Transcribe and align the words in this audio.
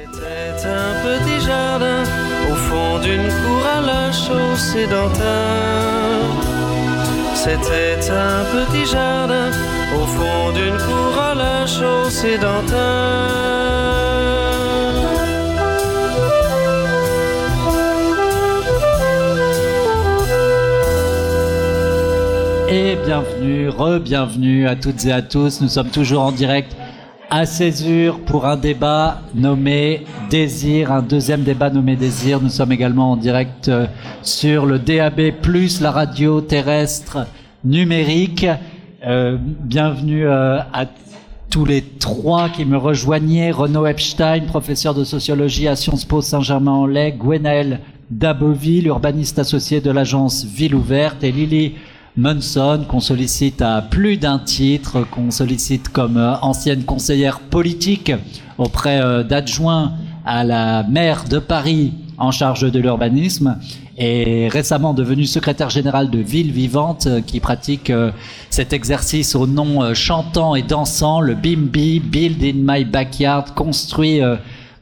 C'était 0.00 0.68
un 0.68 0.92
petit 1.02 1.44
jardin 1.44 2.04
au 2.50 2.54
fond 2.54 2.98
d'une 3.00 3.26
cour 3.26 3.66
à 3.66 3.80
la 3.80 4.12
chaussée 4.12 4.86
d'antin. 4.86 6.22
C'était 7.34 8.08
un 8.08 8.44
petit 8.54 8.86
jardin 8.86 9.50
au 9.96 10.06
fond 10.06 10.52
d'une 10.54 10.76
cour 10.76 11.20
à 11.20 11.34
la 11.34 11.66
chaussée 11.66 12.38
d'antin. 12.38 13.26
Et 22.68 22.96
bienvenue, 23.04 23.68
re-bienvenue 23.68 24.68
à 24.68 24.76
toutes 24.76 25.04
et 25.06 25.12
à 25.12 25.22
tous. 25.22 25.60
Nous 25.60 25.68
sommes 25.68 25.90
toujours 25.90 26.22
en 26.22 26.32
direct 26.32 26.76
à 27.30 27.44
Césure 27.44 28.20
pour 28.20 28.46
un 28.46 28.56
débat 28.56 29.20
nommé 29.34 30.06
Désir, 30.30 30.92
un 30.92 31.02
deuxième 31.02 31.42
débat 31.42 31.68
nommé 31.68 31.94
Désir. 31.94 32.40
Nous 32.40 32.48
sommes 32.48 32.72
également 32.72 33.12
en 33.12 33.16
direct 33.16 33.68
euh, 33.68 33.86
sur 34.22 34.64
le 34.64 34.78
DAB+, 34.78 35.20
la 35.80 35.90
radio 35.90 36.40
terrestre 36.40 37.26
numérique. 37.64 38.46
Euh, 39.06 39.36
bienvenue 39.40 40.26
euh, 40.26 40.58
à 40.72 40.86
tous 41.50 41.66
les 41.66 41.82
trois 41.82 42.48
qui 42.48 42.64
me 42.64 42.78
rejoignaient. 42.78 43.50
Renaud 43.50 43.86
Epstein, 43.86 44.46
professeur 44.46 44.94
de 44.94 45.04
sociologie 45.04 45.68
à 45.68 45.76
Sciences 45.76 46.06
Po 46.06 46.22
Saint-Germain-en-Laye, 46.22 47.12
Gwenaël 47.12 47.80
Daboville, 48.10 48.86
urbaniste 48.86 49.38
associé 49.38 49.82
de 49.82 49.90
l'agence 49.90 50.46
Ville 50.46 50.74
Ouverte, 50.74 51.22
et 51.22 51.32
Lily 51.32 51.74
Munson, 52.18 52.84
qu'on 52.88 52.98
sollicite 52.98 53.62
à 53.62 53.80
plus 53.80 54.16
d'un 54.16 54.40
titre, 54.40 55.06
qu'on 55.08 55.30
sollicite 55.30 55.88
comme 55.88 56.16
euh, 56.16 56.34
ancienne 56.42 56.82
conseillère 56.82 57.38
politique 57.38 58.10
auprès 58.58 59.00
euh, 59.00 59.22
d'adjoints 59.22 59.92
à 60.26 60.42
la 60.42 60.82
maire 60.82 61.26
de 61.30 61.38
Paris 61.38 61.92
en 62.18 62.32
charge 62.32 62.72
de 62.72 62.80
l'urbanisme 62.80 63.56
et 63.96 64.48
récemment 64.48 64.94
devenue 64.94 65.26
secrétaire 65.26 65.70
générale 65.70 66.10
de 66.10 66.18
Ville 66.18 66.50
Vivante 66.50 67.06
euh, 67.06 67.20
qui 67.20 67.38
pratique 67.38 67.92
cet 68.50 68.72
exercice 68.72 69.36
au 69.36 69.46
nom 69.46 69.94
chantant 69.94 70.56
et 70.56 70.62
dansant, 70.62 71.20
le 71.20 71.36
BIMBI, 71.36 72.00
Build 72.00 72.42
in 72.42 72.54
My 72.56 72.84
Backyard, 72.84 73.54
construit 73.54 74.20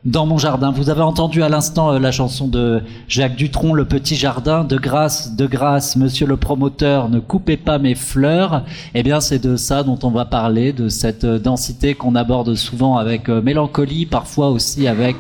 dans 0.07 0.25
mon 0.25 0.39
jardin. 0.39 0.71
Vous 0.71 0.89
avez 0.89 1.03
entendu 1.03 1.43
à 1.43 1.49
l'instant 1.49 1.93
euh, 1.93 1.99
la 1.99 2.13
chanson 2.13 2.47
de 2.47 2.81
Jacques 3.09 3.35
Dutronc, 3.35 3.75
Le 3.75 3.85
Petit 3.85 4.15
Jardin. 4.15 4.63
De 4.63 4.77
grâce, 4.77 5.35
de 5.35 5.47
grâce, 5.47 5.97
monsieur 5.97 6.27
le 6.27 6.37
promoteur, 6.37 7.09
ne 7.09 7.19
coupez 7.19 7.57
pas 7.57 7.79
mes 7.79 7.97
fleurs. 7.97 8.65
Eh 8.95 9.03
bien, 9.03 9.21
c'est 9.21 9.41
de 9.41 9.57
ça 9.57 9.83
dont 9.83 9.99
on 10.05 10.11
va 10.11 10.25
parler, 10.25 10.73
de 10.73 10.89
cette 10.89 11.25
euh, 11.25 11.39
densité 11.41 11.95
qu'on 11.95 12.15
aborde 12.15 12.55
souvent 12.55 12.97
avec 12.97 13.29
euh, 13.29 13.43
mélancolie, 13.43 14.07
parfois 14.07 14.51
aussi 14.51 14.87
avec 14.87 15.17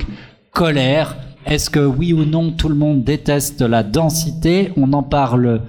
colère. 0.53 1.17
Est-ce 1.47 1.69
que 1.69 1.81
oui 1.81 2.13
ou 2.13 2.25
non 2.25 2.53
tout 2.53 2.69
le 2.69 2.77
monde 2.77 3.03
déteste 3.03 3.63
la 3.63 3.83
densité? 3.83 4.73
On 4.77 4.93
en 4.93 5.03
parle 5.03 5.63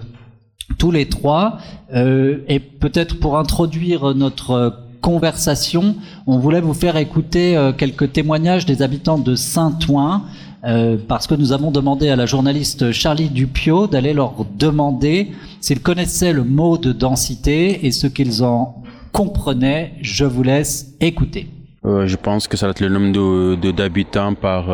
tous 0.77 0.91
les 0.91 1.07
trois. 1.07 1.59
et 1.93 2.59
peut-être 2.59 3.19
pour 3.19 3.37
introduire 3.37 4.13
notre 4.15 4.86
conversation, 5.01 5.95
on 6.25 6.39
voulait 6.39 6.61
vous 6.61 6.73
faire 6.73 6.97
écouter 6.97 7.55
euh, 7.55 7.71
quelques 7.71 8.13
témoignages 8.13 8.65
des 8.65 8.81
habitants 8.81 9.17
de 9.17 9.35
Saint-Ouen, 9.35 10.23
euh, 10.65 10.97
parce 11.07 11.27
que 11.27 11.35
nous 11.35 11.51
avons 11.51 11.71
demandé 11.71 12.09
à 12.09 12.15
la 12.15 12.25
journaliste 12.25 12.91
Charlie 12.91 13.29
Dupio 13.29 13.87
d'aller 13.87 14.13
leur 14.13 14.33
demander 14.57 15.31
s'ils 15.61 15.81
connaissaient 15.81 16.33
le 16.33 16.43
mot 16.43 16.77
de 16.77 16.91
densité 16.91 17.85
et 17.85 17.91
ce 17.91 18.07
qu'ils 18.07 18.43
en 18.43 18.83
comprenaient. 19.11 19.93
Je 20.01 20.25
vous 20.25 20.43
laisse 20.43 20.95
écouter. 20.99 21.47
Euh, 21.85 22.07
je 22.07 22.17
pense 22.17 22.47
que 22.47 22.57
ça 22.57 22.65
va 22.65 22.71
être 22.71 22.79
le 22.79 22.89
nombre 22.89 23.55
d'habitants 23.71 24.33
par 24.33 24.67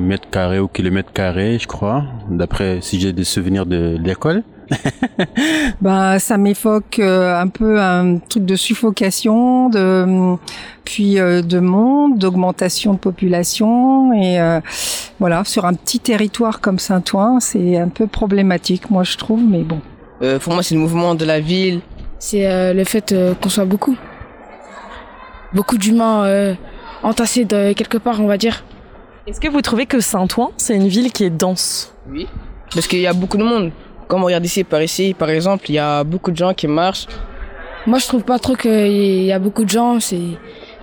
mètre 0.00 0.30
carré 0.30 0.60
ou 0.60 0.68
kilomètre 0.68 1.12
carré, 1.12 1.58
je 1.60 1.66
crois, 1.66 2.04
d'après 2.30 2.78
si 2.80 3.00
j'ai 3.00 3.12
des 3.12 3.24
souvenirs 3.24 3.66
de 3.66 3.98
l'école. 4.02 4.44
bah, 5.80 6.18
ça 6.18 6.38
m'évoque 6.38 6.98
euh, 6.98 7.38
un 7.38 7.48
peu 7.48 7.80
un 7.80 8.18
truc 8.18 8.44
de 8.44 8.56
suffocation, 8.56 9.68
de 9.68 10.36
puis 10.84 11.18
euh, 11.18 11.42
de 11.42 11.60
monde, 11.60 12.18
d'augmentation 12.18 12.92
de 12.94 12.98
population 12.98 14.12
et 14.12 14.40
euh, 14.40 14.60
voilà 15.18 15.44
sur 15.44 15.64
un 15.64 15.74
petit 15.74 16.00
territoire 16.00 16.60
comme 16.60 16.78
Saint-Ouen, 16.78 17.40
c'est 17.40 17.78
un 17.78 17.88
peu 17.88 18.06
problématique, 18.06 18.90
moi 18.90 19.02
je 19.02 19.16
trouve, 19.16 19.42
mais 19.42 19.62
bon. 19.62 19.80
pour 20.40 20.52
moi, 20.52 20.62
c'est 20.62 20.74
le 20.74 20.80
mouvement 20.80 21.14
de 21.14 21.24
la 21.24 21.40
ville. 21.40 21.80
C'est 22.18 22.72
le 22.72 22.84
fait 22.84 23.14
qu'on 23.40 23.48
soit 23.48 23.64
beaucoup, 23.66 23.96
beaucoup 25.52 25.76
d'humains 25.76 26.56
entassés 27.02 27.44
de 27.44 27.72
quelque 27.72 27.98
part, 27.98 28.20
on 28.20 28.26
va 28.26 28.38
dire. 28.38 28.64
Est-ce 29.26 29.40
que 29.40 29.48
vous 29.48 29.62
trouvez 29.62 29.86
que 29.86 30.00
Saint-Ouen, 30.00 30.52
c'est 30.56 30.76
une 30.76 30.88
ville 30.88 31.12
qui 31.12 31.24
est 31.24 31.30
dense? 31.30 31.94
Oui, 32.10 32.26
parce 32.74 32.86
qu'il 32.86 33.00
y 33.00 33.06
a 33.06 33.12
beaucoup 33.12 33.36
de 33.36 33.44
monde. 33.44 33.72
Comme 34.14 34.22
on 34.22 34.26
regarde 34.26 34.44
ici, 34.44 34.62
par 34.62 34.80
ici, 34.80 35.12
par 35.12 35.28
exemple, 35.28 35.64
il 35.68 35.74
y 35.74 35.78
a 35.80 36.04
beaucoup 36.04 36.30
de 36.30 36.36
gens 36.36 36.54
qui 36.54 36.68
marchent. 36.68 37.08
Moi, 37.84 37.98
je 37.98 38.06
trouve 38.06 38.22
pas 38.22 38.38
trop 38.38 38.54
qu'il 38.54 39.24
y 39.24 39.32
a 39.32 39.40
beaucoup 39.40 39.64
de 39.64 39.68
gens. 39.68 39.98
C'est, 39.98 40.38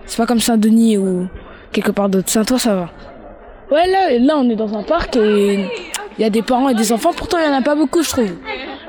c'est 0.06 0.18
pas 0.18 0.26
comme 0.26 0.42
Saint-Denis 0.42 0.98
ou 0.98 1.30
quelque 1.72 1.92
part 1.92 2.10
d'autre. 2.10 2.30
Saint-Ouen, 2.30 2.58
ça 2.58 2.76
va. 2.76 2.90
Ouais, 3.72 3.88
là, 3.90 4.20
là, 4.20 4.34
on 4.36 4.50
est 4.50 4.58
dans 4.58 4.78
un 4.78 4.84
parc 4.84 5.16
et 5.16 5.66
il 6.18 6.22
y 6.22 6.26
a 6.26 6.30
des 6.30 6.42
parents 6.42 6.68
et 6.68 6.76
des 6.76 6.92
enfants. 6.92 7.12
Pourtant, 7.16 7.38
il 7.38 7.46
y 7.46 7.50
en 7.50 7.58
a 7.58 7.62
pas 7.62 7.74
beaucoup, 7.74 8.04
je 8.04 8.10
trouve. 8.10 8.34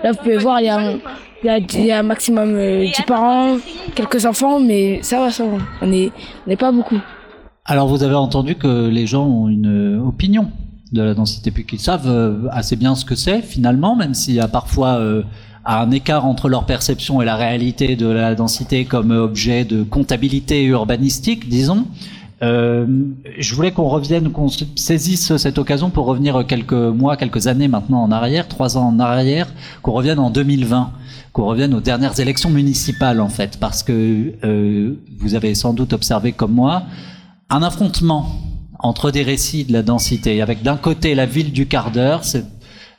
Là, 0.02 0.10
vous 0.10 0.18
pouvez 0.18 0.38
voir, 0.38 0.60
il 0.60 0.66
y 0.66 0.70
a, 0.70 0.98
il 1.44 1.86
y 1.86 1.92
a, 1.92 2.00
un 2.00 2.02
maximum 2.02 2.54
10 2.54 2.56
euh, 2.58 3.02
parents, 3.06 3.58
quelques 3.94 4.26
enfants, 4.26 4.58
mais 4.58 5.04
ça 5.04 5.20
va, 5.20 5.30
ça 5.30 5.44
va. 5.44 5.58
On 5.82 5.86
n'est 5.86 6.10
on 6.48 6.50
est 6.50 6.56
pas 6.56 6.72
beaucoup. 6.72 6.98
Alors, 7.64 7.86
vous 7.86 8.02
avez 8.02 8.16
entendu 8.16 8.56
que 8.56 8.88
les 8.88 9.06
gens 9.06 9.24
ont 9.24 9.46
une 9.46 10.02
opinion 10.04 10.50
de 10.92 11.02
la 11.02 11.14
densité, 11.14 11.50
puis 11.50 11.64
qu'ils 11.64 11.80
savent 11.80 12.08
euh, 12.08 12.48
assez 12.50 12.76
bien 12.76 12.94
ce 12.94 13.04
que 13.04 13.14
c'est 13.14 13.42
finalement, 13.42 13.96
même 13.96 14.14
s'il 14.14 14.34
y 14.34 14.40
a 14.40 14.48
parfois 14.48 14.96
euh, 14.96 15.22
un 15.64 15.90
écart 15.90 16.26
entre 16.26 16.48
leur 16.48 16.66
perception 16.66 17.22
et 17.22 17.24
la 17.24 17.36
réalité 17.36 17.96
de 17.96 18.06
la 18.06 18.34
densité 18.34 18.84
comme 18.84 19.10
objet 19.10 19.64
de 19.64 19.82
comptabilité 19.82 20.64
urbanistique, 20.64 21.48
disons. 21.48 21.86
Euh, 22.42 22.86
je 23.38 23.54
voulais 23.54 23.70
qu'on 23.70 23.88
revienne, 23.88 24.32
qu'on 24.32 24.48
saisisse 24.48 25.36
cette 25.36 25.58
occasion 25.58 25.90
pour 25.90 26.06
revenir 26.06 26.44
quelques 26.44 26.72
mois, 26.72 27.16
quelques 27.16 27.46
années 27.46 27.68
maintenant 27.68 28.02
en 28.02 28.10
arrière, 28.10 28.48
trois 28.48 28.76
ans 28.76 28.88
en 28.88 28.98
arrière, 28.98 29.46
qu'on 29.80 29.92
revienne 29.92 30.18
en 30.18 30.30
2020, 30.30 30.90
qu'on 31.32 31.44
revienne 31.44 31.72
aux 31.72 31.80
dernières 31.80 32.18
élections 32.18 32.50
municipales 32.50 33.20
en 33.20 33.28
fait, 33.28 33.58
parce 33.60 33.84
que 33.84 34.34
vous 35.18 35.34
avez 35.36 35.54
sans 35.54 35.72
doute 35.72 35.92
observé 35.92 36.32
comme 36.32 36.52
moi 36.52 36.82
un 37.48 37.62
affrontement 37.62 38.26
entre 38.82 39.10
des 39.10 39.22
récits 39.22 39.64
de 39.64 39.72
la 39.72 39.82
densité, 39.82 40.42
avec 40.42 40.62
d'un 40.62 40.76
côté 40.76 41.14
la 41.14 41.26
ville 41.26 41.52
du 41.52 41.66
quart 41.66 41.90
d'heure, 41.90 42.24
c'est 42.24 42.44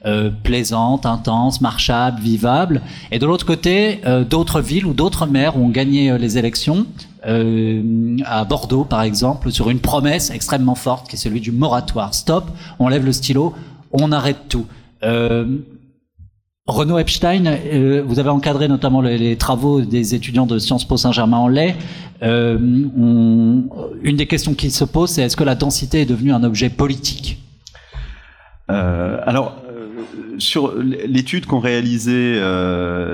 euh, 0.06 0.30
plaisante, 0.30 1.06
intense, 1.06 1.62
marchable, 1.62 2.20
vivable, 2.20 2.82
et 3.12 3.20
de 3.20 3.26
l'autre 3.26 3.46
côté, 3.46 4.02
euh, 4.06 4.26
d'autres 4.26 4.60
villes 4.60 4.86
ou 4.86 4.94
d'autres 4.94 5.26
maires 5.26 5.58
ont 5.58 5.70
gagné 5.70 6.12
euh, 6.12 6.18
les 6.18 6.38
élections, 6.38 6.86
à 8.26 8.44
Bordeaux 8.44 8.84
par 8.84 9.02
exemple, 9.02 9.50
sur 9.50 9.70
une 9.70 9.80
promesse 9.80 10.30
extrêmement 10.30 10.76
forte 10.76 11.08
qui 11.08 11.16
est 11.16 11.18
celui 11.18 11.40
du 11.40 11.54
moratoire. 11.54 12.14
Stop, 12.14 12.52
on 12.80 12.90
lève 12.90 13.06
le 13.06 13.14
stylo, 13.14 13.54
on 13.94 14.12
arrête 14.12 14.50
tout. 14.50 14.66
Renaud 16.66 16.98
Epstein, 16.98 17.46
euh, 17.46 18.02
vous 18.06 18.20
avez 18.20 18.30
encadré 18.30 18.70
notamment 18.70 19.02
les, 19.02 19.36
travaux 19.36 19.82
des 19.82 20.16
étudiants 20.16 20.46
de 20.46 20.60
Sciences 20.60 20.88
Po 20.88 20.96
Saint-Germain-en-Laye. 20.96 21.76
Euh, 22.22 22.58
une 22.58 24.16
des 24.16 24.28
questions 24.28 24.54
qui 24.54 24.72
se 24.72 24.86
pose, 24.86 25.10
c'est 25.10 25.24
est-ce 25.24 25.36
que 25.36 25.44
la 25.44 25.56
densité 25.56 26.02
est 26.02 26.06
devenue 26.06 26.32
un 26.32 26.42
objet 26.42 26.70
politique? 26.70 27.38
Euh, 28.72 29.20
Alors, 29.26 29.58
sur 30.38 30.74
l'étude 30.78 31.48
qu'ont 31.48 31.60
réalisée 31.60 32.40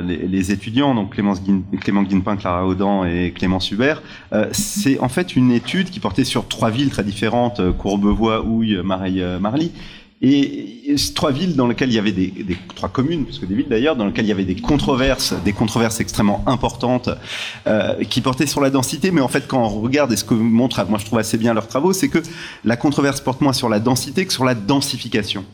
les, 0.05 0.51
étudiants, 0.51 0.93
donc 0.93 1.15
Clément 1.15 2.03
Guinepin, 2.03 2.37
Clara 2.37 2.67
Audan 2.67 3.03
et 3.03 3.33
Clémence 3.35 3.71
Hubert, 3.71 4.03
c'est 4.51 4.99
en 4.99 5.09
fait 5.09 5.35
une 5.35 5.51
étude 5.51 5.89
qui 5.89 5.99
portait 5.99 6.23
sur 6.23 6.47
trois 6.47 6.69
villes 6.69 6.89
très 6.89 7.03
différentes, 7.03 7.61
Courbevoie, 7.77 8.45
Houille, 8.45 8.79
Mareille-Marly, 8.83 9.71
et, 10.21 10.95
trois 11.15 11.31
villes 11.31 11.55
dans 11.55 11.67
lesquelles 11.67 11.89
il 11.89 11.95
y 11.95 11.99
avait 11.99 12.11
des, 12.11 12.27
des 12.27 12.57
trois 12.75 12.89
communes, 12.89 13.23
puisque 13.25 13.47
des 13.47 13.55
villes 13.55 13.69
d'ailleurs, 13.69 13.95
dans 13.95 14.05
lesquelles 14.05 14.25
il 14.25 14.29
y 14.29 14.33
avait 14.33 14.43
des 14.43 14.55
controverses, 14.55 15.33
des 15.45 15.53
controverses 15.53 15.99
extrêmement 15.99 16.43
importantes 16.45 17.09
euh, 17.67 18.03
qui 18.03 18.19
portaient 18.21 18.47
sur 18.47 18.59
la 18.59 18.69
densité. 18.69 19.11
Mais 19.11 19.21
en 19.21 19.27
fait, 19.27 19.47
quand 19.47 19.63
on 19.63 19.81
regarde 19.81 20.11
et 20.11 20.17
ce 20.17 20.23
que 20.23 20.33
montrent, 20.33 20.85
moi 20.89 20.99
je 20.99 21.05
trouve 21.05 21.19
assez 21.19 21.37
bien 21.37 21.53
leurs 21.53 21.67
travaux, 21.67 21.93
c'est 21.93 22.09
que 22.09 22.19
la 22.65 22.75
controverse 22.75 23.21
porte 23.21 23.41
moins 23.41 23.53
sur 23.53 23.69
la 23.69 23.79
densité 23.79 24.25
que 24.25 24.33
sur 24.33 24.43
la 24.43 24.55
densification. 24.55 25.45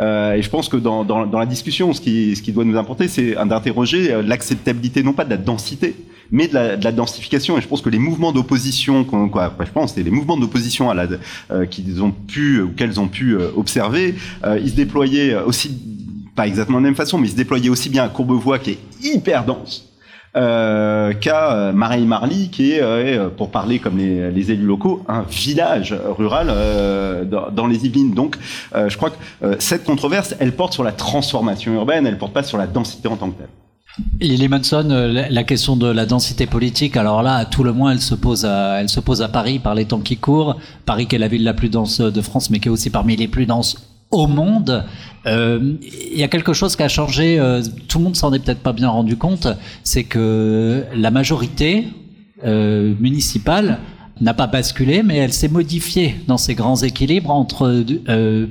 Euh, 0.00 0.34
et 0.34 0.42
je 0.42 0.50
pense 0.50 0.68
que 0.68 0.76
dans, 0.76 1.04
dans, 1.04 1.26
dans, 1.26 1.38
la 1.38 1.46
discussion, 1.46 1.92
ce 1.94 2.00
qui, 2.00 2.36
ce 2.36 2.42
qui 2.42 2.52
doit 2.52 2.64
nous 2.64 2.76
importer, 2.76 3.08
c'est 3.08 3.34
d'interroger 3.46 4.12
euh, 4.12 4.22
l'acceptabilité 4.22 5.02
non 5.02 5.14
pas 5.14 5.24
de 5.24 5.30
la 5.30 5.38
densité, 5.38 5.96
mais 6.30 6.48
de 6.48 6.54
la, 6.54 6.76
de 6.76 6.84
la, 6.84 6.92
densification. 6.92 7.58
Et 7.58 7.60
je 7.60 7.68
pense 7.68 7.80
que 7.80 7.90
les 7.90 7.98
mouvements 7.98 8.32
d'opposition, 8.32 9.04
quoi, 9.04 9.54
je 9.60 9.70
pense, 9.70 9.96
les 9.96 10.10
mouvements 10.10 10.36
d'opposition 10.36 10.90
à 10.90 10.94
la, 10.94 11.06
euh, 11.50 11.66
qu'ils 11.66 12.02
ont 12.02 12.10
pu 12.12 12.60
ou 12.60 12.68
qu'elles 12.70 13.00
ont 13.00 13.08
pu 13.08 13.32
euh, 13.32 13.50
observer, 13.56 14.14
euh, 14.44 14.58
ils 14.62 14.70
se 14.70 14.76
déployaient 14.76 15.34
aussi, 15.36 15.76
pas 16.34 16.46
exactement 16.46 16.78
de 16.78 16.84
la 16.84 16.88
même 16.88 16.96
façon, 16.96 17.18
mais 17.18 17.28
ils 17.28 17.32
se 17.32 17.36
déployaient 17.36 17.68
aussi 17.68 17.88
bien 17.88 18.04
à 18.04 18.08
Courbevoie 18.08 18.58
qui 18.58 18.72
est 18.72 18.78
hyper 19.02 19.44
dense 19.44 19.90
euh, 20.36 21.12
qu'a 21.12 21.72
Mareille 21.72 22.06
Marly, 22.06 22.50
qui 22.50 22.72
est, 22.72 23.18
pour 23.36 23.50
parler 23.52 23.78
comme 23.78 23.98
les, 23.98 24.32
les, 24.32 24.50
élus 24.50 24.66
locaux, 24.66 25.04
un 25.06 25.22
village 25.22 25.94
rural 26.18 26.48
dans, 27.30 27.52
dans, 27.52 27.66
les 27.68 27.86
Yvelines. 27.86 28.14
Donc, 28.14 28.36
je 28.74 28.96
crois 28.96 29.10
que 29.10 29.56
cette 29.60 29.84
controverse, 29.84 30.34
elle 30.40 30.50
porte 30.50 30.72
sur 30.72 30.82
la 30.82 30.90
transformation 30.90 31.72
urbaine, 31.74 32.04
elle 32.04 32.18
porte 32.18 32.32
pas 32.32 32.42
sur 32.42 32.58
la 32.58 32.66
densité 32.66 33.06
en 33.06 33.16
tant 33.16 33.30
que 33.30 33.38
telle. 33.38 33.63
Lily 34.20 34.48
Manson, 34.48 34.88
euh, 34.90 35.26
la 35.30 35.44
question 35.44 35.76
de 35.76 35.86
la 35.86 36.04
densité 36.04 36.46
politique, 36.46 36.96
alors 36.96 37.22
là, 37.22 37.36
à 37.36 37.44
tout 37.44 37.62
le 37.62 37.72
moins, 37.72 37.92
elle 37.92 38.00
se 38.00 38.14
pose 38.14 38.44
à, 38.44 38.80
elle 38.80 38.88
se 38.88 38.98
pose 39.00 39.22
à 39.22 39.28
Paris 39.28 39.60
par 39.60 39.74
les 39.74 39.84
temps 39.84 40.00
qui 40.00 40.16
courent. 40.16 40.56
Paris 40.84 41.06
qui 41.06 41.14
est 41.14 41.18
la 41.18 41.28
ville 41.28 41.44
la 41.44 41.54
plus 41.54 41.68
dense 41.68 42.00
de 42.00 42.20
France, 42.20 42.50
mais 42.50 42.58
qui 42.58 42.68
est 42.68 42.70
aussi 42.70 42.90
parmi 42.90 43.16
les 43.16 43.28
plus 43.28 43.46
denses 43.46 43.76
au 44.10 44.26
monde. 44.26 44.84
Euh, 45.26 45.74
il 45.82 46.18
y 46.18 46.24
a 46.24 46.28
quelque 46.28 46.52
chose 46.52 46.74
qui 46.74 46.82
a 46.82 46.88
changé, 46.88 47.38
euh, 47.38 47.62
tout 47.88 47.98
le 47.98 48.04
monde 48.04 48.16
s'en 48.16 48.32
est 48.32 48.40
peut-être 48.40 48.62
pas 48.62 48.72
bien 48.72 48.88
rendu 48.88 49.16
compte, 49.16 49.46
c'est 49.84 50.04
que 50.04 50.84
la 50.94 51.10
majorité 51.10 51.88
municipale 52.44 53.78
n'a 54.20 54.34
pas 54.34 54.46
basculé, 54.46 55.02
mais 55.02 55.16
elle 55.16 55.32
s'est 55.32 55.48
modifiée 55.48 56.16
dans 56.28 56.36
ses 56.36 56.54
grands 56.54 56.76
équilibres 56.76 57.30
entre 57.30 57.82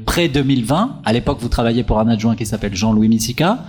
près 0.06 0.30
2020. 0.30 1.02
À 1.06 1.14
l'époque, 1.14 1.38
vous 1.40 1.48
travailliez 1.48 1.84
pour 1.84 2.00
un 2.00 2.08
adjoint 2.08 2.36
qui 2.36 2.48
s'appelle 2.48 2.74
Jean-Louis 2.74 3.08
Missica. 3.08 3.60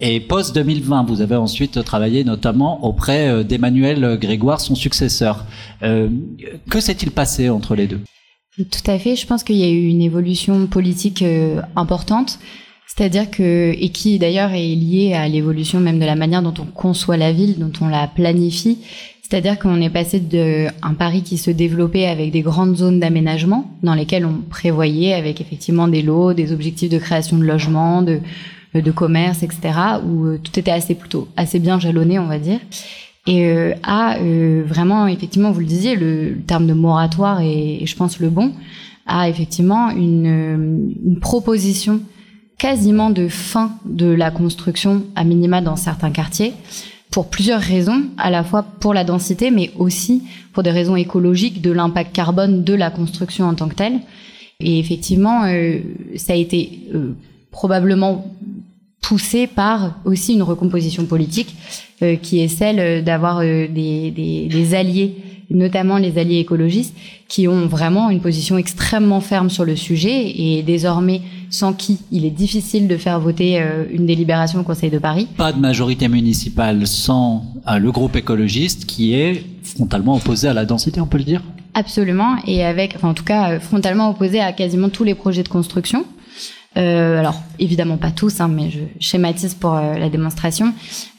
Et 0.00 0.20
post-2020, 0.20 1.06
vous 1.06 1.20
avez 1.20 1.36
ensuite 1.36 1.84
travaillé 1.84 2.24
notamment 2.24 2.84
auprès 2.84 3.28
euh, 3.28 3.42
d'Emmanuel 3.44 4.18
Grégoire, 4.20 4.60
son 4.60 4.74
successeur. 4.74 5.44
Euh, 5.82 6.08
que 6.68 6.80
s'est-il 6.80 7.10
passé 7.10 7.48
entre 7.48 7.74
les 7.74 7.86
deux? 7.86 8.00
Tout 8.56 8.90
à 8.90 8.98
fait. 8.98 9.16
Je 9.16 9.26
pense 9.26 9.42
qu'il 9.44 9.56
y 9.56 9.64
a 9.64 9.70
eu 9.70 9.86
une 9.88 10.02
évolution 10.02 10.66
politique 10.66 11.22
euh, 11.22 11.60
importante. 11.76 12.38
C'est-à-dire 12.86 13.30
que, 13.30 13.72
et 13.76 13.88
qui 13.88 14.18
d'ailleurs 14.18 14.52
est 14.52 14.74
liée 14.74 15.14
à 15.14 15.28
l'évolution 15.28 15.80
même 15.80 15.98
de 15.98 16.04
la 16.04 16.14
manière 16.14 16.42
dont 16.42 16.54
on 16.60 16.66
conçoit 16.66 17.16
la 17.16 17.32
ville, 17.32 17.58
dont 17.58 17.72
on 17.80 17.88
la 17.88 18.06
planifie. 18.06 18.78
C'est-à-dire 19.22 19.58
qu'on 19.58 19.80
est 19.80 19.90
passé 19.90 20.20
d'un 20.20 20.94
Paris 20.94 21.22
qui 21.22 21.38
se 21.38 21.50
développait 21.50 22.06
avec 22.06 22.30
des 22.30 22.42
grandes 22.42 22.76
zones 22.76 23.00
d'aménagement 23.00 23.68
dans 23.82 23.94
lesquelles 23.94 24.26
on 24.26 24.42
prévoyait 24.48 25.14
avec 25.14 25.40
effectivement 25.40 25.88
des 25.88 26.02
lots, 26.02 26.34
des 26.34 26.52
objectifs 26.52 26.90
de 26.90 26.98
création 26.98 27.38
de 27.38 27.44
logements, 27.44 28.02
de, 28.02 28.12
euh, 28.12 28.18
de 28.80 28.90
commerce, 28.90 29.42
etc., 29.42 29.72
où 30.04 30.26
euh, 30.26 30.38
tout 30.42 30.58
était 30.58 30.70
assez 30.70 30.94
plutôt 30.94 31.28
assez 31.36 31.58
bien 31.58 31.78
jalonné, 31.78 32.18
on 32.18 32.26
va 32.26 32.38
dire. 32.38 32.60
Et 33.26 33.46
euh, 33.46 33.72
à 33.82 34.18
vraiment, 34.18 35.06
effectivement, 35.06 35.50
vous 35.50 35.60
le 35.60 35.66
disiez, 35.66 35.96
le, 35.96 36.38
terme 36.46 36.66
de 36.66 36.74
moratoire 36.74 37.40
est, 37.40 37.86
je 37.86 37.96
pense, 37.96 38.20
le 38.20 38.28
bon, 38.28 38.52
a 39.06 39.28
effectivement 39.28 39.90
une, 39.90 41.18
proposition 41.20 42.00
quasiment 42.58 43.10
de 43.10 43.28
fin 43.28 43.72
de 43.84 44.06
la 44.06 44.30
construction 44.30 45.04
à 45.16 45.24
minima 45.24 45.60
dans 45.60 45.76
certains 45.76 46.10
quartiers 46.10 46.52
pour 47.10 47.28
plusieurs 47.28 47.60
raisons, 47.60 48.04
à 48.18 48.30
la 48.30 48.42
fois 48.42 48.62
pour 48.62 48.92
la 48.92 49.04
densité, 49.04 49.50
mais 49.50 49.70
aussi 49.78 50.24
pour 50.52 50.62
des 50.62 50.70
raisons 50.70 50.96
écologiques 50.96 51.62
de 51.62 51.70
l'impact 51.70 52.14
carbone 52.14 52.64
de 52.64 52.74
la 52.74 52.90
construction 52.90 53.46
en 53.46 53.54
tant 53.54 53.68
que 53.68 53.76
telle. 53.76 54.00
Et 54.60 54.78
effectivement, 54.78 55.44
euh, 55.44 55.78
ça 56.16 56.32
a 56.32 56.36
été 56.36 56.80
euh, 56.94 57.12
probablement 57.50 58.26
poussé 59.04 59.46
par 59.46 59.96
aussi 60.04 60.32
une 60.32 60.42
recomposition 60.42 61.04
politique 61.04 61.54
euh, 62.02 62.16
qui 62.16 62.40
est 62.40 62.48
celle 62.48 63.04
d'avoir 63.04 63.40
euh, 63.40 63.66
des, 63.68 64.10
des, 64.10 64.48
des, 64.50 64.74
alliés, 64.74 65.16
notamment 65.50 65.98
les 65.98 66.16
alliés 66.18 66.38
écologistes, 66.38 66.94
qui 67.28 67.46
ont 67.46 67.66
vraiment 67.66 68.08
une 68.08 68.20
position 68.20 68.56
extrêmement 68.56 69.20
ferme 69.20 69.50
sur 69.50 69.66
le 69.66 69.76
sujet 69.76 70.32
et 70.34 70.62
désormais 70.62 71.20
sans 71.50 71.74
qui 71.74 71.98
il 72.10 72.24
est 72.24 72.30
difficile 72.30 72.88
de 72.88 72.96
faire 72.96 73.20
voter 73.20 73.60
euh, 73.60 73.84
une 73.92 74.06
délibération 74.06 74.60
au 74.60 74.64
Conseil 74.64 74.90
de 74.90 74.98
Paris. 74.98 75.28
Pas 75.36 75.52
de 75.52 75.60
majorité 75.60 76.08
municipale 76.08 76.86
sans 76.86 77.44
le 77.78 77.92
groupe 77.92 78.16
écologiste 78.16 78.86
qui 78.86 79.14
est 79.14 79.44
frontalement 79.62 80.16
opposé 80.16 80.48
à 80.48 80.54
la 80.54 80.64
densité, 80.64 81.00
on 81.00 81.06
peut 81.06 81.18
le 81.18 81.24
dire? 81.24 81.42
Absolument, 81.74 82.36
et 82.46 82.64
avec, 82.64 82.94
enfin 82.96 83.08
en 83.08 83.14
tout 83.14 83.24
cas, 83.24 83.58
frontalement 83.60 84.08
opposé 84.08 84.40
à 84.40 84.52
quasiment 84.52 84.88
tous 84.88 85.04
les 85.04 85.14
projets 85.14 85.42
de 85.42 85.48
construction. 85.48 86.04
Euh, 86.76 87.20
alors 87.20 87.40
évidemment 87.58 87.96
pas 87.96 88.10
tous, 88.10 88.40
hein, 88.40 88.48
mais 88.48 88.70
je 88.70 88.80
schématise 88.98 89.54
pour 89.54 89.74
euh, 89.74 89.96
la 89.96 90.08
démonstration. 90.08 90.72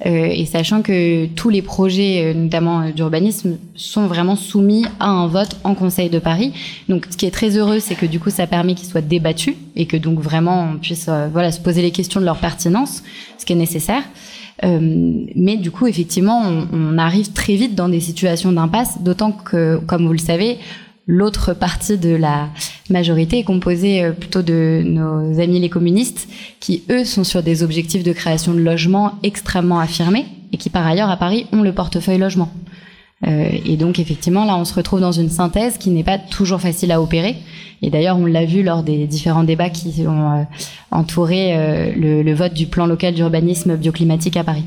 Euh, 0.06 0.28
et 0.31 0.46
sachant 0.46 0.81
que 0.81 1.28
tous 1.28 1.50
les 1.50 1.62
projets, 1.62 2.24
euh, 2.25 2.34
notamment 2.34 2.90
d'urbanisme, 2.90 3.57
sont 3.75 4.07
vraiment 4.07 4.36
soumis 4.36 4.86
à 5.00 5.10
un 5.10 5.28
vote 5.28 5.57
en 5.63 5.74
Conseil 5.75 6.10
de 6.10 6.19
Paris. 6.19 6.54
Donc 6.90 7.07
ce 7.10 7.18
qui 7.18 7.25
est 7.25 7.31
très 7.31 7.57
heureux, 7.57 7.80
c'est 7.80 7.96
que 7.96 8.06
du 8.06 8.19
coup 8.19 8.30
ça 8.30 8.48
permet 8.48 8.75
qu'ils 8.75 8.88
soient 8.88 9.02
débattus 9.02 9.56
et 9.75 9.86
que 9.86 9.98
donc 9.98 10.19
vraiment 10.19 10.72
on 10.74 10.78
puisse 10.78 11.10
voilà 11.31 11.52
se 11.52 11.60
poser 11.60 11.81
les 11.81 11.92
questions 11.92 12.19
de 12.19 12.25
leur 12.25 12.38
pertinence, 12.38 13.04
ce 13.38 13.46
qui 13.46 13.54
est 13.54 13.58
nécessaire. 13.58 14.04
mais 14.63 15.58
du 15.58 15.72
coup, 15.72 15.88
effectivement, 15.88 16.42
on, 16.72 16.98
arrive 16.98 17.34
très 17.34 17.56
vite 17.56 17.75
dans 17.75 17.90
des 17.90 18.00
situations 18.00 18.51
d'impasse, 18.51 19.01
d'autant 19.01 19.31
que, 19.31 19.78
comme 19.86 20.06
vous 20.06 20.13
le 20.13 20.18
savez, 20.18 20.58
L'autre 21.07 21.54
partie 21.54 22.00
de 22.00 22.16
la 22.16 22.50
majorité 22.90 23.38
est 23.38 23.44
composée 23.44 24.04
euh, 24.04 24.12
plutôt 24.12 24.42
de 24.42 24.81
nos 24.84 25.40
amis 25.40 25.60
les 25.60 25.69
communistes, 25.69 26.28
qui 26.60 26.84
eux 26.90 27.06
sont 27.06 27.24
sur 27.24 27.44
des 27.44 27.62
objectifs 27.62 28.04
de 28.04 28.12
création 28.12 28.56
de 28.56 28.60
logements 28.60 29.13
extrêmement 29.22 29.80
affirmés 29.80 30.25
et 30.52 30.57
qui 30.57 30.72
par 30.72 30.86
ailleurs 30.86 31.12
à 31.12 31.18
Paris 31.18 31.46
ont 31.52 31.62
le 31.62 31.74
portefeuille 31.74 32.18
logement. 32.18 32.52
Euh, 33.28 33.50
et 33.66 33.78
donc 33.78 34.00
effectivement 34.00 34.46
là 34.46 34.57
on 34.57 34.66
se 34.66 34.74
retrouve 34.74 35.00
dans 35.00 35.12
une 35.12 35.30
synthèse 35.30 35.78
qui 35.78 35.90
n'est 35.92 36.04
pas 36.04 36.18
toujours 36.18 36.60
facile 36.60 36.92
à 36.92 37.00
opérer. 37.00 37.36
Et 37.84 37.92
d'ailleurs 37.92 38.18
on 38.18 38.25
l'a 38.25 38.46
vu 38.46 38.63
lors 38.63 38.81
des 38.81 39.06
différents 39.06 39.44
débats 39.44 39.69
qui 39.69 40.08
ont 40.08 40.40
euh, 40.40 40.44
entouré 40.90 41.94
le, 41.96 42.24
le 42.24 42.34
vote 42.34 42.54
du 42.54 42.66
plan 42.66 42.88
local 42.88 43.13
d'urbanisme 43.13 43.75
bioclimatique 43.75 44.38
à 44.38 44.44
Paris. 44.44 44.66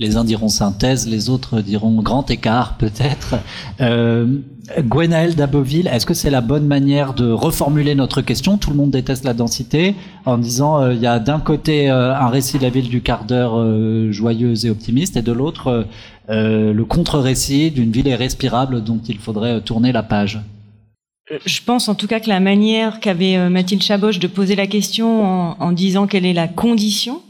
Les 0.00 0.16
uns 0.16 0.24
diront 0.24 0.48
synthèse, 0.48 1.08
les 1.08 1.30
autres 1.30 1.60
diront 1.60 2.02
grand 2.02 2.28
écart 2.30 2.76
peut-être. 2.78 3.36
Euh, 3.80 4.26
Gwenaël 4.80 5.34
d'Aboville, 5.34 5.88
est-ce 5.88 6.06
que 6.06 6.14
c'est 6.14 6.30
la 6.30 6.40
bonne 6.40 6.66
manière 6.66 7.14
de 7.14 7.30
reformuler 7.30 7.94
notre 7.94 8.22
question? 8.22 8.58
Tout 8.58 8.70
le 8.70 8.76
monde 8.76 8.90
déteste 8.90 9.24
la 9.24 9.34
densité 9.34 9.94
en 10.24 10.38
disant 10.38 10.80
euh, 10.80 10.94
il 10.94 11.00
y 11.00 11.06
a 11.06 11.18
d'un 11.18 11.38
côté 11.38 11.90
euh, 11.90 12.14
un 12.14 12.28
récit 12.28 12.58
de 12.58 12.62
la 12.62 12.70
ville 12.70 12.88
du 12.88 13.02
quart 13.02 13.24
d'heure 13.24 13.54
euh, 13.56 14.10
joyeuse 14.10 14.64
et 14.66 14.70
optimiste 14.70 15.16
et 15.16 15.22
de 15.22 15.32
l'autre 15.32 15.86
le 16.28 16.82
contre-récit 16.84 17.70
d'une 17.70 17.92
ville 17.92 18.06
irrespirable 18.06 18.82
dont 18.82 18.98
il 19.06 19.18
faudrait 19.18 19.60
tourner 19.60 19.92
la 19.92 20.02
page. 20.02 20.40
Je 21.44 21.60
pense 21.60 21.88
en 21.90 21.94
tout 21.94 22.06
cas 22.06 22.18
que 22.18 22.30
la 22.30 22.40
manière 22.40 22.98
qu'avait 23.00 23.50
Mathilde 23.50 23.82
Chaboche 23.82 24.18
de 24.18 24.26
poser 24.26 24.56
la 24.56 24.66
question 24.66 25.60
en 25.60 25.72
disant 25.72 26.06
quelle 26.06 26.24
est 26.24 26.32
la 26.32 26.48
condition 26.48 27.20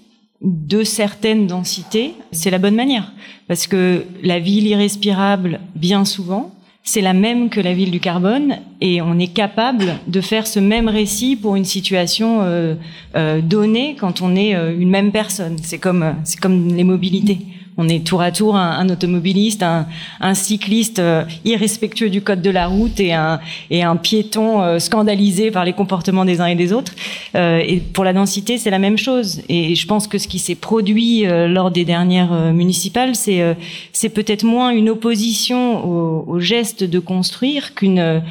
de 0.44 0.85
certaines 0.85 1.46
densités, 1.46 2.14
c'est 2.31 2.50
la 2.50 2.58
bonne 2.58 2.76
manière. 2.76 3.12
Parce 3.49 3.67
que 3.67 4.05
la 4.23 4.38
ville 4.38 4.67
irrespirable, 4.67 5.61
bien 5.75 6.05
souvent, 6.05 6.52
c'est 6.87 7.00
la 7.00 7.14
même 7.14 7.49
que 7.49 7.61
la 7.61 7.73
ville 7.73 7.91
du 7.91 7.99
carbone 7.99 8.58
et 8.82 9.00
on 9.00 9.19
est 9.19 9.32
capable 9.32 9.94
de 10.06 10.20
faire 10.20 10.46
ce 10.46 10.61
même 10.61 10.88
récit 10.88 11.35
pour 11.35 11.56
une 11.56 11.64
situation 11.64 12.42
euh, 12.42 12.75
euh, 13.16 13.40
donnée 13.40 13.97
quand 13.99 14.21
on 14.21 14.37
est 14.37 14.54
euh, 14.54 14.78
une 14.78 14.90
même 14.90 15.11
personne. 15.11 15.57
C'est 15.62 15.78
comme 15.78 16.14
c'est 16.25 16.38
comme 16.38 16.75
les 16.75 16.85
mobilités. 16.85 17.38
On 17.76 17.88
est 17.88 18.07
tour 18.07 18.23
à 18.23 18.31
tour 18.31 18.57
un, 18.57 18.88
automobiliste, 18.88 19.64
un, 19.64 20.35
cycliste 20.35 21.00
euh, 21.00 21.25
irrespectueux 21.45 22.09
du 22.09 22.23
code 22.23 22.40
de 22.40 22.50
la 22.50 22.69
route 22.69 23.00
et 23.00 23.12
un, 23.12 23.40
et 23.69 23.83
un 23.83 23.97
piéton 23.97 24.62
euh, 24.62 24.78
scandalisé 24.78 25.50
par 25.50 25.64
les 25.64 25.73
comportements 25.73 26.25
des 26.25 26.40
uns 26.40 26.47
et 26.47 26.54
des 26.54 26.73
autres. 26.73 26.93
Euh, 27.35 27.61
et 27.66 27.78
pour 27.78 28.04
la 28.04 28.12
densité, 28.12 28.59
c'est 28.59 28.71
la 28.71 28.78
même 28.78 28.97
chose. 28.97 29.43
Et 29.49 29.75
je 29.75 29.87
pense 29.88 30.07
que 30.07 30.19
ce 30.19 30.28
qui 30.28 30.38
s'est 30.38 30.54
produit 30.54 31.25
lors 31.26 31.71
des 31.71 31.85
dernières 31.85 32.52
municipales, 32.52 33.16
c'est 33.16 33.57
c'est 33.93 34.09
peut-être 34.09 34.45
moins 34.45 34.71
une 34.71 34.88
opposition 34.88 35.85
au, 35.85 36.25
au 36.28 36.40
geste 36.40 36.85
de 36.85 36.99
construire 36.99 37.75
qu'une 37.75 38.23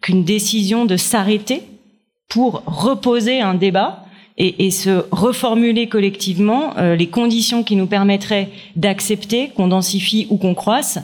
qu'une 0.00 0.24
décision 0.24 0.84
de 0.84 0.96
s'arrêter 0.96 1.62
pour 2.28 2.62
reposer 2.66 3.40
un 3.40 3.54
débat 3.54 4.05
et, 4.38 4.70
se 4.70 5.04
reformuler 5.10 5.88
collectivement 5.88 6.76
euh, 6.76 6.94
les 6.94 7.06
conditions 7.06 7.62
qui 7.62 7.76
nous 7.76 7.86
permettraient 7.86 8.50
d'accepter 8.74 9.48
qu'on 9.48 9.68
densifie 9.68 10.26
ou 10.28 10.36
qu'on 10.36 10.54
croisse 10.54 10.98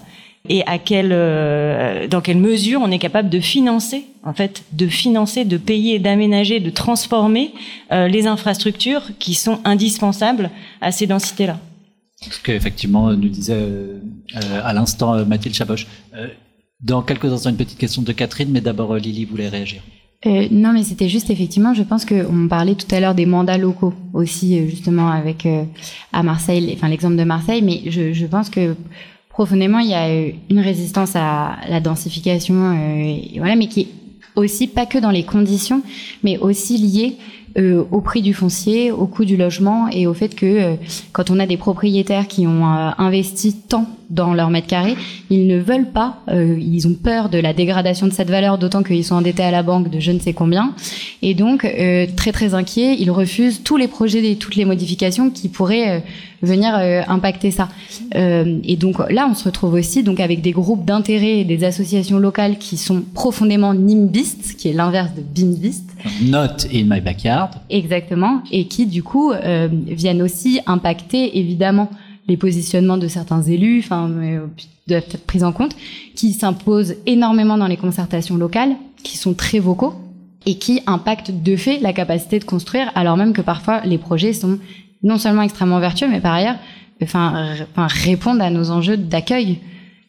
et 0.49 0.67
à 0.67 0.79
quelle, 0.79 1.13
euh, 1.13 2.09
dans 2.09 2.21
quelle 2.21 2.37
mesure 2.37 2.81
on 2.83 2.91
est 2.91 2.99
capable 2.99 3.31
de 3.31 3.41
financer, 3.41 4.05
en 4.25 4.35
fait, 4.35 4.65
de 4.73 4.87
financer, 4.87 5.45
de 5.45 5.57
payer, 5.57 5.99
d'aménager, 5.99 6.61
de 6.61 6.69
transformer 6.69 7.53
euh, 7.93 8.09
les 8.09 8.27
infrastructures 8.27 9.13
qui 9.19 9.35
sont 9.35 9.61
indispensables 9.65 10.51
à 10.81 10.93
ces 10.93 11.07
densités-là. 11.07 11.59
Ce 12.21 12.41
qu'effectivement 12.41 13.13
nous 13.13 13.29
disait 13.29 13.67
à 14.63 14.73
l'instant 14.73 15.25
Mathilde 15.25 15.57
Chaboche. 15.57 15.89
dans 16.81 17.03
quelques 17.03 17.25
instants, 17.25 17.51
une 17.51 17.57
petite 17.57 17.79
question 17.79 18.03
de 18.03 18.13
Catherine, 18.13 18.49
mais 18.53 18.61
d'abord 18.61 18.95
Lily 18.95 19.25
voulait 19.25 19.49
réagir. 19.49 19.83
Euh, 20.25 20.47
non, 20.51 20.73
mais 20.73 20.85
c'était 20.85 21.09
juste 21.09 21.31
effectivement, 21.31 21.75
je 21.75 21.83
pense 21.83 22.05
qu'on 22.05 22.47
parlait 22.49 22.77
tout 22.77 22.93
à 22.95 23.01
l'heure 23.01 23.15
des 23.15 23.27
mandats 23.27 23.59
locaux 23.59 23.93
aussi, 24.13 24.59
euh, 24.59 24.69
justement 24.69 25.09
avec 25.09 25.47
euh, 25.47 25.65
à 26.13 26.23
Marseille, 26.23 26.73
enfin 26.77 26.89
l'exemple 26.89 27.17
de 27.17 27.25
Marseille, 27.25 27.61
mais 27.63 27.91
je, 27.91 28.13
je, 28.13 28.27
pense 28.27 28.49
que 28.49 28.77
profondément 29.29 29.81
il 29.81 29.91
y 29.91 29.95
a 29.95 30.09
une 30.49 30.61
résistance 30.61 31.17
à 31.17 31.57
la 31.69 31.81
densification, 31.81 32.73
et 32.73 33.35
voilà, 33.39 33.57
mais 33.57 33.67
qui 33.67 33.81
est 33.81 33.89
aussi 34.37 34.69
pas 34.69 34.87
que 34.87 34.99
dans 34.99 35.11
les 35.11 35.25
conditions, 35.25 35.83
mais 36.23 36.39
aussi 36.39 36.79
liées 36.79 37.17
euh, 37.59 37.85
au 37.91 38.01
prix 38.01 38.23
du 38.23 38.33
foncier, 38.33 38.91
au 38.91 39.07
coût 39.07 39.27
du 39.27 39.37
logement 39.37 39.89
et 39.89 40.07
au 40.07 40.15
fait 40.15 40.35
que 40.35 40.47
euh, 40.47 40.77
quand 41.13 41.31
on 41.31 41.39
a 41.39 41.47
des 41.47 41.59
propriétaires 41.59 42.27
qui 42.27 42.47
ont 42.47 42.67
euh, 42.67 42.91
investi 42.97 43.55
tant 43.55 43.87
dans 44.13 44.35
leur 44.35 44.51
mètre 44.51 44.69
carré, 44.69 44.95
ils 45.31 45.47
ne 45.47 45.59
veulent 45.59 45.91
pas, 45.91 46.19
ils 46.31 46.87
ont 46.87 46.95
peur 46.95 47.29
de 47.29 47.39
la 47.39 47.53
dégradation 47.53 48.07
de 48.07 48.13
cette 48.13 48.31
valeur, 48.31 48.59
d'autant 48.59 48.83
qu'ils 48.83 49.05
sont 49.05 49.17
endettés 49.17 49.43
à 49.43 49.51
la 49.51 49.63
banque 49.63 49.91
de 49.91 49.99
je 49.99 50.13
ne 50.13 50.21
sais 50.21 50.33
combien, 50.33 50.75
et 51.23 51.35
donc 51.35 51.67
très 52.17 52.33
très 52.33 52.55
inquiets, 52.55 52.97
ils 52.99 53.11
refusent 53.11 53.63
tous 53.63 53.77
les 53.77 53.89
projets 53.89 54.31
et 54.31 54.37
toutes 54.37 54.57
les 54.57 54.65
modifications 54.65 55.31
qui 55.31 55.49
pourraient 55.49 56.05
venir 56.43 56.75
impacter 57.09 57.51
ça. 57.51 57.69
et 58.15 58.77
donc 58.77 58.99
là, 59.11 59.27
on 59.31 59.35
se 59.35 59.45
retrouve 59.45 59.75
aussi 59.75 60.03
donc 60.03 60.21
avec 60.21 60.43
des 60.43 60.53
groupes 60.53 60.85
d'intérêt 60.85 61.41
et 61.41 61.45
des 61.45 61.65
associations 61.65 62.19
locales 62.19 62.59
qui 62.59 62.77
sont 62.77 63.03
profondément 63.15 63.75
nimbistes, 63.75 64.57
qui 64.57 64.69
est 64.69 64.73
l'inverse 64.73 65.11
de 65.15 65.23
bimbistes. 65.23 65.91
Not 66.23 66.67
in 66.73 66.85
my 66.85 67.01
backyard. 67.01 67.51
Exactement, 67.71 68.43
et 68.51 68.67
qui 68.67 68.87
du 68.87 69.03
coup 69.03 69.33
euh, 69.33 69.69
viennent 69.87 70.23
aussi 70.23 70.61
impacter 70.67 71.39
évidemment 71.39 71.91
les 72.33 72.39
positionnements 72.39 72.97
de 72.97 73.09
certains 73.09 73.43
élus, 73.43 73.81
enfin 73.85 74.09
doivent 74.89 75.03
être 75.03 75.27
pris 75.27 75.45
en 75.45 75.53
compte, 75.53 75.77
qui 76.17 76.33
s'imposent 76.33 76.95
énormément 77.05 77.59
dans 77.59 77.67
les 77.67 77.77
concertations 77.77 78.39
locales, 78.39 78.75
qui 79.03 79.19
sont 79.19 79.35
très 79.35 79.59
vocaux 79.59 79.95
et 80.47 80.55
qui 80.57 80.81
impactent 80.87 81.31
de 81.31 81.57
fait 81.57 81.79
la 81.81 81.93
capacité 81.93 82.39
de 82.39 82.45
construire, 82.45 82.91
alors 82.95 83.19
même 83.19 83.35
que 83.35 83.43
parfois 83.43 83.83
les 83.85 83.99
projets 83.99 84.33
sont 84.33 84.59
non 85.03 85.19
seulement 85.19 85.43
extrêmement 85.43 85.79
vertueux, 85.79 86.09
mais 86.09 86.21
par 86.21 86.33
ailleurs, 86.33 86.57
enfin, 87.03 87.55
enfin 87.73 87.87
répondent 87.87 88.41
à 88.41 88.49
nos 88.49 88.71
enjeux 88.71 88.97
d'accueil 88.97 89.59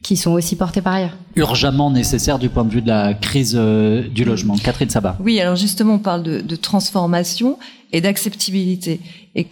qui 0.01 0.15
sont 0.15 0.31
aussi 0.31 0.55
portés 0.55 0.81
par 0.81 0.93
ailleurs. 0.93 1.17
Urgemment 1.35 1.91
nécessaire 1.91 2.39
du 2.39 2.47
point 2.47 2.63
de 2.63 2.71
vue 2.71 2.81
de 2.81 2.87
la 2.87 3.13
crise 3.13 3.55
euh, 3.57 4.07
du 4.07 4.23
logement. 4.23 4.55
Catherine 4.55 4.89
Sabat. 4.89 5.17
Oui, 5.19 5.41
alors 5.41 5.57
justement, 5.57 5.95
on 5.95 5.99
parle 5.99 6.23
de, 6.23 6.39
de 6.39 6.55
transformation 6.55 7.57
et 7.91 7.99
d'acceptabilité. 7.99 9.01
Et 9.35 9.47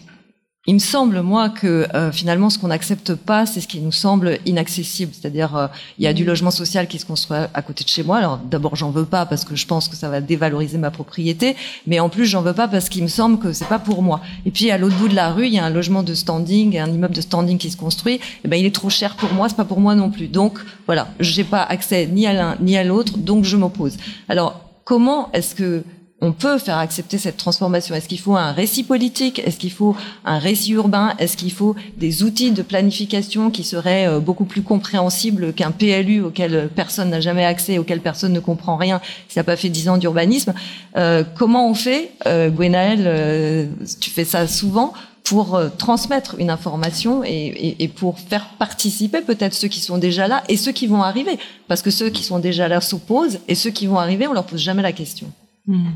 il 0.68 0.74
me 0.74 0.78
semble, 0.78 1.22
moi, 1.22 1.48
que 1.48 1.88
euh, 1.92 2.12
finalement, 2.12 2.48
ce 2.48 2.56
qu'on 2.56 2.68
n'accepte 2.68 3.16
pas, 3.16 3.46
c'est 3.46 3.60
ce 3.60 3.66
qui 3.66 3.80
nous 3.80 3.90
semble 3.90 4.38
inaccessible. 4.46 5.10
C'est-à-dire, 5.12 5.56
euh, 5.56 5.66
il 5.98 6.04
y 6.04 6.06
a 6.06 6.12
du 6.12 6.24
logement 6.24 6.52
social 6.52 6.86
qui 6.86 7.00
se 7.00 7.04
construit 7.04 7.36
à, 7.52 7.62
côté 7.62 7.82
de 7.82 7.88
chez 7.88 8.04
moi. 8.04 8.18
Alors, 8.18 8.38
d'abord, 8.38 8.76
j'en 8.76 8.92
veux 8.92 9.04
pas 9.04 9.26
parce 9.26 9.44
que 9.44 9.56
je 9.56 9.66
pense 9.66 9.88
que 9.88 9.96
ça 9.96 10.08
va 10.08 10.20
dévaloriser 10.20 10.78
ma 10.78 10.92
propriété, 10.92 11.56
mais 11.88 11.98
en 11.98 12.08
plus, 12.08 12.26
j'en 12.26 12.42
veux 12.42 12.52
pas 12.52 12.68
parce 12.68 12.88
qu'il 12.88 13.02
me 13.02 13.08
semble 13.08 13.40
que 13.40 13.52
c'est 13.52 13.66
pas 13.66 13.80
pour 13.80 14.02
moi. 14.02 14.20
Et 14.46 14.52
puis, 14.52 14.70
à 14.70 14.78
l'autre 14.78 14.94
bout 14.98 15.08
de 15.08 15.16
la 15.16 15.32
rue, 15.32 15.46
il 15.46 15.52
y 15.52 15.58
a 15.58 15.64
un 15.64 15.70
logement 15.70 16.04
de 16.04 16.14
standing, 16.14 16.78
un 16.78 16.92
immeuble 16.92 17.14
de 17.14 17.22
standing 17.22 17.58
qui 17.58 17.72
se 17.72 17.76
construit. 17.76 18.14
Et 18.14 18.20
eh 18.44 18.48
ben, 18.48 18.56
il 18.56 18.64
est 18.64 18.74
trop 18.74 18.90
cher 18.90 19.16
pour 19.16 19.32
moi, 19.32 19.48
c'est 19.48 19.56
pas 19.56 19.64
pour 19.64 19.80
moi 19.80 19.96
non 19.96 20.10
plus. 20.10 20.28
Donc, 20.28 20.60
voilà, 20.86 21.08
j'ai 21.18 21.42
pas 21.42 21.64
accès 21.64 22.06
ni 22.06 22.24
à 22.24 22.34
l'un 22.34 22.56
ni 22.60 22.76
à 22.76 22.84
l'autre, 22.84 23.18
donc 23.18 23.42
je 23.42 23.56
m'oppose. 23.56 23.96
Alors, 24.28 24.60
comment 24.84 25.28
est-ce 25.32 25.56
que 25.56 25.82
on 26.22 26.32
peut 26.32 26.56
faire 26.58 26.78
accepter 26.78 27.18
cette 27.18 27.36
transformation 27.36 27.94
Est-ce 27.94 28.08
qu'il 28.08 28.20
faut 28.20 28.36
un 28.36 28.52
récit 28.52 28.84
politique? 28.84 29.40
Est-ce 29.40 29.58
qu'il 29.58 29.72
faut 29.72 29.96
un 30.24 30.38
récit 30.38 30.72
urbain? 30.72 31.14
Est-ce 31.18 31.36
qu'il 31.36 31.52
faut 31.52 31.74
des 31.96 32.22
outils 32.22 32.52
de 32.52 32.62
planification 32.62 33.50
qui 33.50 33.64
seraient 33.64 34.06
euh, 34.06 34.20
beaucoup 34.20 34.44
plus 34.44 34.62
compréhensibles 34.62 35.52
qu'un 35.52 35.72
PLU 35.72 36.22
auquel 36.22 36.70
personne 36.74 37.10
n'a 37.10 37.20
jamais 37.20 37.44
accès, 37.44 37.78
auquel 37.78 38.00
personne 38.00 38.32
ne 38.32 38.40
comprend 38.40 38.76
rien 38.76 39.00
s'il 39.28 39.40
n'a 39.40 39.44
pas 39.44 39.56
fait 39.56 39.68
dix 39.68 39.88
ans 39.88 39.98
d'urbanisme? 39.98 40.54
Euh, 40.96 41.24
Comment 41.34 41.68
on 41.68 41.74
fait 41.74 42.12
euh, 42.26 42.50
euh, 42.60 43.66
tu 44.00 44.10
fais 44.10 44.24
ça 44.24 44.46
souvent 44.46 44.92
pour 45.24 45.60
transmettre 45.78 46.36
une 46.38 46.50
information 46.50 47.22
et, 47.24 47.76
et, 47.78 47.88
pour 47.88 48.18
faire 48.18 48.46
participer 48.58 49.22
peut-être 49.22 49.54
ceux 49.54 49.68
qui 49.68 49.80
sont 49.80 49.98
déjà 49.98 50.28
là 50.28 50.42
et 50.48 50.56
ceux 50.56 50.72
qui 50.72 50.86
vont 50.86 51.02
arriver? 51.02 51.38
Parce 51.68 51.82
que 51.82 51.90
ceux 51.90 52.10
qui 52.10 52.22
sont 52.22 52.38
déjà 52.38 52.68
là 52.68 52.80
s'opposent 52.80 53.40
et 53.48 53.54
ceux 53.54 53.70
qui 53.70 53.86
vont 53.86 53.98
arriver, 53.98 54.28
on 54.28 54.32
leur 54.32 54.44
pose 54.44 54.60
jamais 54.60 54.82
la 54.82 54.92
question. 54.92 55.32
Hmm. 55.66 55.90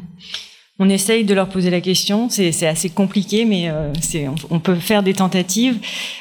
On 0.78 0.90
essaye 0.90 1.24
de 1.24 1.32
leur 1.32 1.48
poser 1.48 1.70
la 1.70 1.80
question, 1.80 2.28
c'est 2.28 2.66
assez 2.66 2.90
compliqué, 2.90 3.46
mais 3.46 3.70
euh, 3.70 3.94
on, 4.50 4.60
peut 4.60 4.74
faire 4.74 5.02
des 5.02 5.14
tentatives. 5.14 5.78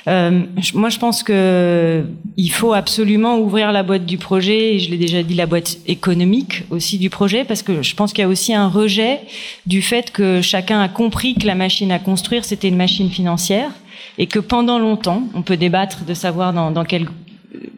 Euh, 0.07 0.43
moi, 0.73 0.87
je 0.87 0.97
pense 0.97 1.23
que 1.23 2.05
il 2.37 2.49
faut 2.49 2.71
absolument 2.71 3.37
ouvrir 3.37 3.73
la 3.73 3.83
boîte 3.83 4.05
du 4.05 4.17
projet, 4.17 4.75
et 4.75 4.79
je 4.79 4.89
l'ai 4.89 4.97
déjà 4.97 5.23
dit, 5.23 5.33
la 5.33 5.45
boîte 5.45 5.79
économique 5.87 6.63
aussi 6.69 6.97
du 6.97 7.09
projet, 7.09 7.43
parce 7.43 7.63
que 7.63 7.81
je 7.81 7.95
pense 7.95 8.13
qu'il 8.13 8.21
y 8.21 8.25
a 8.25 8.29
aussi 8.29 8.53
un 8.53 8.69
rejet 8.69 9.19
du 9.65 9.81
fait 9.81 10.13
que 10.13 10.41
chacun 10.41 10.79
a 10.79 10.87
compris 10.87 11.35
que 11.35 11.45
la 11.45 11.55
machine 11.55 11.91
à 11.91 11.99
construire, 11.99 12.45
c'était 12.45 12.69
une 12.69 12.77
machine 12.77 13.09
financière, 13.09 13.71
et 14.17 14.27
que 14.27 14.39
pendant 14.39 14.79
longtemps, 14.79 15.23
on 15.33 15.41
peut 15.41 15.57
débattre 15.57 16.05
de 16.05 16.13
savoir 16.13 16.53
dans, 16.53 16.71
dans 16.71 16.85
quel 16.85 17.07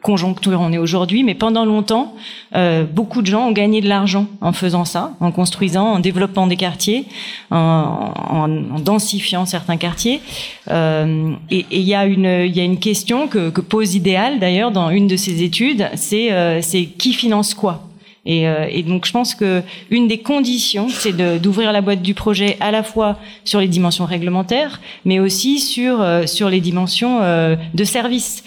conjoncture 0.01 0.60
on 0.62 0.72
est 0.72 0.77
aujourd'hui, 0.77 1.24
mais 1.24 1.36
pendant 1.36 1.65
longtemps, 1.65 2.15
euh, 2.55 2.86
beaucoup 2.86 3.22
de 3.22 3.27
gens 3.27 3.48
ont 3.48 3.51
gagné 3.51 3.81
de 3.81 3.88
l'argent 3.88 4.27
en 4.41 4.53
faisant 4.53 4.86
ça, 4.86 5.13
en 5.19 5.31
construisant, 5.31 5.86
en 5.93 6.00
développant 6.00 6.48
des 6.48 6.55
quartiers, 6.55 7.05
en, 7.51 8.13
en, 8.29 8.79
densifiant 8.79 9.46
certains 9.46 9.77
quartiers. 9.77 10.22
Euh, 10.69 11.34
et 11.50 11.65
il 11.72 11.81
y 11.81 11.96
a 11.96 12.05
une 12.05 12.46
il 12.46 12.55
y 12.55 12.60
a 12.60 12.63
une 12.63 12.79
question 12.79 13.27
que, 13.27 13.50
que 13.50 13.62
pose 13.62 13.96
Idéal 13.96 14.39
d'ailleurs 14.39 14.72
dans 14.72 14.89
une 14.89 15.07
de 15.07 15.15
ses 15.15 15.43
études, 15.43 15.89
c'est 15.96 16.31
euh, 16.31 16.62
qui 16.98 17.13
finance 17.13 17.53
quoi? 17.53 17.87
Et, 18.27 18.46
euh, 18.46 18.67
et, 18.69 18.84
donc 18.84 19.05
je 19.05 19.12
pense 19.13 19.34
que 19.34 19.63
une 19.89 20.10
des 20.10 20.17
conditions, 20.17 20.89
c'est 20.89 21.15
d'ouvrir 21.39 21.72
la 21.72 21.79
boîte 21.79 22.01
du 22.01 22.13
projet 22.13 22.57
à 22.60 22.72
la 22.72 22.84
fois 22.84 23.17
sur 23.46 23.62
les 23.62 23.69
dimensions 23.69 24.05
réglementaires, 24.05 24.81
mais 25.05 25.19
aussi 25.19 25.60
sur 25.60 26.01
euh, 26.01 26.27
sur 26.27 26.50
les 26.50 26.60
dimensions 26.60 27.19
euh, 27.22 27.55
de 27.74 27.84
service. 27.86 28.43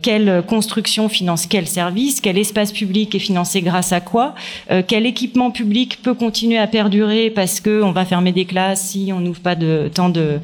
quelle 0.00 0.42
construction 0.48 1.10
finance 1.10 1.46
quel 1.46 1.66
service 1.66 2.22
Quel 2.22 2.38
espace 2.38 2.72
public 2.72 3.14
est 3.14 3.24
financé 3.28 3.60
grâce 3.60 3.92
à 3.92 4.00
quoi 4.00 4.34
Quel 4.88 5.04
équipement 5.04 5.50
public 5.50 5.98
peut 6.02 6.14
continuer 6.14 6.56
à 6.56 6.66
perdurer 6.66 7.28
parce 7.28 7.60
que 7.60 7.82
on 7.82 7.92
va 7.92 8.06
fermer 8.06 8.32
des 8.32 8.46
classes 8.46 8.84
si 8.92 9.12
on 9.12 9.20
n'ouvre 9.20 9.42
pas 9.42 9.56
de 9.56 9.90
tant 9.92 10.08
de 10.08 10.40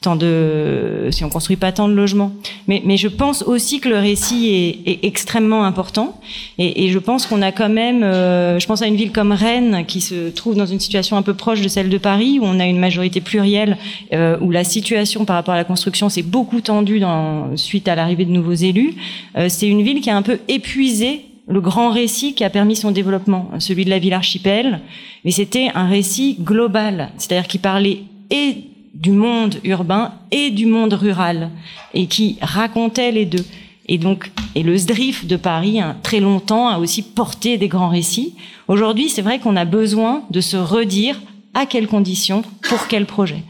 tant 0.00 0.16
de, 0.16 1.08
si 1.10 1.24
on 1.24 1.28
construit 1.28 1.56
pas 1.56 1.72
tant 1.72 1.88
de 1.88 1.94
logements. 1.94 2.32
Mais, 2.68 2.82
mais 2.84 2.96
je 2.96 3.08
pense 3.08 3.42
aussi 3.42 3.80
que 3.80 3.88
le 3.88 3.98
récit 3.98 4.48
est, 4.48 4.90
est 4.90 5.04
extrêmement 5.04 5.64
important. 5.64 6.20
Et, 6.58 6.84
et 6.84 6.88
je 6.88 6.98
pense 6.98 7.26
qu'on 7.26 7.42
a 7.42 7.52
quand 7.52 7.68
même, 7.68 8.02
euh, 8.02 8.58
je 8.58 8.66
pense 8.66 8.82
à 8.82 8.86
une 8.86 8.96
ville 8.96 9.12
comme 9.12 9.32
Rennes 9.32 9.84
qui 9.86 10.00
se 10.00 10.28
trouve 10.30 10.54
dans 10.54 10.66
une 10.66 10.80
situation 10.80 11.16
un 11.16 11.22
peu 11.22 11.34
proche 11.34 11.60
de 11.60 11.68
celle 11.68 11.88
de 11.88 11.98
Paris, 11.98 12.38
où 12.40 12.44
on 12.44 12.60
a 12.60 12.66
une 12.66 12.78
majorité 12.78 13.20
plurielle, 13.20 13.78
euh, 14.12 14.36
où 14.40 14.50
la 14.50 14.64
situation 14.64 15.24
par 15.24 15.36
rapport 15.36 15.54
à 15.54 15.56
la 15.56 15.64
construction 15.64 16.08
s'est 16.08 16.22
beaucoup 16.22 16.60
tendue 16.60 17.00
dans, 17.00 17.56
suite 17.56 17.88
à 17.88 17.94
l'arrivée 17.94 18.24
de 18.24 18.32
nouveaux 18.32 18.52
élus. 18.52 18.94
Euh, 19.36 19.46
c'est 19.48 19.68
une 19.68 19.82
ville 19.82 20.00
qui 20.00 20.10
a 20.10 20.16
un 20.16 20.22
peu 20.22 20.38
épuisé 20.48 21.22
le 21.48 21.60
grand 21.60 21.90
récit 21.90 22.34
qui 22.34 22.44
a 22.44 22.50
permis 22.50 22.74
son 22.74 22.90
développement, 22.90 23.50
celui 23.60 23.84
de 23.84 23.90
la 23.90 24.00
ville 24.00 24.12
archipel, 24.12 24.80
mais 25.24 25.30
c'était 25.30 25.68
un 25.74 25.88
récit 25.88 26.36
global, 26.40 27.10
c'est-à-dire 27.18 27.46
qui 27.46 27.58
parlait 27.58 28.00
et 28.30 28.56
du 29.00 29.10
monde 29.10 29.56
urbain 29.64 30.12
et 30.30 30.50
du 30.50 30.66
monde 30.66 30.94
rural 30.94 31.50
et 31.94 32.06
qui 32.06 32.38
racontait 32.40 33.12
les 33.12 33.26
deux. 33.26 33.44
Et 33.88 33.98
donc, 33.98 34.32
et 34.54 34.62
le 34.62 34.76
SDRIF 34.76 35.26
de 35.26 35.36
Paris, 35.36 35.80
hein, 35.80 35.96
très 36.02 36.18
longtemps, 36.18 36.68
a 36.68 36.78
aussi 36.78 37.02
porté 37.02 37.56
des 37.56 37.68
grands 37.68 37.88
récits. 37.88 38.34
Aujourd'hui, 38.68 39.08
c'est 39.08 39.22
vrai 39.22 39.38
qu'on 39.38 39.54
a 39.54 39.64
besoin 39.64 40.22
de 40.30 40.40
se 40.40 40.56
redire 40.56 41.20
à 41.54 41.66
quelles 41.66 41.86
conditions, 41.86 42.42
pour 42.68 42.88
quel 42.88 43.06
projet. 43.06 43.42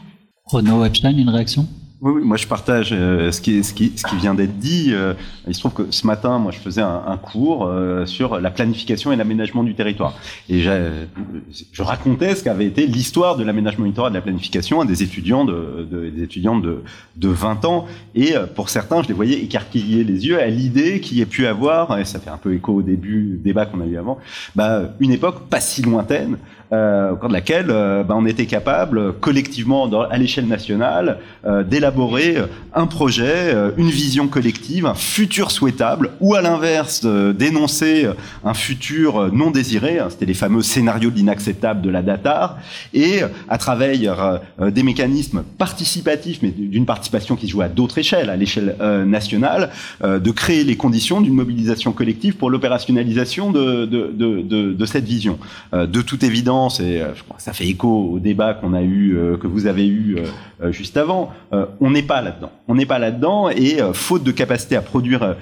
Renaud 0.45 0.85
Epstein, 0.85 1.17
une 1.17 1.29
réaction? 1.29 1.67
Oui, 1.99 2.13
oui, 2.15 2.21
moi 2.23 2.37
je 2.37 2.45
partage 2.45 2.89
euh, 2.91 3.31
ce, 3.31 3.41
qui, 3.41 3.63
ce, 3.63 3.73
qui, 3.73 3.93
ce 3.95 4.03
qui 4.03 4.15
vient 4.17 4.35
d'être 4.35 4.59
dit. 4.59 4.89
Euh, 4.91 5.15
il 5.47 5.55
se 5.55 5.59
trouve 5.59 5.73
que 5.73 5.91
ce 5.91 6.05
matin, 6.05 6.37
moi 6.37 6.51
je 6.51 6.59
faisais 6.59 6.81
un, 6.81 7.01
un 7.07 7.17
cours 7.17 7.65
euh, 7.65 8.05
sur 8.05 8.39
la 8.39 8.51
planification 8.51 9.11
et 9.11 9.15
l'aménagement 9.15 9.63
du 9.63 9.73
territoire. 9.73 10.13
Et 10.47 10.61
je 10.61 11.81
racontais 11.81 12.35
ce 12.35 12.43
qu'avait 12.43 12.67
été 12.67 12.85
l'histoire 12.85 13.35
de 13.35 13.43
l'aménagement 13.43 13.85
du 13.85 13.91
territoire 13.91 14.09
et 14.09 14.11
de 14.11 14.15
la 14.15 14.21
planification 14.21 14.81
à 14.81 14.85
des 14.85 15.01
étudiants 15.01 15.43
de, 15.43 15.87
de, 15.89 16.09
des 16.09 16.23
étudiants 16.23 16.59
de, 16.59 16.83
de 17.15 17.29
20 17.29 17.65
ans. 17.65 17.87
Et 18.13 18.35
pour 18.55 18.69
certains, 18.69 19.01
je 19.01 19.07
les 19.07 19.15
voyais 19.15 19.39
écarquiller 19.39 20.03
les 20.03 20.27
yeux 20.27 20.39
à 20.39 20.47
l'idée 20.47 20.99
qu'il 20.99 21.17
y 21.17 21.21
ait 21.21 21.25
pu 21.25 21.47
avoir, 21.47 21.97
et 21.97 22.05
ça 22.05 22.19
fait 22.19 22.29
un 22.29 22.37
peu 22.37 22.53
écho 22.53 22.73
au 22.73 22.81
début 22.83 23.39
débat 23.43 23.65
qu'on 23.65 23.81
a 23.81 23.85
eu 23.85 23.97
avant, 23.97 24.19
bah, 24.55 24.93
une 24.99 25.11
époque 25.11 25.47
pas 25.49 25.61
si 25.61 25.81
lointaine 25.81 26.37
euh, 26.73 27.11
au 27.11 27.15
cours 27.15 27.29
de 27.29 27.33
laquelle 27.33 27.67
euh, 27.69 28.03
bah, 28.03 28.13
on 28.17 28.25
était 28.25 28.45
capable 28.45 29.13
collectivement 29.13 29.89
à 30.09 30.17
l'échelle 30.17 30.47
nationale 30.47 31.19
euh, 31.45 31.63
d'élaborer 31.63 32.35
un 32.73 32.87
projet, 32.87 33.55
une 33.77 33.89
vision 33.89 34.27
collective, 34.27 34.85
un 34.85 34.93
futur 34.93 35.49
souhaitable, 35.49 36.11
ou 36.19 36.35
à 36.35 36.41
l'inverse 36.41 37.05
d'énoncer 37.05 38.07
un 38.43 38.53
futur 38.53 39.33
non 39.33 39.49
désiré. 39.49 39.99
Hein, 39.99 40.07
c'était 40.09 40.25
les 40.25 40.33
fameux 40.33 40.61
scénarios 40.61 41.09
de 41.09 41.15
l'inacceptable 41.15 41.81
de 41.81 41.89
la 41.89 42.01
Datar, 42.01 42.57
et 42.93 43.21
à 43.49 43.57
travers 43.57 44.41
des 44.59 44.83
mécanismes 44.83 45.43
participatifs, 45.57 46.39
mais 46.43 46.49
d'une 46.49 46.85
participation 46.85 47.35
qui 47.35 47.47
se 47.47 47.53
joue 47.53 47.61
à 47.61 47.69
d'autres 47.69 47.97
échelles, 47.97 48.29
à 48.29 48.35
l'échelle 48.35 48.75
nationale, 49.07 49.71
de 50.03 50.31
créer 50.31 50.63
les 50.63 50.75
conditions 50.75 51.21
d'une 51.21 51.33
mobilisation 51.33 51.93
collective 51.93 52.35
pour 52.35 52.51
l'opérationnalisation 52.51 53.51
de, 53.51 53.85
de, 53.85 54.11
de, 54.13 54.73
de, 54.73 54.85
cette 54.85 55.05
vision. 55.05 55.39
de 55.73 56.01
toute 56.01 56.23
évidence 56.23 56.56
et 56.79 57.01
euh, 57.01 57.13
ça 57.37 57.53
fait 57.53 57.67
écho 57.67 58.11
au 58.13 58.19
débat 58.19 58.53
qu'on 58.53 58.73
a 58.73 58.81
eu, 58.81 59.15
euh, 59.15 59.37
que 59.37 59.47
vous 59.47 59.67
avez 59.67 59.87
eu 59.87 60.17
euh, 60.61 60.71
juste 60.71 60.97
avant. 60.97 61.31
on 61.51 61.91
n'est 61.91 62.03
pas 62.03 62.21
là-dedans. 62.21 62.51
On 62.67 62.75
n'est 62.75 62.85
pas 62.85 62.99
là-dedans 62.99 63.49
et 63.49 63.77
faute 63.93 64.23
de 64.23 64.31
capacité 64.31 64.75
à 64.75 64.81
produire 64.81 65.35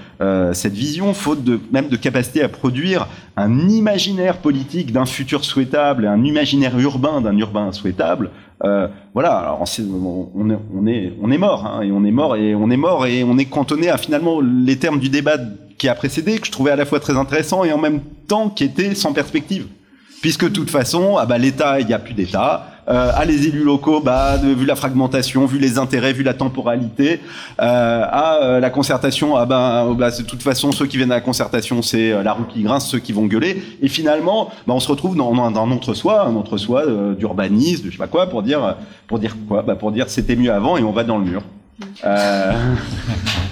cette 0.54 0.74
vision, 0.74 1.14
faute 1.14 1.40
même 1.72 1.88
de 1.88 1.96
capacité 1.96 2.44
à 2.44 2.50
produire 2.50 3.08
un 3.38 3.70
imaginaire 3.70 4.38
politique 4.38 4.92
d'un 4.92 5.06
futur 5.06 5.46
souhaitable, 5.46 6.06
un 6.06 6.24
imaginaire 6.24 6.78
urbain 6.78 7.22
d'un 7.22 7.38
urbain 7.38 7.72
souhaitable, 7.72 8.30
voilà, 8.62 9.38
alors 9.38 9.64
on 10.36 11.32
est 11.32 11.38
mort, 11.38 11.66
hein, 11.66 11.82
et 11.82 11.92
on 11.92 12.04
est 12.04 12.12
mort, 12.12 12.36
et 12.36 12.56
on 12.56 12.70
est 12.70 12.78
mort, 12.78 13.06
et 13.06 13.24
on 13.24 13.38
est 13.38 13.46
cantonné 13.46 13.90
à 13.90 13.98
finalement 13.98 14.42
les 14.42 14.78
termes 14.78 15.00
du 15.00 15.10
débat 15.10 15.38
qui 15.78 15.88
a 15.88 15.96
précédé, 15.96 16.38
que 16.40 16.48
je 16.48 16.52
trouvais 16.52 16.72
à 16.72 16.76
la 16.76 16.86
fois 16.86 17.00
très 17.00 17.18
intéressant 17.18 17.64
et 17.64 17.72
en 17.72 17.78
même 17.78 18.02
temps 18.28 18.50
qui 18.50 18.64
était 18.64 18.96
sans 18.96 19.14
perspective. 19.14 19.68
Puisque 20.26 20.46
de 20.46 20.50
toute 20.50 20.72
façon, 20.72 21.18
ah 21.20 21.28
bah, 21.28 21.38
l'État, 21.38 21.80
il 21.80 21.86
n'y 21.86 21.94
a 21.94 22.00
plus 22.00 22.16
d'État, 22.16 22.66
euh, 22.90 23.12
à 23.14 23.26
les 23.26 23.46
élus 23.46 23.64
locaux, 23.64 24.02
bah, 24.02 24.38
vu 24.38 24.66
la 24.66 24.76
fragmentation, 24.76 25.46
vu 25.46 25.60
les 25.60 25.78
intérêts, 25.78 26.14
vu 26.14 26.24
la 26.24 26.34
temporalité, 26.34 27.20
euh, 27.62 28.04
à 28.10 28.40
euh, 28.42 28.60
la 28.60 28.72
concertation, 28.72 29.36
ah 29.36 29.46
bah, 29.46 29.86
de 29.86 30.24
toute 30.24 30.42
façon, 30.42 30.72
ceux 30.72 30.88
qui 30.88 30.98
viennent 30.98 31.12
à 31.12 31.16
la 31.18 31.22
concertation, 31.22 31.84
c'est 31.84 32.12
euh, 32.12 32.24
la 32.24 32.34
roue 32.34 32.46
qui 32.46 32.64
grince, 32.64 32.88
ceux 32.88 32.98
qui 32.98 33.14
vont 33.14 33.28
gueuler, 33.28 33.62
et 33.84 33.88
finalement, 33.88 34.50
on 34.68 34.80
se 34.80 34.88
retrouve 34.88 35.16
dans, 35.16 35.32
dans, 35.32 35.46
un 35.46 35.70
entre-soi, 35.70 36.24
un 36.24 36.36
entre-soi 36.36 36.88
d'urbanisme, 37.20 37.86
de 37.86 37.92
je 37.92 37.96
sais 37.96 38.00
pas 38.00 38.08
quoi, 38.08 38.28
pour 38.28 38.42
dire, 38.42 38.78
pour 39.06 39.20
dire 39.20 39.36
quoi, 39.48 39.62
pour 39.62 39.92
dire 39.92 40.10
c'était 40.10 40.36
mieux 40.36 40.52
avant 40.52 40.76
et 40.76 40.82
on 40.82 40.92
va 40.92 41.04
dans 41.04 41.20
le 41.20 41.26
mur. 41.26 41.44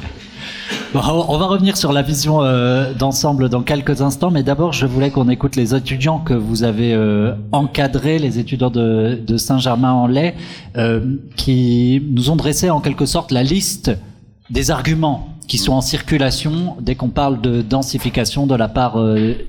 on 0.95 1.37
va 1.37 1.45
revenir 1.45 1.77
sur 1.77 1.91
la 1.91 2.01
vision 2.01 2.43
euh, 2.43 2.93
d'ensemble 2.93 3.49
dans 3.49 3.63
quelques 3.63 4.01
instants, 4.01 4.31
mais 4.31 4.43
d'abord, 4.43 4.73
je 4.73 4.85
voulais 4.85 5.09
qu'on 5.09 5.29
écoute 5.29 5.55
les 5.55 5.73
étudiants 5.73 6.19
que 6.19 6.33
vous 6.33 6.63
avez 6.63 6.93
euh, 6.93 7.35
encadrés, 7.51 8.19
les 8.19 8.39
étudiants 8.39 8.69
de, 8.69 9.37
Saint-Germain-en-Laye, 9.37 10.33
euh, 10.77 11.17
qui 11.35 12.01
nous 12.11 12.29
ont 12.29 12.35
dressé 12.35 12.69
en 12.69 12.79
quelque 12.79 13.05
sorte 13.05 13.31
la 13.31 13.43
liste 13.43 13.91
des 14.49 14.71
arguments 14.71 15.29
qui 15.47 15.57
sont 15.57 15.73
en 15.73 15.81
circulation 15.81 16.77
dès 16.79 16.95
qu'on 16.95 17.09
parle 17.09 17.41
de 17.41 17.61
densification 17.61 18.47
de 18.47 18.55
la 18.55 18.67
part 18.67 18.97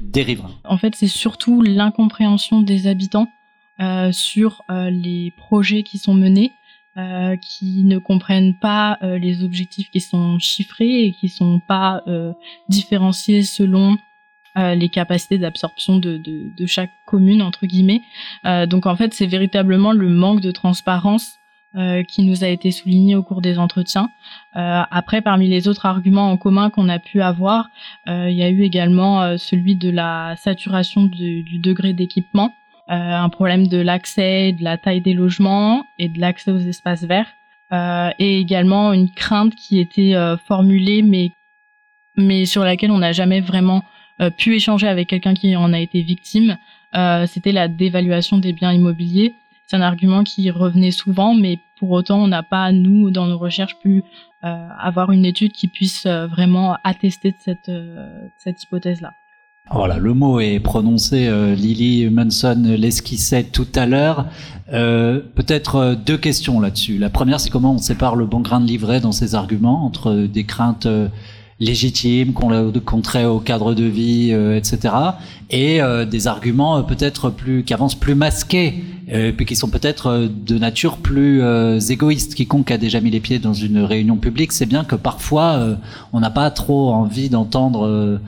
des 0.03 0.23
riverains. 0.23 0.51
En 0.65 0.77
fait, 0.77 0.95
c'est 0.97 1.07
surtout 1.07 1.63
l'incompréhension 1.63 2.63
des 2.63 2.89
habitants 2.89 3.29
sur 4.11 4.63
les 4.71 5.33
projets 5.37 5.83
qui 5.85 5.99
sont 5.99 6.15
menés 6.15 6.51
euh, 6.97 7.37
qui 7.37 7.83
ne 7.83 7.99
comprennent 7.99 8.55
pas 8.55 8.99
euh, 9.03 9.19
les 9.19 9.43
objectifs 9.43 9.91
qui 9.91 10.01
sont 10.01 10.39
chiffrés 10.39 11.07
et 11.07 11.13
qui 11.13 11.29
sont 11.29 11.59
pas 11.59 12.03
euh, 12.07 12.33
différenciés 12.69 13.43
selon 13.43 13.97
euh, 14.57 14.77
les 14.77 14.89
capacités 14.89 15.37
d'absorption 15.37 15.99
de, 15.99 16.19
de, 16.19 16.53
de, 16.57 16.67
chaque 16.67 16.93
commune 17.05 17.43
entre 17.43 17.67
guillemets. 17.67 18.03
donc 18.69 18.87
en 18.87 18.95
fait, 18.95 19.13
c'est 19.13 19.27
véritablement 19.27 19.91
le 19.91 20.09
manque 20.09 20.41
de 20.41 20.53
transparence 20.53 21.39
qui 22.07 22.23
nous 22.23 22.45
a 22.45 22.47
été 22.47 22.71
souligné 22.71 23.17
au 23.17 23.25
cours 23.25 23.43
des 23.43 23.59
entretiens. 23.59 24.09
après, 24.53 25.23
parmi 25.23 25.49
les 25.49 25.67
autres 25.67 25.87
arguments 25.87 26.31
en 26.31 26.37
commun 26.37 26.71
qu'on 26.71 26.89
a 26.89 27.01
pu 27.01 27.21
avoir, 27.21 27.69
il 28.07 28.31
y 28.31 28.45
a 28.45 28.49
eu 28.49 28.63
également 28.63 29.37
celui 29.39 29.75
de 29.75 29.91
la 29.91 30.37
saturation 30.37 31.03
du 31.07 31.59
degré 31.59 31.93
d'équipement. 31.93 32.55
Euh, 32.91 32.93
un 32.93 33.31
problème 33.31 33.67
de 33.67 33.79
l'accès, 33.79 34.53
de 34.53 34.63
la 34.63 34.77
taille 34.77 35.01
des 35.01 35.15
logements 35.15 35.87
et 35.99 36.09
de 36.09 36.21
l'accès 36.21 36.51
aux 36.51 36.59
espaces 36.59 37.05
verts, 37.05 37.33
euh, 37.73 38.11
et 38.19 38.39
également 38.39 38.93
une 38.93 39.11
crainte 39.11 39.55
qui 39.55 39.81
était 39.81 40.15
euh, 40.15 40.37
formulée, 40.37 41.01
mais 41.03 41.31
mais 42.17 42.45
sur 42.45 42.63
laquelle 42.63 42.91
on 42.91 42.99
n'a 42.99 43.13
jamais 43.13 43.41
vraiment 43.41 43.83
pu 44.39 44.55
échanger 44.55 44.87
avec 44.87 45.09
quelqu'un 45.09 45.35
qui 45.35 45.57
en 45.57 45.73
a 45.73 45.81
été 45.81 46.01
victime. 46.03 46.57
C'était 47.27 47.51
la 47.51 47.67
dévaluation 47.67 48.39
des 48.39 48.53
biens 48.53 48.73
immobiliers. 48.73 49.35
C'est 49.67 49.75
un 49.75 49.81
argument 49.81 50.23
qui 50.23 50.49
revenait 50.53 50.93
souvent, 50.93 51.35
mais 51.35 51.59
pour 51.81 51.91
autant, 51.91 52.23
on 52.23 52.29
n'a 52.29 52.45
pas, 52.45 52.71
nous, 52.71 53.11
dans 53.11 53.27
nos 53.27 53.37
recherches, 53.37 53.77
pu 53.81 54.05
avoir 54.43 55.11
une 55.11 55.25
étude 55.25 55.51
qui 55.51 55.67
puisse 55.67 56.07
vraiment 56.07 56.77
attester 56.85 57.33
de 57.33 57.37
cette, 57.41 57.73
cette 58.39 58.63
hypothèse-là. 58.63 59.13
Voilà, 59.73 59.97
le 59.97 60.13
mot 60.13 60.41
est 60.41 60.61
prononcé, 60.61 61.27
euh, 61.27 61.55
Lily 61.55 62.11
Munson 62.11 62.63
l'esquissait 62.67 63.45
tout 63.45 63.67
à 63.75 63.87
l'heure. 63.87 64.27
Euh, 64.75 65.21
Peut-être 65.35 65.77
euh, 65.77 65.95
deux 65.95 66.19
questions 66.19 66.61
là-dessus. 66.61 66.99
La 66.99 67.09
première, 67.09 67.41
c'est 67.41 67.49
comment 67.49 67.73
on 67.73 67.79
sépare 67.79 68.15
le 68.15 68.27
bon 68.27 68.41
grain 68.41 68.61
de 68.61 68.67
livret 68.67 69.01
dans 69.01 69.13
ses 69.13 69.35
arguments 69.35 69.87
entre 69.87 70.27
des 70.27 70.45
craintes 70.45 70.85
euh, 70.85 71.09
légitimes 71.61 72.35
qu'on 72.35 73.01
trait 73.01 73.25
au 73.25 73.39
cadre 73.39 73.73
de 73.75 73.85
vie, 73.85 74.33
etc., 74.33 74.93
et 75.51 75.81
des 76.11 76.27
arguments 76.27 76.83
peut-être 76.83 77.31
plus 77.31 77.63
qui 77.63 77.73
avancent 77.73 77.95
plus 77.95 78.17
masqués, 78.17 78.83
puis 79.37 79.47
qui 79.47 79.55
sont 79.55 79.69
peut-être 79.69 80.29
de 80.29 80.59
nature 80.59 80.97
plus 80.97 81.43
égoïste. 81.91 82.35
Quiconque 82.35 82.73
a 82.73 82.77
déjà 82.77 83.01
mis 83.01 83.11
les 83.11 83.21
pieds 83.21 83.39
dans 83.39 83.55
une 83.55 83.79
réunion 83.79 84.17
publique, 84.17 84.51
c'est 84.51 84.67
bien 84.67 84.83
que 84.83 84.97
parfois 84.97 85.77
on 86.13 86.19
n'a 86.19 86.31
pas 86.31 86.51
trop 86.51 86.93
envie 86.93 87.29
d'entendre 87.29 88.19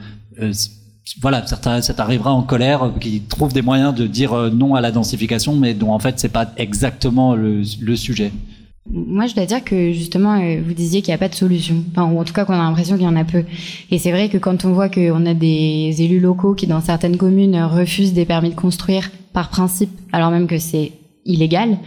voilà, 1.21 1.47
certains, 1.47 1.81
ça 1.83 1.95
t'arrivera 1.95 2.33
en 2.33 2.43
colère, 2.43 2.85
euh, 2.85 2.91
qui 3.01 3.21
trouvent 3.21 3.53
des 3.53 3.63
moyens 3.63 3.95
de 3.95 4.07
dire 4.07 4.33
euh, 4.33 4.51
non 4.51 4.75
à 4.75 4.81
la 4.81 4.91
densification, 4.91 5.55
mais 5.55 5.75
dont 5.75 5.93
en 5.93 5.99
fait 5.99 6.19
c'est 6.19 6.29
pas 6.29 6.53
exactement 6.57 7.35
le, 7.35 7.63
le, 7.81 7.97
sujet. 7.97 8.33
Moi, 8.91 9.27
je 9.27 9.35
dois 9.35 9.47
dire 9.47 9.63
que 9.65 9.93
justement, 9.93 10.41
euh, 10.41 10.61
vous 10.65 10.75
disiez 10.75 11.03
qu'il 11.03 11.11
n'y 11.13 11.15
a 11.15 11.19
pas 11.19 11.29
de 11.29 11.35
solution, 11.35 11.85
enfin, 11.93 12.11
ou 12.11 12.19
en 12.19 12.25
tout 12.25 12.33
cas 12.33 12.45
qu'on 12.45 12.55
a 12.55 12.59
l'impression 12.59 12.97
qu'il 12.97 13.05
y 13.05 13.09
en 13.09 13.17
a 13.17 13.25
peu. 13.25 13.45
Et 13.91 13.99
c'est 13.99 14.11
vrai 14.11 14.29
que 14.29 14.39
quand 14.39 14.65
on 14.65 14.73
voit 14.73 14.89
qu'on 14.89 15.27
a 15.27 15.35
des 15.35 15.95
élus 15.99 16.21
locaux 16.21 16.55
qui, 16.55 16.67
dans 16.67 16.81
certaines 16.81 17.17
communes, 17.17 17.57
refusent 17.63 18.13
des 18.13 18.25
permis 18.25 18.51
de 18.51 18.55
construire 18.55 19.11
par 19.33 19.49
principe, 19.49 19.91
alors 20.13 20.31
même 20.31 20.47
que 20.47 20.59
c'est 20.59 20.93
illégal, 21.25 21.79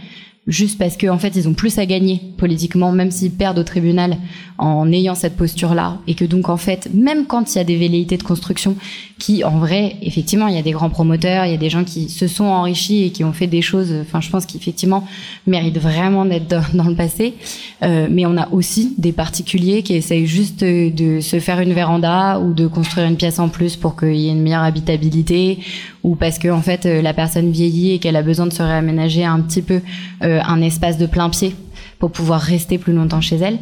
juste 0.46 0.78
parce 0.78 0.96
qu'en 0.96 1.14
en 1.14 1.18
fait 1.18 1.36
ils 1.36 1.48
ont 1.48 1.54
plus 1.54 1.78
à 1.78 1.86
gagner 1.86 2.20
politiquement, 2.36 2.92
même 2.92 3.10
s'ils 3.10 3.30
perdent 3.30 3.58
au 3.58 3.64
tribunal 3.64 4.16
en 4.58 4.90
ayant 4.92 5.14
cette 5.14 5.36
posture-là, 5.36 5.98
et 6.06 6.14
que 6.14 6.24
donc 6.24 6.50
en 6.50 6.58
fait, 6.58 6.90
même 6.92 7.26
quand 7.26 7.54
il 7.54 7.58
y 7.58 7.60
a 7.60 7.64
des 7.64 7.76
velléités 7.76 8.18
de 8.18 8.22
construction, 8.22 8.76
qui 9.18 9.42
en 9.42 9.58
vrai, 9.58 9.96
effectivement, 10.02 10.48
il 10.48 10.54
y 10.54 10.58
a 10.58 10.62
des 10.62 10.72
grands 10.72 10.90
promoteurs, 10.90 11.46
il 11.46 11.52
y 11.52 11.54
a 11.54 11.58
des 11.58 11.70
gens 11.70 11.84
qui 11.84 12.10
se 12.10 12.26
sont 12.26 12.44
enrichis 12.44 13.04
et 13.04 13.10
qui 13.10 13.24
ont 13.24 13.32
fait 13.32 13.46
des 13.46 13.62
choses, 13.62 13.92
enfin 14.02 14.20
je 14.20 14.28
pense 14.28 14.44
qu'effectivement 14.44 15.06
méritent 15.46 15.78
vraiment 15.78 16.26
d'être 16.26 16.48
dans, 16.74 16.84
le 16.88 16.94
passé, 16.94 17.34
euh, 17.82 18.08
mais 18.10 18.26
on 18.26 18.36
a 18.36 18.48
aussi 18.50 18.94
des 18.98 19.12
particuliers 19.12 19.82
qui 19.82 19.94
essayent 19.94 20.26
juste 20.26 20.60
de, 20.62 21.20
se 21.20 21.40
faire 21.40 21.60
une 21.60 21.72
véranda 21.72 22.38
ou 22.38 22.52
de 22.52 22.66
construire 22.66 23.06
une 23.06 23.16
pièce 23.16 23.38
en 23.38 23.48
plus 23.48 23.76
pour 23.76 23.96
qu'il 23.96 24.16
y 24.16 24.28
ait 24.28 24.32
une 24.32 24.42
meilleure 24.42 24.62
habitabilité, 24.62 25.58
ou 26.02 26.14
parce 26.14 26.38
que 26.38 26.48
en 26.48 26.62
fait 26.62 26.84
la 26.84 27.12
personne 27.12 27.50
vieillit 27.50 27.92
et 27.92 27.98
qu'elle 27.98 28.16
a 28.16 28.22
besoin 28.22 28.46
de 28.46 28.52
se 28.52 28.62
réaménager 28.62 29.24
un 29.24 29.40
petit 29.40 29.62
peu 29.62 29.80
euh, 30.22 30.40
un 30.44 30.60
espace 30.62 30.98
de 30.98 31.06
plein 31.06 31.30
pied 31.30 31.54
pour 31.98 32.10
pouvoir 32.10 32.40
rester 32.40 32.78
plus 32.78 32.92
longtemps 32.92 33.20
chez 33.20 33.36
elle, 33.36 33.58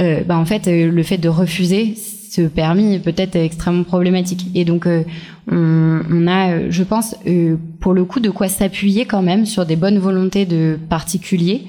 euh, 0.00 0.22
bah 0.24 0.38
en 0.38 0.44
fait, 0.46 0.68
euh, 0.68 0.90
le 0.90 1.02
fait 1.02 1.18
de 1.18 1.28
refuser 1.28 1.94
ce 2.30 2.42
permis 2.42 2.98
peut 3.00 3.14
être 3.16 3.36
extrêmement 3.36 3.82
problématique. 3.82 4.46
Et 4.54 4.64
donc, 4.64 4.86
euh, 4.86 5.02
on, 5.50 6.00
on, 6.10 6.26
a, 6.28 6.52
euh, 6.52 6.66
je 6.70 6.82
pense, 6.84 7.16
euh, 7.26 7.56
pour 7.80 7.94
le 7.94 8.04
coup, 8.04 8.20
de 8.20 8.30
quoi 8.30 8.48
s'appuyer 8.48 9.06
quand 9.06 9.22
même 9.22 9.46
sur 9.46 9.66
des 9.66 9.76
bonnes 9.76 9.98
volontés 9.98 10.44
de 10.44 10.78
particuliers. 10.88 11.62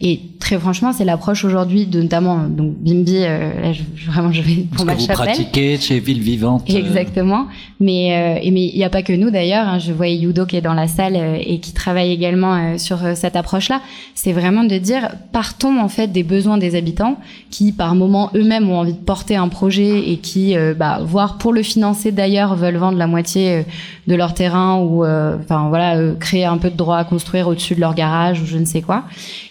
Et 0.00 0.20
très 0.40 0.58
franchement, 0.58 0.92
c'est 0.92 1.04
l'approche 1.04 1.44
aujourd'hui, 1.44 1.86
de, 1.86 2.02
notamment 2.02 2.44
donc 2.48 2.74
Bimbi. 2.78 3.18
Euh, 3.18 3.60
là, 3.60 3.72
je, 3.72 3.82
vraiment, 4.10 4.32
je 4.32 4.42
vais 4.42 4.66
pour 4.74 4.84
ma 4.84 4.98
chapelle. 4.98 5.16
Vous 5.16 5.22
pratiquez 5.22 5.76
chez 5.78 6.00
Ville 6.00 6.20
Vivante. 6.20 6.68
Exactement. 6.68 7.46
Mais 7.80 8.40
et 8.42 8.50
mais 8.50 8.66
il 8.66 8.76
n'y 8.76 8.84
a 8.84 8.90
pas 8.90 9.02
que 9.02 9.12
nous 9.12 9.30
d'ailleurs. 9.30 9.68
Hein, 9.68 9.78
je 9.78 9.92
vois 9.92 10.08
Yudo 10.08 10.46
qui 10.46 10.56
est 10.56 10.60
dans 10.60 10.74
la 10.74 10.88
salle 10.88 11.16
et 11.16 11.58
qui 11.60 11.72
travaille 11.72 12.12
également 12.12 12.78
sur 12.78 12.98
cette 13.14 13.36
approche-là. 13.36 13.80
C'est 14.14 14.32
vraiment 14.32 14.64
de 14.64 14.78
dire 14.78 15.10
partons 15.32 15.78
en 15.80 15.88
fait 15.88 16.08
des 16.08 16.22
besoins 16.22 16.58
des 16.58 16.74
habitants 16.74 17.18
qui, 17.50 17.72
par 17.72 17.94
moment, 17.94 18.30
eux-mêmes 18.34 18.68
ont 18.70 18.78
envie 18.78 18.94
de 18.94 18.98
porter 18.98 19.36
un 19.36 19.48
projet 19.48 20.10
et 20.10 20.16
qui, 20.16 20.56
bah, 20.76 21.00
voire 21.02 21.38
pour 21.38 21.52
le 21.52 21.62
financer 21.62 22.12
d'ailleurs, 22.12 22.54
veulent 22.54 22.76
vendre 22.76 22.98
la 22.98 23.06
moitié 23.06 23.52
euh, 23.52 23.62
de 24.06 24.14
leur 24.14 24.34
terrain 24.34 24.76
ou 24.76 25.04
euh, 25.04 25.36
voilà 25.68 25.96
euh, 25.96 26.14
créer 26.14 26.44
un 26.44 26.58
peu 26.58 26.70
de 26.70 26.76
droit 26.76 26.96
à 26.96 27.04
construire 27.04 27.48
au-dessus 27.48 27.74
de 27.74 27.80
leur 27.80 27.94
garage 27.94 28.40
ou 28.40 28.46
je 28.46 28.56
ne 28.56 28.64
sais 28.64 28.82
quoi 28.82 29.04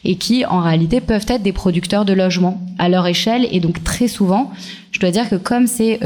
et 0.06 0.16
qui 0.16 0.46
en 0.46 0.62
réalité 0.62 1.02
peuvent 1.02 1.26
être 1.28 1.44
des 1.44 1.52
producteurs 1.52 2.06
de 2.06 2.14
logements 2.14 2.62
à 2.78 2.90
leur 2.90 3.06
échelle 3.08 3.48
et 3.52 3.60
donc 3.60 3.84
très 3.84 4.08
souvent 4.08 4.52
je 4.92 5.00
dois 5.00 5.12
dire 5.12 5.30
que 5.30 5.36
comme 5.36 5.68
c'est 5.68 6.00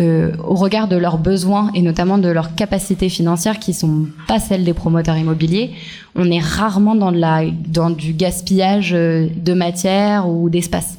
au 0.43 0.55
regard 0.55 0.89
de 0.89 0.97
leurs 0.97 1.17
besoins 1.17 1.71
et 1.73 1.81
notamment 1.81 2.17
de 2.17 2.27
leurs 2.27 2.55
capacités 2.55 3.07
financières 3.07 3.59
qui 3.59 3.73
sont 3.73 4.07
pas 4.27 4.39
celles 4.39 4.65
des 4.65 4.73
promoteurs 4.73 5.15
immobiliers, 5.15 5.71
on 6.15 6.29
est 6.29 6.41
rarement 6.41 6.95
dans 6.95 7.11
la 7.11 7.43
dans 7.67 7.89
du 7.89 8.11
gaspillage 8.11 8.91
de 8.91 9.53
matière 9.53 10.27
ou 10.27 10.49
d'espace. 10.49 10.97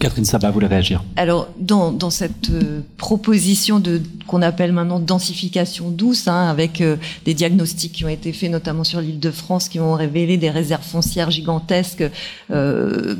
Catherine 0.00 0.24
Sabat 0.24 0.50
voulait 0.50 0.66
réagir. 0.66 1.04
Alors, 1.16 1.48
dans, 1.58 2.10
cette 2.10 2.50
euh, 2.50 2.80
proposition 2.96 3.78
de 3.78 4.02
qu'on 4.26 4.42
appelle 4.42 4.72
maintenant 4.72 4.98
densification 4.98 5.90
douce, 5.90 6.26
hein, 6.26 6.48
avec 6.48 6.80
euh, 6.80 6.96
des 7.24 7.32
diagnostics 7.32 7.92
qui 7.92 8.04
ont 8.04 8.08
été 8.08 8.32
faits 8.32 8.50
notamment 8.50 8.84
sur 8.84 9.00
l'île 9.00 9.20
de 9.20 9.30
France, 9.30 9.68
qui 9.68 9.78
ont 9.78 9.94
révélé 9.94 10.36
des 10.36 10.50
réserves 10.50 10.84
foncières 10.84 11.30
gigantesques 11.30 12.04
euh, 12.50 13.14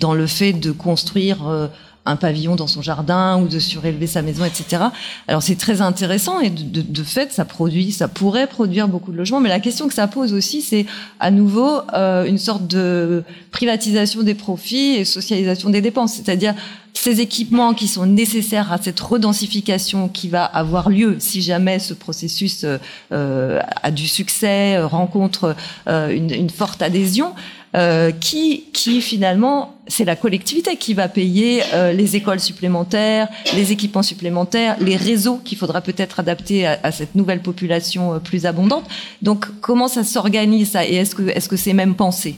dans 0.00 0.14
le 0.14 0.26
fait 0.26 0.54
de 0.54 0.72
construire 0.72 1.70
un 2.06 2.16
pavillon 2.16 2.56
dans 2.56 2.66
son 2.66 2.82
jardin 2.82 3.40
ou 3.40 3.48
de 3.48 3.58
surélever 3.58 4.06
sa 4.06 4.22
maison, 4.22 4.44
etc. 4.44 4.84
Alors 5.28 5.42
c'est 5.42 5.56
très 5.56 5.80
intéressant 5.80 6.40
et 6.40 6.50
de, 6.50 6.82
de, 6.82 7.02
fait, 7.02 7.32
ça 7.32 7.44
produit, 7.44 7.92
ça 7.92 8.08
pourrait 8.08 8.46
produire 8.46 8.88
beaucoup 8.88 9.12
de 9.12 9.16
logements. 9.16 9.40
Mais 9.40 9.48
la 9.48 9.60
question 9.60 9.88
que 9.88 9.94
ça 9.94 10.06
pose 10.06 10.32
aussi, 10.32 10.62
c'est 10.62 10.86
à 11.20 11.30
nouveau 11.30 11.80
euh, 11.94 12.24
une 12.24 12.38
sorte 12.38 12.66
de 12.66 13.24
privatisation 13.50 14.22
des 14.22 14.34
profits 14.34 14.96
et 14.96 15.04
socialisation 15.04 15.70
des 15.70 15.80
dépenses, 15.80 16.14
c'est-à-dire 16.14 16.54
ces 16.96 17.20
équipements 17.20 17.74
qui 17.74 17.88
sont 17.88 18.06
nécessaires 18.06 18.72
à 18.72 18.78
cette 18.78 18.98
redensification 18.98 20.08
qui 20.08 20.28
va 20.28 20.44
avoir 20.44 20.88
lieu 20.88 21.16
si 21.18 21.42
jamais 21.42 21.78
ce 21.78 21.94
processus 21.94 22.64
euh, 22.64 22.78
euh 23.12 23.60
a 23.82 23.90
du 23.90 24.08
succès, 24.08 24.78
rencontre 24.78 25.54
euh, 25.88 26.08
une, 26.08 26.32
une, 26.32 26.50
forte 26.50 26.82
adhésion. 26.82 27.34
Euh, 27.76 28.10
qui, 28.10 28.64
qui 28.72 29.02
finalement, 29.02 29.76
c'est 29.86 30.06
la 30.06 30.16
collectivité 30.16 30.76
qui 30.76 30.94
va 30.94 31.08
payer 31.08 31.62
euh, 31.74 31.92
les 31.92 32.16
écoles 32.16 32.40
supplémentaires, 32.40 33.28
les 33.54 33.70
équipements 33.70 34.02
supplémentaires, 34.02 34.76
les 34.80 34.96
réseaux 34.96 35.36
qu'il 35.44 35.58
faudra 35.58 35.82
peut-être 35.82 36.18
adapter 36.18 36.66
à, 36.66 36.78
à, 36.82 36.90
cette 36.90 37.14
nouvelle 37.14 37.40
population 37.40 38.14
euh, 38.14 38.18
plus 38.18 38.46
abondante. 38.46 38.84
Donc, 39.20 39.44
comment 39.60 39.88
ça 39.88 40.04
s'organise 40.04 40.70
ça 40.70 40.86
Et 40.86 40.94
est-ce 40.94 41.14
que 41.14 41.28
est-ce 41.28 41.50
que 41.50 41.56
c'est 41.56 41.74
même 41.74 41.96
pensé? 41.96 42.36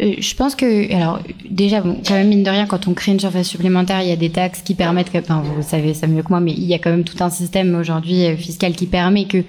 Euh, 0.00 0.14
je 0.16 0.34
pense 0.36 0.54
que, 0.54 0.94
alors, 0.94 1.18
déjà, 1.50 1.80
bon, 1.80 2.00
quand 2.06 2.14
même, 2.14 2.28
mine 2.28 2.44
de 2.44 2.50
rien, 2.50 2.66
quand 2.66 2.86
on 2.86 2.94
crée 2.94 3.10
une 3.10 3.18
surface 3.18 3.48
supplémentaire, 3.48 4.02
il 4.02 4.08
y 4.08 4.12
a 4.12 4.16
des 4.16 4.30
taxes 4.30 4.62
qui 4.62 4.76
permettent, 4.76 5.10
que, 5.10 5.18
enfin, 5.18 5.42
vous 5.42 5.62
savez 5.62 5.92
ça 5.92 6.06
mieux 6.06 6.22
que 6.22 6.28
moi, 6.28 6.38
mais 6.38 6.52
il 6.52 6.66
y 6.66 6.74
a 6.74 6.78
quand 6.78 6.90
même 6.90 7.02
tout 7.02 7.20
un 7.20 7.30
système 7.30 7.74
aujourd'hui 7.74 8.36
fiscal 8.36 8.76
qui 8.76 8.86
permet 8.86 9.24
que 9.24 9.42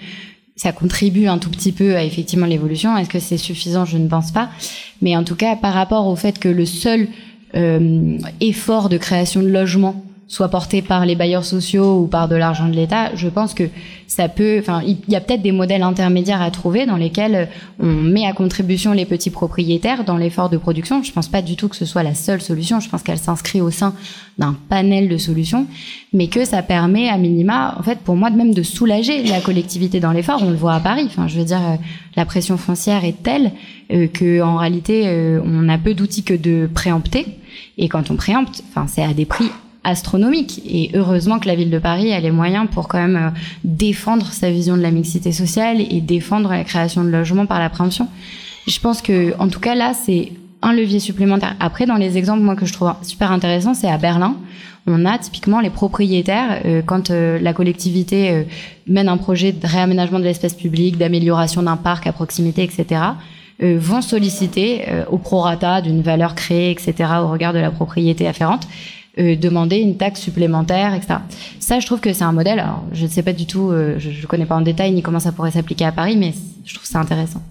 ça 0.55 0.73
contribue 0.73 1.27
un 1.27 1.37
tout 1.37 1.49
petit 1.49 1.71
peu 1.71 1.95
à 1.95 2.03
effectivement 2.03 2.45
l'évolution. 2.45 2.97
Est-ce 2.97 3.09
que 3.09 3.19
c'est 3.19 3.37
suffisant? 3.37 3.85
Je 3.85 3.97
ne 3.97 4.09
pense 4.09 4.31
pas. 4.31 4.49
Mais 5.01 5.15
en 5.15 5.23
tout 5.23 5.35
cas, 5.35 5.55
par 5.55 5.73
rapport 5.73 6.07
au 6.07 6.15
fait 6.15 6.39
que 6.39 6.49
le 6.49 6.65
seul 6.65 7.07
euh, 7.55 8.17
effort 8.41 8.89
de 8.89 8.97
création 8.97 9.41
de 9.41 9.47
logements 9.47 10.03
soit 10.29 10.47
porté 10.47 10.83
par 10.83 11.07
les 11.07 11.15
bailleurs 11.15 11.43
sociaux 11.43 12.01
ou 12.01 12.07
par 12.07 12.27
de 12.27 12.35
l'argent 12.35 12.67
de 12.67 12.75
l'État, 12.75 13.15
je 13.15 13.27
pense 13.27 13.55
que 13.55 13.63
ça 14.05 14.29
peut, 14.29 14.57
enfin, 14.59 14.81
il 14.85 14.97
y 15.07 15.15
a 15.15 15.21
peut-être 15.21 15.41
des 15.41 15.51
modèles 15.51 15.81
intermédiaires 15.81 16.41
à 16.41 16.51
trouver 16.51 16.85
dans 16.85 16.97
lesquels 16.97 17.35
euh, 17.35 17.45
on 17.79 17.87
met 17.87 18.27
à 18.27 18.33
contribution 18.33 18.93
les 18.93 19.05
petits 19.05 19.31
propriétaires 19.31 20.03
dans 20.03 20.17
l'effort 20.17 20.51
de 20.51 20.57
production. 20.57 21.01
Je 21.01 21.11
pense 21.11 21.27
pas 21.27 21.41
du 21.41 21.55
tout 21.55 21.67
que 21.67 21.75
ce 21.75 21.85
soit 21.85 22.03
la 22.03 22.13
seule 22.13 22.41
solution. 22.41 22.79
Je 22.79 22.89
pense 22.89 23.01
qu'elle 23.01 23.17
s'inscrit 23.17 23.59
au 23.59 23.71
sein 23.71 23.95
d'un 24.37 24.55
panel 24.69 25.09
de 25.09 25.17
solutions, 25.17 25.65
mais 26.13 26.27
que 26.27 26.45
ça 26.45 26.61
permet 26.61 27.09
à 27.09 27.17
minima, 27.17 27.75
en 27.79 27.81
fait, 27.81 27.97
pour 27.97 28.15
moi, 28.15 28.29
de 28.29 28.37
même 28.37 28.53
de 28.53 28.61
soulager 28.61 29.23
la 29.23 29.41
collectivité 29.41 29.99
dans 29.99 30.11
l'effort. 30.11 30.43
On 30.43 30.51
le 30.51 30.55
voit 30.55 30.75
à 30.75 30.79
Paris. 30.79 31.05
Enfin, 31.07 31.27
je 31.27 31.39
veux 31.39 31.45
dire, 31.45 31.61
euh, 31.61 31.75
la 32.15 32.25
pression 32.25 32.57
foncière 32.57 33.03
est 33.03 33.23
telle 33.23 33.51
euh, 33.91 34.05
que, 34.05 34.43
en 34.43 34.57
réalité, 34.57 35.39
on 35.43 35.67
a 35.69 35.77
peu 35.79 35.95
d'outils 35.95 36.23
que 36.23 36.35
de 36.35 36.69
préempter. 36.71 37.25
Et 37.79 37.89
quand 37.89 38.11
on 38.11 38.15
préempte, 38.15 38.61
enfin, 38.69 38.85
c'est 38.87 39.03
à 39.03 39.13
des 39.15 39.25
prix 39.25 39.49
astronomique. 39.83 40.61
Et 40.65 40.91
heureusement 40.93 41.39
que 41.39 41.47
la 41.47 41.55
ville 41.55 41.69
de 41.69 41.79
Paris 41.79 42.13
a 42.13 42.19
les 42.19 42.31
moyens 42.31 42.67
pour 42.71 42.87
quand 42.87 42.99
même 42.99 43.15
euh, 43.15 43.39
défendre 43.63 44.27
sa 44.27 44.49
vision 44.51 44.77
de 44.77 44.81
la 44.81 44.91
mixité 44.91 45.31
sociale 45.31 45.81
et 45.81 46.01
défendre 46.01 46.49
la 46.49 46.63
création 46.63 47.03
de 47.03 47.09
logements 47.09 47.45
par 47.45 47.59
la 47.59 47.69
préemption. 47.69 48.07
Je 48.67 48.79
pense 48.79 49.01
que, 49.01 49.33
en 49.39 49.47
tout 49.47 49.59
cas, 49.59 49.75
là, 49.75 49.93
c'est 49.93 50.33
un 50.61 50.73
levier 50.73 50.99
supplémentaire. 50.99 51.55
Après, 51.59 51.85
dans 51.85 51.95
les 51.95 52.17
exemples, 52.17 52.41
moi, 52.41 52.55
que 52.55 52.65
je 52.65 52.73
trouve 52.73 52.93
super 53.01 53.31
intéressant, 53.31 53.73
c'est 53.73 53.89
à 53.89 53.97
Berlin. 53.97 54.35
On 54.87 55.05
a 55.05 55.17
typiquement 55.17 55.59
les 55.59 55.69
propriétaires, 55.69 56.61
euh, 56.65 56.81
quand 56.85 57.09
euh, 57.09 57.39
la 57.39 57.53
collectivité 57.53 58.45
mène 58.87 59.07
un 59.07 59.17
projet 59.17 59.51
de 59.51 59.65
réaménagement 59.65 60.19
de 60.19 60.23
l'espace 60.23 60.53
public, 60.53 60.97
d'amélioration 60.97 61.63
d'un 61.63 61.77
parc 61.77 62.07
à 62.07 62.11
proximité, 62.11 62.63
etc., 62.63 63.01
vont 63.61 64.01
solliciter 64.01 64.85
au 65.11 65.17
prorata 65.17 65.81
d'une 65.81 66.01
valeur 66.01 66.33
créée, 66.33 66.71
etc., 66.71 66.93
au 67.21 67.27
regard 67.27 67.51
de 67.51 67.59
la 67.59 67.71
propriété 67.71 68.25
afférente, 68.25 68.65
euh, 69.19 69.35
demander 69.35 69.77
une 69.77 69.97
taxe 69.97 70.21
supplémentaire, 70.21 70.93
etc. 70.93 71.15
Ça, 71.59 71.79
je 71.79 71.85
trouve 71.85 71.99
que 71.99 72.13
c'est 72.13 72.23
un 72.23 72.31
modèle. 72.31 72.59
Alors, 72.59 72.83
je 72.93 73.03
ne 73.03 73.09
sais 73.09 73.23
pas 73.23 73.33
du 73.33 73.45
tout, 73.45 73.69
euh, 73.69 73.95
je 73.97 74.09
ne 74.09 74.25
connais 74.27 74.45
pas 74.45 74.55
en 74.55 74.61
détail 74.61 74.91
ni 74.91 75.01
comment 75.01 75.19
ça 75.19 75.31
pourrait 75.31 75.51
s'appliquer 75.51 75.85
à 75.85 75.91
Paris, 75.91 76.17
mais 76.17 76.33
je 76.65 76.73
trouve 76.73 76.87
ça 76.87 76.99
intéressant. 76.99 77.41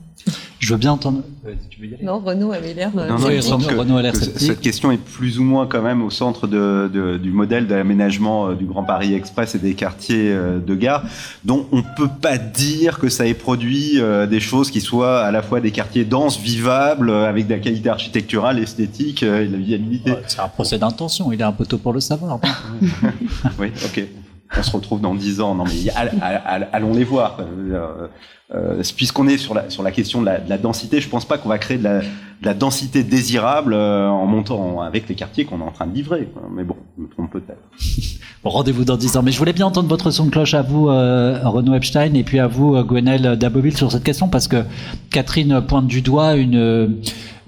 Je 0.59 0.73
veux 0.73 0.79
bien 0.79 0.93
entendre. 0.93 1.23
Tu 1.71 1.81
veux 1.81 1.87
y 1.87 1.95
aller 1.95 2.05
non, 2.05 2.19
Renaud 2.19 2.53
avait 2.53 2.75
l'air. 2.75 2.91
Euh, 2.97 3.09
non, 3.09 3.19
non, 3.19 3.79
Renaud, 3.79 3.97
a 3.97 4.03
l'air 4.03 4.17
Cette 4.17 4.61
question 4.61 4.91
est 4.91 4.99
plus 4.99 5.39
ou 5.39 5.45
moins 5.45 5.67
quand 5.67 5.83
même 5.83 6.03
au 6.03 6.11
centre 6.11 6.47
de, 6.47 6.91
de, 6.93 7.17
du 7.17 7.31
modèle 7.31 7.67
d'aménagement 7.67 8.49
euh, 8.49 8.55
du 8.55 8.65
Grand 8.65 8.83
Paris 8.83 9.15
Express 9.15 9.55
et 9.55 9.59
des 9.59 9.75
quartiers 9.75 10.33
euh, 10.33 10.59
de 10.59 10.75
gare, 10.75 11.05
dont 11.45 11.67
on 11.71 11.83
peut 11.97 12.09
pas 12.21 12.39
dire 12.39 12.99
que 12.99 13.09
ça 13.09 13.27
ait 13.27 13.35
produit 13.35 14.01
des 14.29 14.41
choses 14.41 14.71
qui 14.71 14.81
soient 14.81 15.21
à 15.21 15.31
la 15.31 15.43
fois 15.43 15.61
des 15.61 15.71
quartiers 15.71 16.05
denses, 16.05 16.39
vivables, 16.39 17.11
avec 17.11 17.47
de 17.47 17.55
la 17.55 17.61
qualité 17.61 17.89
architecturale, 17.89 18.59
esthétique 18.59 19.23
et 19.23 19.47
de 19.47 19.53
la 19.53 19.59
viabilité. 19.59 20.13
c'est 20.27 20.41
un 20.41 20.49
procès 20.49 20.79
d'intention. 20.79 21.33
Il 21.33 21.41
est 21.41 21.45
un 21.45 21.53
peu 21.53 21.67
tôt 21.67 21.79
pour 21.79 21.93
le 21.93 22.01
savoir. 22.01 22.41
oui, 23.59 23.71
ok 23.85 24.05
on 24.57 24.63
se 24.63 24.71
retrouve 24.71 25.01
dans 25.01 25.15
dix 25.15 25.41
ans. 25.41 25.55
Non, 25.55 25.65
mais 25.65 25.91
allons 26.73 26.95
les 26.95 27.05
voir. 27.05 27.39
Euh, 28.55 28.83
puisqu'on 28.97 29.29
est 29.29 29.37
sur 29.37 29.53
la, 29.53 29.91
question 29.91 30.23
de 30.23 30.27
la, 30.27 30.39
de 30.39 30.49
la 30.49 30.57
densité, 30.57 31.03
je 31.03 31.09
pense 31.09 31.27
pas 31.27 31.37
qu'on 31.37 31.51
va 31.51 31.59
créer 31.59 31.77
de 31.77 31.85
la, 31.85 32.01
de 32.01 32.47
la 32.47 32.55
densité 32.55 33.03
désirable 33.03 33.75
euh, 33.75 34.09
en 34.09 34.25
montant 34.25 34.81
avec 34.81 35.07
les 35.07 35.15
quartiers 35.15 35.45
qu'on 35.45 35.61
est 35.61 35.65
en 35.65 35.71
train 35.71 35.87
de 35.87 35.95
livrer. 35.95 36.29
Mais 36.55 36.65
bon, 36.65 36.77
je 36.97 37.03
me 37.03 37.09
trompe 37.09 37.31
peut-être. 37.31 37.61
Bon, 38.45 38.51
rendez-vous 38.51 38.85
dans 38.85 38.97
10 38.97 39.17
ans. 39.17 39.23
Mais 39.25 39.33
je 39.33 39.39
voulais 39.41 39.53
bien 39.53 39.67
entendre 39.67 39.89
votre 39.89 40.13
son 40.13 40.27
de 40.27 40.31
cloche 40.31 40.55
à 40.55 40.63
vous, 40.63 40.89
euh, 40.89 41.41
Renaud 41.43 41.75
Epstein, 41.75 42.15
et 42.15 42.23
puis 42.23 42.39
à 42.39 42.47
vous, 42.47 42.81
Gwenel 42.85 43.37
Daboville, 43.37 43.77
sur 43.77 43.91
cette 43.91 44.05
question, 44.05 44.29
parce 44.29 44.47
que 44.47 44.63
Catherine 45.11 45.61
pointe 45.67 45.89
du 45.89 46.03
doigt 46.03 46.37
une 46.37 47.01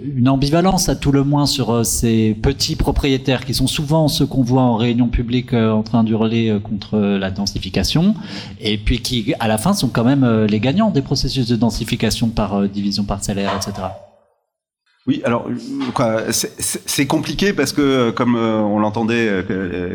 une 0.03 0.29
ambivalence 0.29 0.89
à 0.89 0.97
tout 0.97 1.13
le 1.13 1.25
moins 1.25 1.47
sur 1.47 1.85
ces 1.85 2.35
petits 2.35 2.75
propriétaires 2.75 3.45
qui 3.45 3.53
sont 3.53 3.67
souvent 3.67 4.09
ceux 4.09 4.25
qu'on 4.25 4.43
voit 4.43 4.63
en 4.63 4.77
réunion 4.77 5.09
publique 5.09 5.53
en 5.53 5.83
train 5.83 6.05
d'hurler 6.05 6.59
contre 6.65 6.99
la 6.99 7.31
densification 7.31 8.15
et 8.63 8.79
puis 8.79 9.01
qui 9.01 9.35
à 9.41 9.47
la 9.47 9.59
fin 9.59 9.75
sont 9.75 9.89
quand 9.89 10.05
même 10.05 10.47
les 10.47 10.59
gagnants 10.59 10.90
des 10.93 11.03
processus 11.03 11.47
de 11.47 11.57
densification 11.57 12.29
par 12.29 12.69
division 12.69 13.05
parcellaire, 13.05 13.55
etc. 13.57 13.89
Oui, 15.07 15.23
alors 15.25 15.49
c'est 16.61 17.07
compliqué 17.07 17.55
parce 17.55 17.73
que, 17.73 18.11
comme 18.11 18.37
on 18.37 18.79
l'entendait 18.79 19.45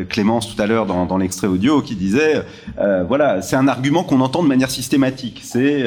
Clémence 0.08 0.54
tout 0.54 0.60
à 0.60 0.66
l'heure 0.66 0.84
dans, 0.84 1.06
dans 1.06 1.16
l'extrait 1.16 1.46
audio, 1.46 1.80
qui 1.80 1.94
disait, 1.94 2.42
voilà, 3.08 3.40
c'est 3.40 3.54
un 3.54 3.68
argument 3.68 4.02
qu'on 4.02 4.20
entend 4.20 4.42
de 4.42 4.48
manière 4.48 4.70
systématique. 4.70 5.42
C'est 5.44 5.84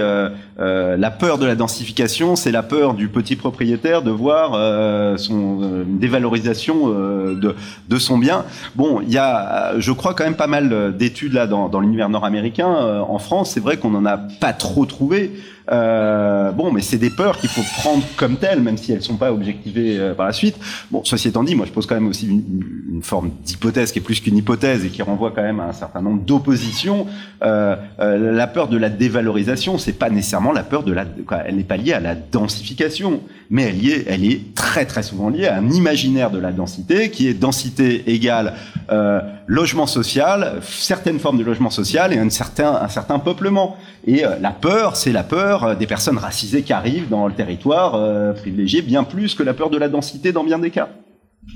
euh, 0.59 0.97
la 0.97 1.11
peur 1.11 1.37
de 1.37 1.45
la 1.45 1.55
densification, 1.55 2.35
c'est 2.35 2.51
la 2.51 2.63
peur 2.63 2.93
du 2.93 3.07
petit 3.07 3.35
propriétaire 3.35 4.01
de 4.01 4.11
voir 4.11 4.53
euh, 4.55 5.15
son 5.15 5.59
euh, 5.61 5.83
dévalorisation 5.85 6.89
de, 6.89 7.55
de 7.87 7.97
son 7.97 8.17
bien. 8.17 8.43
Bon, 8.75 9.01
il 9.01 9.11
y 9.11 9.17
a, 9.17 9.79
je 9.79 9.91
crois 9.91 10.13
quand 10.13 10.25
même 10.25 10.35
pas 10.35 10.47
mal 10.47 10.95
d'études 10.97 11.33
là 11.33 11.47
dans, 11.47 11.69
dans 11.69 11.79
l'univers 11.79 12.09
nord-américain. 12.09 12.67
en 12.67 13.19
France, 13.19 13.51
c'est 13.51 13.59
vrai 13.59 13.77
qu'on 13.77 13.91
n'en 13.91 14.05
a 14.05 14.17
pas 14.17 14.53
trop 14.53 14.85
trouvé. 14.85 15.31
Euh, 15.71 16.51
bon, 16.51 16.71
mais 16.71 16.81
c'est 16.81 16.97
des 16.97 17.09
peurs 17.09 17.37
qu'il 17.37 17.49
faut 17.49 17.61
prendre 17.81 18.03
comme 18.17 18.37
telles, 18.37 18.61
même 18.61 18.77
si 18.77 18.91
elles 18.91 19.01
sont 19.01 19.17
pas 19.17 19.31
objectivées 19.31 20.13
par 20.17 20.25
la 20.25 20.33
suite. 20.33 20.55
Bon, 20.91 21.01
ceci 21.03 21.27
étant 21.27 21.43
dit, 21.43 21.55
moi 21.55 21.65
je 21.65 21.71
pose 21.71 21.85
quand 21.85 21.95
même 21.95 22.07
aussi 22.07 22.27
une, 22.27 23.01
forme 23.01 23.31
d'hypothèse 23.45 23.93
qui 23.93 23.99
est 23.99 24.01
plus 24.01 24.19
qu'une 24.19 24.35
hypothèse 24.35 24.83
et 24.83 24.89
qui 24.89 25.01
renvoie 25.01 25.31
quand 25.31 25.41
même 25.41 25.61
à 25.61 25.67
un 25.67 25.73
certain 25.73 26.01
nombre 26.01 26.21
d'oppositions. 26.21 27.07
Euh, 27.43 27.75
la 27.97 28.47
peur 28.47 28.67
de 28.67 28.77
la 28.77 28.89
dévalorisation, 28.89 29.77
c'est 29.77 29.93
pas 29.93 30.09
nécessairement 30.09 30.51
la 30.51 30.63
peur 30.63 30.83
de 30.83 30.91
la, 30.91 31.05
elle 31.45 31.55
n'est 31.55 31.63
pas 31.63 31.77
liée 31.77 31.93
à 31.93 31.99
la 31.99 32.15
densification, 32.15 33.21
mais 33.49 33.63
elle, 33.63 33.87
est, 33.87 34.05
elle 34.07 34.25
est 34.25 34.53
très 34.55 34.85
très 34.85 35.03
souvent 35.03 35.29
liée 35.29 35.47
à 35.47 35.57
un 35.57 35.69
imaginaire 35.69 36.31
de 36.31 36.39
la 36.39 36.51
densité 36.51 37.09
qui 37.09 37.27
est 37.27 37.33
densité 37.33 38.11
égale 38.11 38.53
euh, 38.91 39.21
logement 39.47 39.87
social, 39.87 40.59
certaines 40.61 41.19
formes 41.19 41.37
de 41.37 41.43
logement 41.43 41.69
social 41.69 42.13
et 42.13 42.17
un 42.17 42.29
certain, 42.29 42.79
un 42.81 42.87
certain 42.87 43.19
peuplement. 43.19 43.77
Et 44.05 44.25
euh, 44.25 44.35
la 44.39 44.51
peur, 44.51 44.95
c'est 44.95 45.11
la 45.11 45.23
peur 45.23 45.58
des 45.77 45.87
personnes 45.87 46.17
racisées 46.17 46.63
qui 46.63 46.73
arrivent 46.73 47.09
dans 47.09 47.27
le 47.27 47.33
territoire 47.33 47.95
euh, 47.95 48.33
privilégié, 48.33 48.81
bien 48.81 49.03
plus 49.03 49.35
que 49.35 49.43
la 49.43 49.53
peur 49.53 49.69
de 49.69 49.77
la 49.77 49.89
densité 49.89 50.31
dans 50.31 50.43
bien 50.43 50.59
des 50.59 50.71
cas. 50.71 50.89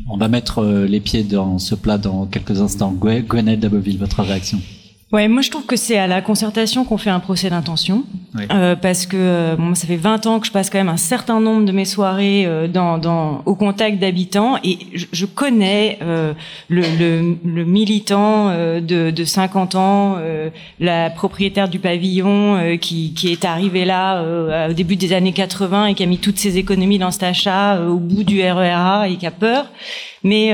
On 0.10 0.18
va 0.18 0.28
mettre 0.28 0.60
euh, 0.60 0.86
les 0.86 1.00
pieds 1.00 1.24
dans 1.24 1.60
ce 1.60 1.76
plat 1.76 1.98
dans 1.98 2.26
quelques 2.26 2.62
instants. 2.62 2.92
Gwenelle 2.92 3.60
Daboville, 3.60 3.98
votre 3.98 4.22
réaction? 4.24 4.60
Ouais, 5.14 5.28
moi 5.28 5.44
je 5.44 5.52
trouve 5.52 5.68
que 5.68 5.76
c'est 5.76 6.00
à 6.00 6.08
la 6.08 6.24
concertation 6.24 6.86
qu'on 6.86 6.98
fait 6.98 7.12
un 7.12 7.20
procès 7.20 7.52
d'intention, 7.52 8.04
euh, 8.52 8.76
parce 8.76 9.06
que 9.06 9.16
euh, 9.16 9.56
moi 9.60 9.76
ça 9.76 9.86
fait 9.86 9.96
20 9.96 10.26
ans 10.26 10.40
que 10.40 10.48
je 10.48 10.52
passe 10.52 10.72
quand 10.72 10.80
même 10.80 10.90
un 10.90 10.98
certain 10.98 11.40
nombre 11.40 11.66
de 11.66 11.72
mes 11.72 11.86
soirées 11.86 12.48
euh, 12.48 12.68
dans, 12.68 12.98
dans, 12.98 13.44
au 13.46 13.54
contact 13.54 14.00
d'habitants. 14.00 14.58
Et 14.64 14.80
je, 14.96 15.06
je 15.12 15.28
connais 15.28 16.00
euh, 16.02 16.34
le, 16.68 16.82
le, 16.98 17.38
le, 17.46 17.64
militant 17.64 18.50
euh, 18.50 18.82
de, 18.82 19.12
de 19.12 19.24
50 19.24 19.76
ans, 19.76 20.18
la 20.80 21.12
propriétaire 21.12 21.70
du 21.70 21.78
pavillon 21.78 22.78
qui, 22.82 23.14
qui 23.14 23.32
est 23.32 23.46
arrivée 23.46 23.86
là 23.86 24.24
au 24.68 24.74
début 24.74 24.96
des 24.96 25.14
années 25.14 25.32
80 25.32 25.88
et 25.88 25.94
qui 25.94 26.02
a 26.02 26.08
mis 26.08 26.18
toutes 26.18 26.40
ses 26.40 26.58
économies 26.58 26.98
dans 26.98 27.12
cet 27.12 27.24
achat 27.24 27.80
au 27.88 27.98
bout 27.98 28.24
du 28.24 28.42
RERA 28.42 29.10
et 29.10 29.18
qui 29.18 29.28
a 29.28 29.32
peur. 29.32 29.68
Mais, 30.24 30.54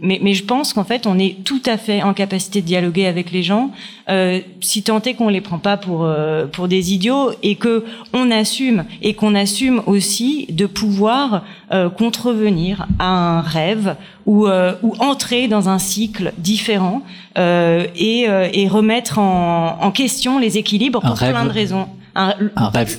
mais, 0.00 0.20
mais 0.22 0.32
je 0.32 0.44
pense 0.44 0.72
qu'en 0.72 0.84
fait 0.84 1.06
on 1.06 1.18
est 1.18 1.42
tout 1.44 1.62
à 1.66 1.76
fait 1.76 2.02
en 2.02 2.14
capacité 2.14 2.60
de 2.60 2.66
dialoguer 2.66 3.06
avec 3.06 3.32
les 3.32 3.42
gens. 3.42 3.72
Euh, 4.08 4.40
si 4.60 4.82
tant 4.82 5.00
est 5.00 5.14
qu'on 5.14 5.28
les 5.28 5.40
prend 5.40 5.58
pas 5.58 5.76
pour 5.76 6.04
euh, 6.04 6.46
pour 6.46 6.66
des 6.66 6.92
idiots 6.92 7.30
et 7.44 7.54
que 7.54 7.84
on 8.12 8.32
assume 8.32 8.84
et 9.00 9.14
qu'on 9.14 9.36
assume 9.36 9.80
aussi 9.86 10.46
de 10.50 10.66
pouvoir 10.66 11.44
euh, 11.72 11.88
contrevenir 11.88 12.88
à 12.98 13.06
un 13.06 13.40
rêve 13.42 13.94
ou 14.26 14.46
ou 14.46 14.94
entrer 14.98 15.48
dans 15.48 15.68
un 15.68 15.78
cycle 15.78 16.32
différent 16.38 17.02
et 17.36 18.26
et 18.52 18.68
remettre 18.68 19.18
en, 19.18 19.78
en 19.80 19.90
question 19.90 20.38
les 20.38 20.58
équilibres 20.58 21.00
pour 21.00 21.14
plein 21.14 21.44
de 21.44 21.50
raisons 21.50 21.88
un, 22.14 22.34
rêve, 22.68 22.98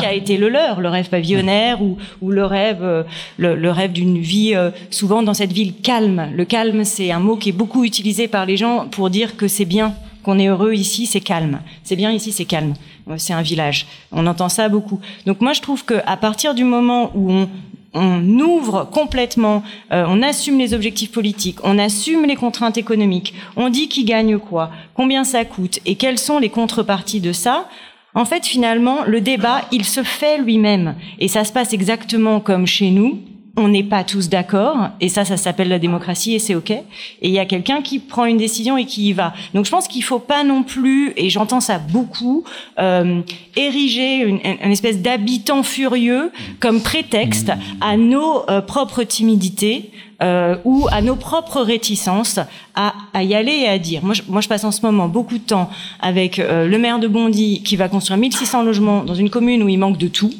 qui 0.00 0.06
a 0.06 0.12
été 0.12 0.36
le 0.36 0.48
leur, 0.48 0.80
le 0.80 0.88
rêve 0.88 1.08
pavillonnaire 1.08 1.82
ou, 1.82 1.96
ou 2.20 2.30
le 2.30 2.44
rêve, 2.44 2.82
euh, 2.82 3.02
le, 3.38 3.70
rêve 3.70 3.92
d'une 3.92 4.18
vie 4.18 4.54
euh, 4.54 4.70
souvent 4.90 5.22
dans 5.22 5.34
cette 5.34 5.52
ville 5.52 5.74
calme. 5.74 6.30
Le 6.34 6.44
calme, 6.44 6.84
c'est 6.84 7.10
un 7.10 7.20
mot 7.20 7.36
qui 7.36 7.50
est 7.50 7.52
beaucoup 7.52 7.84
utilisé 7.84 8.28
par 8.28 8.46
les 8.46 8.56
gens 8.56 8.86
pour 8.90 9.10
dire 9.10 9.36
que 9.36 9.48
c'est 9.48 9.64
bien, 9.64 9.94
qu'on 10.22 10.38
est 10.38 10.48
heureux 10.48 10.74
ici, 10.74 11.06
c'est 11.06 11.20
calme. 11.20 11.60
C'est 11.82 11.96
bien 11.96 12.12
ici, 12.12 12.32
c'est 12.32 12.44
calme. 12.44 12.74
C'est 13.16 13.32
un 13.32 13.42
village. 13.42 13.86
On 14.12 14.26
entend 14.26 14.48
ça 14.48 14.68
beaucoup. 14.68 15.00
Donc 15.26 15.40
moi, 15.40 15.52
je 15.52 15.60
trouve 15.60 15.84
que 15.84 15.94
à 16.06 16.16
partir 16.16 16.54
du 16.54 16.64
moment 16.64 17.10
où 17.14 17.32
on 17.32 17.48
on 17.94 18.38
ouvre 18.38 18.88
complètement, 18.90 19.62
euh, 19.92 20.04
on 20.08 20.22
assume 20.22 20.58
les 20.58 20.74
objectifs 20.74 21.12
politiques, 21.12 21.58
on 21.62 21.78
assume 21.78 22.24
les 22.24 22.36
contraintes 22.36 22.78
économiques, 22.78 23.34
on 23.56 23.68
dit 23.68 23.88
qui 23.88 24.04
gagne 24.04 24.38
quoi, 24.38 24.70
combien 24.94 25.24
ça 25.24 25.44
coûte 25.44 25.78
et 25.84 25.96
quelles 25.96 26.18
sont 26.18 26.38
les 26.38 26.48
contreparties 26.48 27.20
de 27.20 27.32
ça, 27.32 27.68
en 28.14 28.24
fait, 28.24 28.44
finalement, 28.44 29.04
le 29.06 29.20
débat, 29.20 29.62
il 29.72 29.84
se 29.84 30.02
fait 30.02 30.38
lui-même. 30.38 30.96
Et 31.18 31.28
ça 31.28 31.44
se 31.44 31.52
passe 31.52 31.72
exactement 31.72 32.40
comme 32.40 32.66
chez 32.66 32.90
nous. 32.90 33.20
On 33.56 33.68
n'est 33.68 33.82
pas 33.82 34.02
tous 34.02 34.30
d'accord, 34.30 34.88
et 35.00 35.10
ça, 35.10 35.26
ça 35.26 35.36
s'appelle 35.36 35.68
la 35.68 35.78
démocratie, 35.78 36.34
et 36.34 36.38
c'est 36.38 36.54
ok. 36.54 36.70
Et 36.70 36.84
il 37.20 37.30
y 37.30 37.38
a 37.38 37.44
quelqu'un 37.44 37.82
qui 37.82 37.98
prend 37.98 38.24
une 38.24 38.38
décision 38.38 38.78
et 38.78 38.86
qui 38.86 39.08
y 39.08 39.12
va. 39.12 39.34
Donc, 39.52 39.66
je 39.66 39.70
pense 39.70 39.88
qu'il 39.88 40.02
faut 40.02 40.18
pas 40.18 40.42
non 40.42 40.62
plus, 40.62 41.12
et 41.18 41.28
j'entends 41.28 41.60
ça 41.60 41.78
beaucoup, 41.78 42.44
euh, 42.78 43.20
ériger 43.54 44.20
une, 44.22 44.40
espèce 44.72 45.02
d'habitant 45.02 45.62
furieux 45.62 46.32
comme 46.60 46.80
prétexte 46.80 47.52
à 47.82 47.98
nos 47.98 48.48
euh, 48.48 48.62
propres 48.62 49.02
timidités 49.02 49.90
euh, 50.22 50.56
ou 50.64 50.86
à 50.92 51.02
nos 51.02 51.16
propres 51.16 51.60
réticences 51.62 52.38
à, 52.76 52.94
à, 53.12 53.24
y 53.24 53.34
aller 53.34 53.52
et 53.52 53.68
à 53.68 53.78
dire. 53.78 54.04
Moi 54.04 54.14
je, 54.14 54.22
moi, 54.28 54.40
je 54.40 54.48
passe 54.48 54.62
en 54.62 54.70
ce 54.70 54.80
moment 54.82 55.08
beaucoup 55.08 55.36
de 55.36 55.42
temps 55.42 55.68
avec 56.00 56.38
euh, 56.38 56.68
le 56.68 56.78
maire 56.78 57.00
de 57.00 57.08
Bondy 57.08 57.62
qui 57.64 57.74
va 57.74 57.88
construire 57.88 58.18
1600 58.18 58.62
logements 58.62 59.02
dans 59.02 59.14
une 59.14 59.30
commune 59.30 59.62
où 59.64 59.68
il 59.68 59.78
manque 59.78 59.98
de 59.98 60.08
tout 60.08 60.32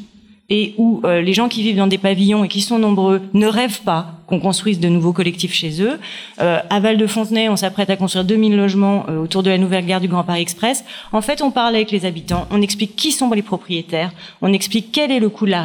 et 0.52 0.74
où 0.76 1.00
euh, 1.04 1.22
les 1.22 1.32
gens 1.32 1.48
qui 1.48 1.62
vivent 1.62 1.78
dans 1.78 1.86
des 1.86 1.96
pavillons 1.96 2.44
et 2.44 2.48
qui 2.48 2.60
sont 2.60 2.78
nombreux 2.78 3.22
ne 3.32 3.46
rêvent 3.46 3.80
pas 3.80 4.18
qu'on 4.26 4.38
construise 4.38 4.80
de 4.80 4.88
nouveaux 4.90 5.14
collectifs 5.14 5.54
chez 5.54 5.80
eux. 5.80 5.98
Euh, 6.42 6.58
à 6.68 6.78
Val-de-Fontenay, 6.78 7.48
on 7.48 7.56
s'apprête 7.56 7.88
à 7.88 7.96
construire 7.96 8.26
2000 8.26 8.54
logements 8.54 9.06
euh, 9.08 9.22
autour 9.22 9.42
de 9.42 9.48
la 9.48 9.56
nouvelle 9.56 9.86
gare 9.86 10.02
du 10.02 10.08
Grand 10.08 10.24
Paris 10.24 10.42
Express. 10.42 10.84
En 11.12 11.22
fait, 11.22 11.40
on 11.40 11.50
parle 11.50 11.74
avec 11.74 11.90
les 11.90 12.04
habitants, 12.04 12.46
on 12.50 12.60
explique 12.60 12.96
qui 12.96 13.12
sont 13.12 13.30
les 13.30 13.40
propriétaires, 13.40 14.12
on 14.42 14.52
explique 14.52 14.92
quel 14.92 15.10
est 15.10 15.20
le 15.20 15.30
coût 15.30 15.46
de 15.46 15.52
la 15.52 15.64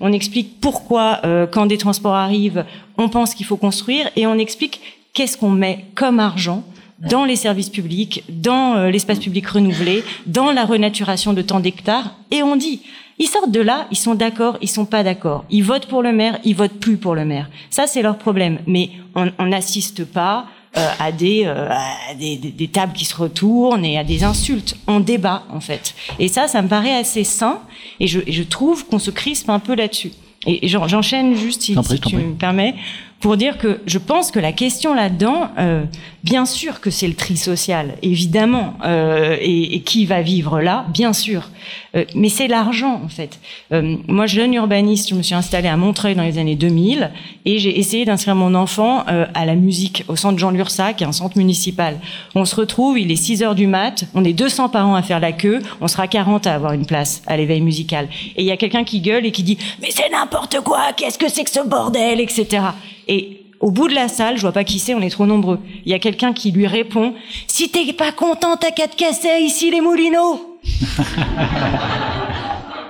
on 0.00 0.12
explique 0.12 0.60
pourquoi, 0.60 1.22
quand 1.50 1.64
des 1.64 1.78
transports 1.78 2.14
arrivent, 2.14 2.66
on 2.98 3.08
pense 3.08 3.34
qu'il 3.34 3.46
faut 3.46 3.56
construire, 3.56 4.10
et 4.16 4.26
on 4.26 4.34
explique 4.34 4.80
qu'est-ce 5.14 5.38
qu'on 5.38 5.50
met 5.50 5.86
comme 5.94 6.20
argent 6.20 6.62
dans 6.98 7.24
les 7.24 7.36
services 7.36 7.70
publics, 7.70 8.22
dans 8.28 8.90
l'espace 8.90 9.18
public 9.18 9.46
renouvelé, 9.46 10.04
dans 10.26 10.52
la 10.52 10.66
renaturation 10.66 11.32
de 11.32 11.40
tant 11.40 11.60
d'hectares, 11.60 12.16
et 12.30 12.42
on 12.42 12.56
dit 12.56 12.82
ils 13.20 13.26
sortent 13.26 13.50
de 13.50 13.60
là, 13.60 13.86
ils 13.90 13.98
sont 13.98 14.14
d'accord, 14.14 14.56
ils 14.62 14.68
sont 14.68 14.86
pas 14.86 15.02
d'accord. 15.02 15.44
Ils 15.50 15.62
votent 15.62 15.86
pour 15.86 16.02
le 16.02 16.10
maire, 16.10 16.38
ils 16.42 16.56
votent 16.56 16.80
plus 16.80 16.96
pour 16.96 17.14
le 17.14 17.26
maire. 17.26 17.50
Ça, 17.68 17.86
c'est 17.86 18.00
leur 18.00 18.16
problème. 18.16 18.60
Mais 18.66 18.90
on 19.14 19.46
n'assiste 19.46 20.06
pas 20.06 20.46
euh, 20.78 20.88
à, 20.98 21.12
des, 21.12 21.44
euh, 21.44 21.68
à 21.68 22.14
des, 22.14 22.36
des, 22.36 22.68
tables 22.68 22.94
qui 22.94 23.04
se 23.04 23.14
retournent 23.14 23.84
et 23.84 23.98
à 23.98 24.04
des 24.04 24.24
insultes. 24.24 24.74
On 24.86 25.00
débat, 25.00 25.42
en 25.50 25.60
fait. 25.60 25.94
Et 26.18 26.28
ça, 26.28 26.48
ça 26.48 26.62
me 26.62 26.68
paraît 26.68 26.96
assez 26.96 27.24
sain. 27.24 27.60
Et 28.00 28.06
je, 28.06 28.20
je 28.26 28.42
trouve 28.42 28.86
qu'on 28.86 28.98
se 28.98 29.10
crispe 29.10 29.50
un 29.50 29.58
peu 29.58 29.74
là-dessus. 29.74 30.12
Et 30.46 30.66
j'enchaîne 30.68 31.34
juste, 31.34 31.60
si, 31.60 31.74
si 31.74 32.00
tu 32.00 32.16
me 32.16 32.32
permets, 32.32 32.74
pour 33.20 33.36
dire 33.36 33.58
que 33.58 33.80
je 33.86 33.98
pense 33.98 34.30
que 34.30 34.38
la 34.38 34.52
question 34.52 34.94
là-dedans, 34.94 35.50
euh, 35.58 35.84
bien 36.24 36.46
sûr 36.46 36.80
que 36.80 36.90
c'est 36.90 37.06
le 37.06 37.14
tri 37.14 37.36
social, 37.36 37.94
évidemment, 38.02 38.74
euh, 38.84 39.36
et, 39.40 39.76
et, 39.76 39.80
qui 39.82 40.06
va 40.06 40.22
vivre 40.22 40.60
là, 40.60 40.86
bien 40.88 41.12
sûr. 41.12 41.48
Euh, 41.96 42.04
mais 42.14 42.28
c'est 42.28 42.46
l'argent 42.46 43.00
en 43.04 43.08
fait. 43.08 43.38
Euh, 43.72 43.96
moi, 44.06 44.26
jeune 44.26 44.54
urbaniste, 44.54 45.10
je 45.10 45.14
me 45.14 45.22
suis 45.22 45.34
installée 45.34 45.68
à 45.68 45.76
Montreuil 45.76 46.14
dans 46.14 46.22
les 46.22 46.38
années 46.38 46.54
2000 46.54 47.10
et 47.44 47.58
j'ai 47.58 47.78
essayé 47.78 48.04
d'inscrire 48.04 48.36
mon 48.36 48.54
enfant 48.54 49.04
euh, 49.08 49.26
à 49.34 49.44
la 49.44 49.54
musique 49.54 50.04
au 50.08 50.16
centre 50.16 50.38
Jean 50.38 50.50
Lursac, 50.50 51.02
un 51.02 51.12
centre 51.12 51.36
municipal. 51.36 51.98
On 52.34 52.44
se 52.44 52.54
retrouve, 52.54 52.98
il 52.98 53.10
est 53.10 53.16
6 53.16 53.42
heures 53.42 53.54
du 53.54 53.66
mat, 53.66 54.04
on 54.14 54.24
est 54.24 54.32
200 54.32 54.68
parents 54.68 54.94
à 54.94 55.02
faire 55.02 55.20
la 55.20 55.32
queue, 55.32 55.60
on 55.80 55.88
sera 55.88 56.06
40 56.06 56.46
à 56.46 56.54
avoir 56.54 56.72
une 56.72 56.86
place 56.86 57.22
à 57.26 57.36
l'éveil 57.36 57.60
musical. 57.60 58.08
Et 58.36 58.42
il 58.42 58.46
y 58.46 58.52
a 58.52 58.56
quelqu'un 58.56 58.84
qui 58.84 59.00
gueule 59.00 59.26
et 59.26 59.32
qui 59.32 59.42
dit 59.42 59.58
mais 59.82 59.90
c'est 59.90 60.10
n'importe 60.10 60.60
quoi, 60.60 60.92
qu'est-ce 60.96 61.18
que 61.18 61.28
c'est 61.28 61.44
que 61.44 61.50
ce 61.50 61.66
bordel, 61.66 62.20
etc. 62.20 62.62
Et 63.10 63.42
au 63.58 63.70
bout 63.72 63.88
de 63.88 63.94
la 63.94 64.08
salle, 64.08 64.36
je 64.36 64.42
vois 64.42 64.52
pas 64.52 64.64
qui 64.64 64.78
c'est, 64.78 64.94
on 64.94 65.02
est 65.02 65.10
trop 65.10 65.26
nombreux. 65.26 65.58
Il 65.84 65.90
y 65.90 65.94
a 65.94 65.98
quelqu'un 65.98 66.32
qui 66.32 66.52
lui 66.52 66.66
répond 66.66 67.12
Si 67.48 67.68
t'es 67.68 67.92
pas 67.92 68.12
content, 68.12 68.56
t'as 68.56 68.70
qu'à 68.70 68.88
te 68.88 68.96
casser 68.96 69.40
ici 69.40 69.70
les 69.70 69.80
Moulineaux 69.82 70.58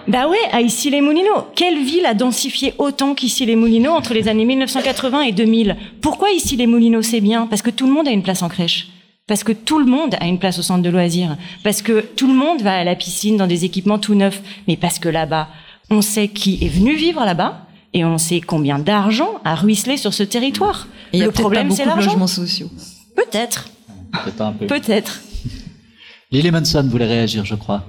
Bah 0.08 0.28
ouais, 0.28 0.38
à 0.50 0.60
Issy-les-Moulineaux. 0.60 1.46
Quelle 1.54 1.82
ville 1.82 2.04
a 2.04 2.14
densifié 2.14 2.74
autant 2.78 3.14
qu'Issy-les-Moulineaux 3.14 3.92
entre 3.92 4.12
les 4.12 4.28
années 4.28 4.44
1980 4.44 5.22
et 5.22 5.32
2000 5.32 5.76
Pourquoi 6.00 6.30
Issy-les-Moulineaux 6.32 7.02
c'est 7.02 7.20
bien? 7.20 7.46
Parce 7.46 7.62
que 7.62 7.70
tout 7.70 7.86
le 7.86 7.92
monde 7.92 8.08
a 8.08 8.10
une 8.10 8.22
place 8.22 8.42
en 8.42 8.48
crèche. 8.48 8.88
Parce 9.26 9.44
que 9.44 9.52
tout 9.52 9.78
le 9.78 9.84
monde 9.84 10.16
a 10.20 10.26
une 10.26 10.38
place 10.38 10.58
au 10.58 10.62
centre 10.62 10.82
de 10.82 10.90
loisirs. 10.90 11.36
Parce 11.62 11.80
que 11.80 12.00
tout 12.00 12.26
le 12.26 12.34
monde 12.34 12.60
va 12.60 12.78
à 12.78 12.84
la 12.84 12.96
piscine 12.96 13.36
dans 13.36 13.46
des 13.46 13.64
équipements 13.64 14.00
tout 14.00 14.14
neufs. 14.14 14.42
Mais 14.66 14.76
parce 14.76 14.98
que 14.98 15.08
là-bas, 15.08 15.48
on 15.90 16.02
sait 16.02 16.28
qui 16.28 16.58
est 16.60 16.68
venu 16.68 16.94
vivre 16.94 17.24
là-bas 17.24 17.66
et 17.92 18.04
on 18.04 18.18
sait 18.18 18.40
combien 18.40 18.78
d'argent 18.78 19.40
a 19.44 19.54
ruisselé 19.54 19.96
sur 19.96 20.14
ce 20.14 20.22
territoire. 20.22 20.86
Et 21.12 21.20
le 21.20 21.30
problème, 21.30 21.70
c'est 21.70 21.84
l'argent. 21.84 22.10
logements 22.10 22.26
sociaux. 22.26 22.70
Peut-être. 23.16 23.68
Peut-être. 24.68 25.20
Lily 26.30 26.50
Manson 26.50 26.86
voulait 26.88 27.06
réagir, 27.06 27.44
je 27.44 27.54
crois. 27.54 27.84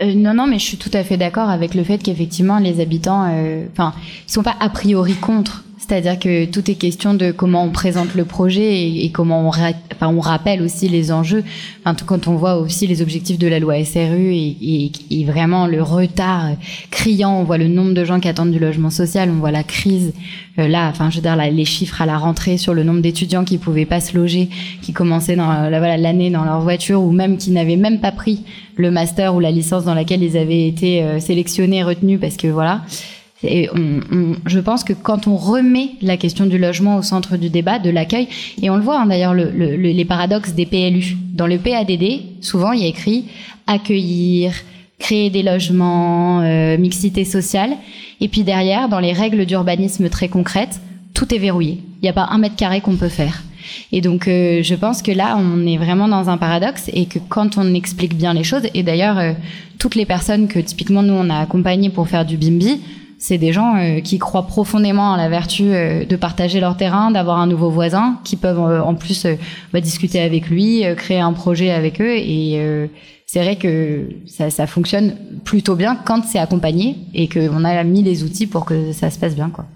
Euh, 0.00 0.14
non, 0.14 0.34
non, 0.34 0.46
mais 0.46 0.58
je 0.58 0.64
suis 0.64 0.76
tout 0.76 0.90
à 0.92 1.02
fait 1.02 1.16
d'accord 1.16 1.48
avec 1.48 1.74
le 1.74 1.82
fait 1.82 1.98
qu'effectivement 1.98 2.58
les 2.58 2.80
habitants, 2.80 3.28
euh, 3.28 3.66
enfin, 3.72 3.92
ils 4.26 4.32
sont 4.32 4.44
pas 4.44 4.56
a 4.60 4.68
priori 4.68 5.14
contre. 5.14 5.64
C'est-à-dire 5.78 6.18
que 6.18 6.44
tout 6.44 6.68
est 6.70 6.74
question 6.74 7.14
de 7.14 7.30
comment 7.30 7.62
on 7.62 7.70
présente 7.70 8.16
le 8.16 8.24
projet 8.24 8.88
et, 8.88 9.10
comment 9.10 9.48
on, 9.48 10.20
rappelle 10.20 10.60
aussi 10.60 10.88
les 10.88 11.12
enjeux. 11.12 11.44
Enfin, 11.84 11.96
quand 12.04 12.26
on 12.26 12.34
voit 12.34 12.56
aussi 12.56 12.88
les 12.88 13.00
objectifs 13.00 13.38
de 13.38 13.46
la 13.46 13.60
loi 13.60 13.84
SRU 13.84 14.34
et, 14.34 15.24
vraiment 15.24 15.66
le 15.66 15.80
retard 15.80 16.50
criant, 16.90 17.38
on 17.38 17.44
voit 17.44 17.58
le 17.58 17.68
nombre 17.68 17.94
de 17.94 18.04
gens 18.04 18.18
qui 18.18 18.26
attendent 18.26 18.50
du 18.50 18.58
logement 18.58 18.90
social, 18.90 19.30
on 19.30 19.38
voit 19.38 19.52
la 19.52 19.62
crise 19.62 20.12
euh, 20.58 20.66
là. 20.66 20.88
Enfin, 20.88 21.10
je 21.10 21.16
veux 21.16 21.22
dire 21.22 21.36
les 21.36 21.64
chiffres 21.64 22.02
à 22.02 22.06
la 22.06 22.18
rentrée 22.18 22.56
sur 22.56 22.74
le 22.74 22.82
nombre 22.82 23.00
d'étudiants 23.00 23.44
qui 23.44 23.58
pouvaient 23.58 23.86
pas 23.86 24.00
se 24.00 24.16
loger, 24.16 24.48
qui 24.82 24.92
commençaient 24.92 25.36
dans 25.36 25.68
voilà 25.68 25.96
l'année 25.96 26.30
dans 26.30 26.44
leur 26.44 26.60
voiture 26.60 27.00
ou 27.02 27.12
même 27.12 27.36
qui 27.36 27.52
n'avaient 27.52 27.76
même 27.76 28.00
pas 28.00 28.12
pris 28.12 28.42
le 28.76 28.90
master 28.90 29.34
ou 29.34 29.40
la 29.40 29.50
licence 29.50 29.84
dans 29.84 29.94
laquelle 29.94 30.22
ils 30.22 30.36
avaient 30.36 30.66
été 30.66 31.02
euh, 31.02 31.20
sélectionnés, 31.20 31.84
retenus 31.84 32.18
parce 32.20 32.36
que 32.36 32.48
voilà. 32.48 32.82
Je 33.42 34.58
pense 34.58 34.84
que 34.84 34.92
quand 34.92 35.26
on 35.26 35.36
remet 35.36 35.90
la 36.02 36.16
question 36.16 36.46
du 36.46 36.58
logement 36.58 36.96
au 36.96 37.02
centre 37.02 37.36
du 37.36 37.50
débat, 37.50 37.78
de 37.78 37.90
l'accueil, 37.90 38.28
et 38.60 38.70
on 38.70 38.76
le 38.76 38.82
voit 38.82 39.00
hein, 39.00 39.06
d'ailleurs 39.06 39.34
le, 39.34 39.50
le, 39.50 39.76
les 39.76 40.04
paradoxes 40.04 40.54
des 40.54 40.66
PLU. 40.66 41.16
Dans 41.34 41.46
le 41.46 41.58
PADD, 41.58 42.42
souvent 42.42 42.72
il 42.72 42.82
y 42.82 42.84
a 42.84 42.88
écrit 42.88 43.26
accueillir, 43.66 44.52
créer 44.98 45.30
des 45.30 45.42
logements, 45.42 46.40
euh, 46.40 46.76
mixité 46.78 47.24
sociale, 47.24 47.76
et 48.20 48.28
puis 48.28 48.42
derrière, 48.42 48.88
dans 48.88 48.98
les 48.98 49.12
règles 49.12 49.46
d'urbanisme 49.46 50.08
très 50.08 50.28
concrètes, 50.28 50.80
tout 51.14 51.32
est 51.34 51.38
verrouillé. 51.38 51.78
Il 52.00 52.04
n'y 52.04 52.08
a 52.08 52.12
pas 52.12 52.28
un 52.30 52.38
mètre 52.38 52.56
carré 52.56 52.80
qu'on 52.80 52.96
peut 52.96 53.08
faire. 53.08 53.42
Et 53.92 54.00
donc, 54.00 54.28
euh, 54.28 54.62
je 54.62 54.74
pense 54.74 55.02
que 55.02 55.12
là, 55.12 55.36
on 55.38 55.66
est 55.66 55.76
vraiment 55.76 56.08
dans 56.08 56.30
un 56.30 56.38
paradoxe 56.38 56.90
et 56.92 57.06
que 57.06 57.18
quand 57.28 57.58
on 57.58 57.74
explique 57.74 58.16
bien 58.16 58.34
les 58.34 58.44
choses, 58.44 58.62
et 58.74 58.82
d'ailleurs, 58.82 59.18
euh, 59.18 59.32
toutes 59.78 59.94
les 59.94 60.06
personnes 60.06 60.48
que 60.48 60.58
typiquement 60.58 61.02
nous 61.02 61.14
on 61.14 61.30
a 61.30 61.38
accompagnées 61.38 61.90
pour 61.90 62.08
faire 62.08 62.24
du 62.24 62.36
BIMBI, 62.36 62.80
c'est 63.18 63.36
des 63.36 63.52
gens 63.52 63.76
euh, 63.76 64.00
qui 64.00 64.18
croient 64.18 64.46
profondément 64.46 65.12
à 65.12 65.16
la 65.16 65.28
vertu 65.28 65.64
euh, 65.64 66.04
de 66.04 66.16
partager 66.16 66.60
leur 66.60 66.76
terrain, 66.76 67.10
d'avoir 67.10 67.38
un 67.38 67.48
nouveau 67.48 67.68
voisin, 67.68 68.20
qui 68.22 68.36
peuvent 68.36 68.60
euh, 68.60 68.80
en 68.80 68.94
plus 68.94 69.26
bah, 69.72 69.80
discuter 69.80 70.20
avec 70.20 70.48
lui, 70.48 70.84
créer 70.96 71.18
un 71.18 71.32
projet 71.32 71.70
avec 71.70 72.00
eux. 72.00 72.16
Et 72.16 72.60
c'est 73.26 73.42
vrai 73.42 73.56
que 73.56 74.08
ça, 74.26 74.50
ça, 74.50 74.66
fonctionne 74.66 75.14
plutôt 75.44 75.74
bien 75.74 75.96
quand 75.96 76.24
c'est 76.24 76.38
accompagné 76.38 76.96
et 77.12 77.28
qu'on 77.28 77.64
a 77.64 77.84
mis 77.84 78.02
les 78.02 78.22
outils 78.22 78.46
pour 78.46 78.64
que 78.64 78.92
ça 78.92 79.10
se 79.10 79.18
passe 79.18 79.34
bien. 79.34 79.50
Quoi. 79.50 79.66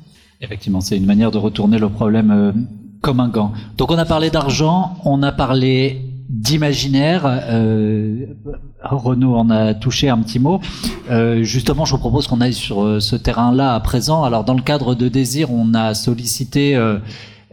Effectivement, 0.40 0.80
c'est 0.80 0.96
une 0.96 1.06
manière 1.06 1.30
de 1.30 1.38
retourner 1.38 1.78
le 1.78 1.88
problème 1.88 2.66
comme 3.00 3.20
un 3.20 3.28
gant. 3.28 3.52
Donc 3.76 3.90
on 3.90 3.98
a 3.98 4.04
parlé 4.04 4.30
d'argent, 4.30 4.96
on 5.04 5.22
a 5.22 5.32
parlé 5.32 6.00
d'imaginaire. 6.28 7.26
Euh, 8.84 8.96
Renaud 8.96 9.36
en 9.36 9.50
a 9.50 9.74
touché 9.74 10.08
un 10.08 10.18
petit 10.18 10.38
mot. 10.38 10.60
Euh, 11.10 11.42
justement, 11.42 11.84
je 11.84 11.92
vous 11.92 11.98
propose 11.98 12.26
qu'on 12.26 12.40
aille 12.40 12.54
sur 12.54 12.82
euh, 12.82 13.00
ce 13.00 13.16
terrain-là 13.16 13.74
à 13.74 13.80
présent. 13.80 14.24
Alors, 14.24 14.44
dans 14.44 14.54
le 14.54 14.62
cadre 14.62 14.94
de 14.94 15.08
Désir, 15.08 15.52
on 15.52 15.74
a 15.74 15.94
sollicité 15.94 16.76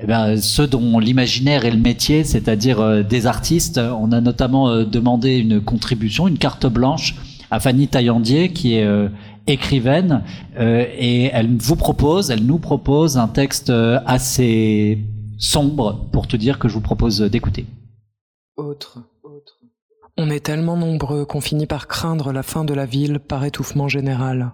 eh 0.01 0.07
ben, 0.07 0.37
ceux 0.37 0.65
dont 0.65 0.97
l'imaginaire 0.99 1.65
est 1.65 1.71
le 1.71 1.77
métier, 1.77 2.23
c'est-à-dire 2.23 2.79
euh, 2.79 3.03
des 3.03 3.27
artistes. 3.27 3.79
On 3.79 4.13
a 4.13 4.21
notamment 4.21 4.69
euh, 4.69 4.85
demandé 4.85 5.37
une 5.37 5.59
contribution, 5.59 6.27
une 6.27 6.37
carte 6.37 6.65
blanche 6.65 7.15
à 7.51 7.59
Fanny 7.59 7.89
Taillandier, 7.89 8.53
qui 8.53 8.75
est 8.75 8.85
euh, 8.85 9.09
écrivaine, 9.47 10.21
et 10.59 11.31
elle 11.33 11.57
vous 11.57 11.75
propose, 11.75 12.29
elle 12.29 12.45
nous 12.45 12.59
propose 12.59 13.17
un 13.17 13.27
texte 13.27 13.73
assez 14.05 14.99
sombre, 15.39 16.05
pour 16.11 16.27
te 16.27 16.37
dire 16.37 16.59
que 16.59 16.67
je 16.67 16.75
vous 16.75 16.81
propose 16.81 17.19
d'écouter. 17.21 17.65
Autre. 18.57 18.99
On 20.21 20.29
est 20.29 20.45
tellement 20.45 20.75
nombreux 20.75 21.23
qu'on 21.23 21.39
finit 21.39 21.65
par 21.65 21.87
craindre 21.87 22.33
la 22.33 22.43
fin 22.43 22.65
de 22.65 22.73
la 22.73 22.85
ville 22.85 23.19
par 23.19 23.45
étouffement 23.45 23.87
général. 23.87 24.51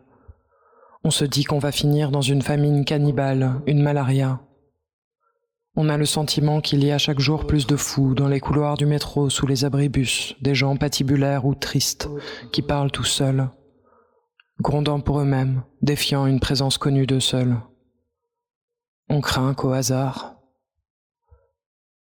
On 1.03 1.09
se 1.09 1.25
dit 1.25 1.43
qu'on 1.43 1.57
va 1.57 1.71
finir 1.71 2.11
dans 2.11 2.21
une 2.21 2.43
famine 2.43 2.85
cannibale, 2.85 3.63
une 3.65 3.81
malaria. 3.81 4.41
On 5.75 5.89
a 5.89 5.97
le 5.97 6.05
sentiment 6.05 6.61
qu'il 6.61 6.83
y 6.83 6.91
a 6.91 6.99
chaque 6.99 7.17
jour 7.17 7.47
plus 7.47 7.65
de 7.65 7.75
fous 7.75 8.13
dans 8.13 8.27
les 8.27 8.39
couloirs 8.39 8.77
du 8.77 8.85
métro, 8.85 9.31
sous 9.31 9.47
les 9.47 9.65
abribus, 9.65 10.35
des 10.39 10.53
gens 10.53 10.77
patibulaires 10.77 11.45
ou 11.45 11.55
tristes, 11.55 12.09
qui 12.51 12.61
parlent 12.61 12.91
tout 12.91 13.03
seuls, 13.03 13.49
grondant 14.61 14.99
pour 14.99 15.19
eux-mêmes, 15.19 15.63
défiant 15.81 16.27
une 16.27 16.39
présence 16.39 16.77
connue 16.77 17.07
d'eux 17.07 17.19
seuls. 17.19 17.57
On 19.09 19.19
craint 19.19 19.55
qu'au 19.55 19.71
hasard. 19.71 20.35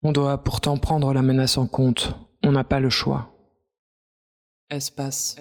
On 0.02 0.12
doit 0.12 0.42
pourtant 0.42 0.78
prendre 0.78 1.12
la 1.12 1.20
menace 1.20 1.58
en 1.58 1.66
compte, 1.66 2.14
on 2.42 2.52
n'a 2.52 2.64
pas 2.64 2.80
le 2.80 2.88
choix. 2.88 3.30
Espace. 4.70 5.36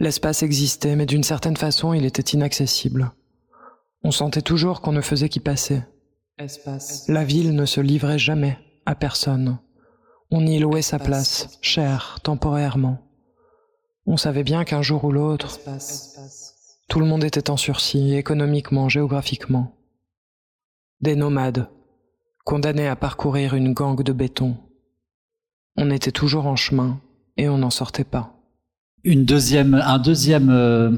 L'espace 0.00 0.42
existait, 0.42 0.96
mais 0.96 1.06
d'une 1.06 1.22
certaine 1.22 1.56
façon 1.56 1.92
il 1.92 2.04
était 2.04 2.34
inaccessible. 2.36 3.12
On 4.02 4.10
sentait 4.10 4.42
toujours 4.42 4.80
qu'on 4.80 4.92
ne 4.92 5.00
faisait 5.00 5.28
qu'y 5.28 5.38
passer. 5.38 5.82
La 7.08 7.24
ville 7.24 7.54
ne 7.54 7.64
se 7.64 7.80
livrait 7.80 8.18
jamais 8.18 8.58
à 8.86 8.96
personne. 8.96 9.58
On 10.30 10.46
y 10.46 10.58
louait 10.58 10.82
sa 10.82 10.98
place, 10.98 11.58
chère, 11.62 12.18
temporairement. 12.22 12.98
On 14.06 14.16
savait 14.16 14.44
bien 14.44 14.64
qu'un 14.64 14.82
jour 14.82 15.04
ou 15.04 15.12
l'autre, 15.12 15.60
tout 16.88 17.00
le 17.00 17.06
monde 17.06 17.22
était 17.24 17.50
en 17.50 17.56
sursis, 17.56 18.14
économiquement, 18.14 18.88
géographiquement. 18.88 19.76
Des 21.00 21.14
nomades, 21.14 21.68
condamnés 22.44 22.88
à 22.88 22.96
parcourir 22.96 23.54
une 23.54 23.74
gangue 23.74 24.02
de 24.02 24.12
béton. 24.12 24.56
On 25.76 25.90
était 25.90 26.12
toujours 26.12 26.46
en 26.46 26.56
chemin 26.56 27.00
et 27.38 27.48
on 27.48 27.58
n'en 27.58 27.70
sortait 27.70 28.04
pas. 28.04 28.34
Une 29.04 29.24
deuxième, 29.24 29.74
un 29.74 29.98
deuxième 29.98 30.50
euh, 30.50 30.90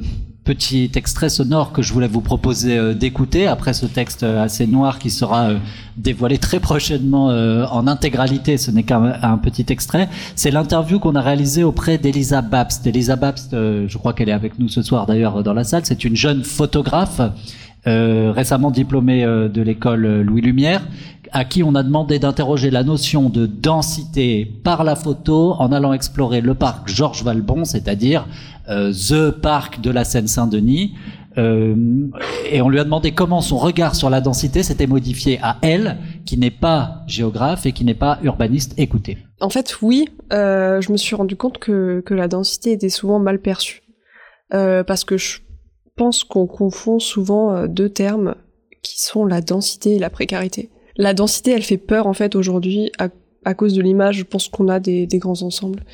petit 0.44 0.90
extrait 0.94 1.28
sonore 1.28 1.72
que 1.72 1.82
je 1.82 1.92
voulais 1.92 2.08
vous 2.08 2.22
proposer 2.22 2.76
euh, 2.76 2.94
d'écouter 2.94 3.46
après 3.46 3.74
ce 3.74 3.84
texte 3.84 4.22
euh, 4.22 4.42
assez 4.42 4.66
noir 4.66 4.98
qui 4.98 5.10
sera 5.10 5.50
dévoilé 5.98 6.38
très 6.38 6.58
prochainement 6.58 7.26
en 7.26 7.86
intégralité. 7.86 8.56
Ce 8.56 8.70
n'est 8.70 8.84
qu'un 8.84 9.38
petit 9.42 9.66
extrait. 9.68 10.08
C'est 10.34 10.50
l'interview 10.50 10.98
qu'on 10.98 11.14
a 11.14 11.20
réalisée 11.20 11.62
auprès 11.62 11.98
d'Elisa 11.98 12.40
Babst. 12.40 12.86
Elisa 12.86 13.16
Babst, 13.16 13.52
je 13.52 13.98
crois 13.98 14.14
qu'elle 14.14 14.30
est 14.30 14.32
avec 14.32 14.58
nous 14.58 14.68
ce 14.68 14.80
soir 14.80 15.04
d'ailleurs 15.04 15.42
dans 15.42 15.52
la 15.52 15.64
salle. 15.64 15.82
C'est 15.84 16.04
une 16.04 16.16
jeune 16.16 16.42
photographe 16.42 17.20
récemment 17.86 18.70
diplômée 18.70 19.24
de 19.24 19.62
l'école 19.62 20.22
Louis 20.22 20.42
Lumière 20.42 20.82
à 21.32 21.44
qui 21.44 21.62
on 21.62 21.74
a 21.74 21.82
demandé 21.82 22.18
d'interroger 22.18 22.70
la 22.70 22.82
notion 22.82 23.28
de 23.28 23.46
densité 23.46 24.44
par 24.64 24.84
la 24.84 24.96
photo 24.96 25.54
en 25.58 25.72
allant 25.72 25.92
explorer 25.92 26.40
le 26.40 26.54
parc 26.54 26.88
Georges 26.88 27.22
Valbon, 27.22 27.64
c'est-à-dire 27.64 28.26
euh, 28.68 28.92
The 28.92 29.30
Parc 29.30 29.80
de 29.80 29.90
la 29.90 30.04
Seine-Saint-Denis. 30.04 30.94
Euh, 31.38 31.76
et 32.50 32.60
on 32.60 32.68
lui 32.68 32.80
a 32.80 32.84
demandé 32.84 33.12
comment 33.12 33.40
son 33.40 33.56
regard 33.56 33.94
sur 33.94 34.10
la 34.10 34.20
densité 34.20 34.64
s'était 34.64 34.88
modifié 34.88 35.38
à 35.42 35.58
elle, 35.62 35.98
qui 36.26 36.36
n'est 36.36 36.50
pas 36.50 37.04
géographe 37.06 37.66
et 37.66 37.72
qui 37.72 37.84
n'est 37.84 37.94
pas 37.94 38.18
urbaniste. 38.24 38.74
Écoutez. 38.76 39.18
En 39.40 39.48
fait, 39.48 39.76
oui, 39.80 40.08
euh, 40.32 40.80
je 40.80 40.90
me 40.90 40.96
suis 40.96 41.14
rendu 41.14 41.36
compte 41.36 41.58
que, 41.58 42.02
que 42.04 42.14
la 42.14 42.26
densité 42.26 42.72
était 42.72 42.88
souvent 42.88 43.20
mal 43.20 43.40
perçue. 43.40 43.82
parce 44.50 45.04
que 45.04 45.16
je 45.16 45.38
pense 46.00 46.24
qu'on 46.24 46.46
confond 46.46 46.98
souvent 46.98 47.66
deux 47.66 47.90
termes 47.90 48.34
qui 48.80 49.02
sont 49.02 49.26
la 49.26 49.42
densité 49.42 49.96
et 49.96 49.98
la 49.98 50.08
précarité. 50.08 50.70
La 50.96 51.12
densité, 51.12 51.50
elle 51.50 51.62
fait 51.62 51.76
peur 51.76 52.06
en 52.06 52.14
fait 52.14 52.36
aujourd'hui 52.36 52.90
à, 52.98 53.54
cause 53.54 53.74
de 53.74 53.82
l'image, 53.82 54.16
je 54.16 54.22
pense 54.22 54.48
qu'on 54.48 54.68
a 54.68 54.80
des, 54.80 55.06
grands 55.18 55.42
ensembles, 55.42 55.84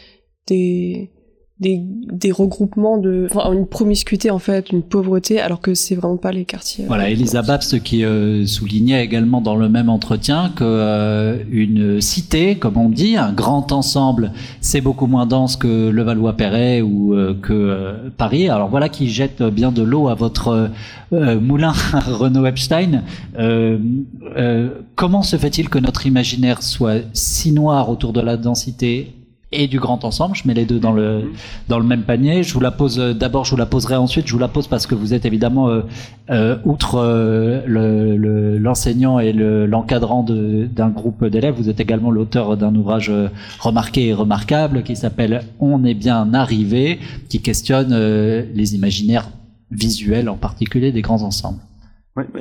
des, 1.59 2.33
regroupements 2.33 2.99
de, 2.99 3.29
enfin, 3.31 3.51
une 3.53 3.66
promiscuité 3.66 4.31
en 4.31 4.38
fait, 4.38 4.71
une 4.71 4.83
pauvreté, 4.83 5.40
alors 5.40 5.62
que 5.62 5.73
c'est 5.73 5.95
vraiment 5.95 6.19
pas 6.19 6.31
les 6.31 6.45
quartiers. 6.45 6.85
Euh, 6.85 6.88
voilà, 6.88 7.09
Elisa 7.09 7.40
Babs 7.40 7.81
qui 7.83 8.05
euh, 8.05 8.45
soulignait 8.45 9.03
également 9.03 9.40
dans 9.40 9.57
le 9.57 9.71
même 9.71 9.88
entretien 9.88 10.53
que 10.55 10.64
euh, 10.64 11.38
une 11.51 12.03
cité, 12.03 12.57
comme 12.57 12.77
on 12.77 12.90
dit, 12.90 13.16
un 13.16 13.33
grand 13.33 13.73
ensemble, 13.73 14.33
c'est 14.61 14.83
beaucoup 14.83 15.07
moins 15.07 15.25
dense 15.25 15.57
que 15.57 15.88
le 15.88 16.03
Valois-Perret 16.03 16.83
ou 16.83 17.14
que 17.40 18.11
Paris. 18.16 18.49
Alors 18.49 18.69
voilà 18.69 18.88
qui 18.88 19.09
jette 19.09 19.42
bien 19.42 19.73
de 19.73 19.83
l'eau 19.83 20.09
à 20.09 20.14
votre 20.14 20.71
moulin 21.11 21.73
Renaud 22.07 22.45
Epstein. 22.45 23.03
comment 24.95 25.23
se 25.23 25.37
fait-il 25.37 25.69
que 25.69 25.79
notre 25.79 26.07
imaginaire 26.07 26.62
soit 26.62 27.03
si 27.14 27.53
noir 27.53 27.88
autour 27.88 28.12
de 28.12 28.21
la 28.21 28.37
densité 28.37 29.14
et 29.53 29.69
du 29.69 29.79
grand 29.79 30.05
ensemble. 30.05 30.35
Je 30.37 30.47
mets 30.47 30.55
les 30.55 30.65
deux 30.65 30.79
dans 30.79 30.93
le 30.93 31.21
mhm. 31.21 31.33
dans 31.69 31.79
le 31.79 31.85
même 31.85 32.03
panier. 32.03 32.43
Je 32.43 32.53
vous 32.53 32.61
la 32.61 32.71
pose 32.71 32.99
euh, 32.99 33.15
d'abord, 33.15 33.45
je 33.45 33.53
vous 33.53 33.57
la 33.57 33.67
poserai 33.67 33.97
ensuite. 33.97 34.27
Je 34.27 34.33
vous 34.33 34.39
la 34.39 34.49
pose 34.49 34.67
parce 34.67 34.87
que 34.87 34.95
vous 34.95 35.15
êtes 35.15 35.25
évidemment 35.25 35.69
euh, 35.69 35.83
euh, 36.31 36.59
outre 36.65 36.99
l'enseignant 38.59 39.19
et 39.19 39.33
l'encadrant 39.33 40.25
d'un 40.25 40.89
groupe 40.89 41.25
d'élèves, 41.25 41.55
vous 41.57 41.69
êtes 41.69 41.81
également 41.81 42.11
l'auteur 42.11 42.57
d'un 42.57 42.75
ouvrage 42.75 43.13
remarqué 43.61 44.09
et 44.09 44.15
remarquable 44.15 44.83
qui 44.83 44.97
s'appelle 44.97 45.45
On 45.61 45.85
est 45.85 45.95
bien 45.95 46.35
arrivé, 46.35 46.99
qui 47.29 47.41
questionne 47.41 47.95
les 48.55 48.75
imaginaires 48.75 49.29
visuels 49.71 50.29
en 50.29 50.37
particulier 50.37 50.93
des 50.93 51.03
grands 51.03 51.23
ensembles. 51.23 51.61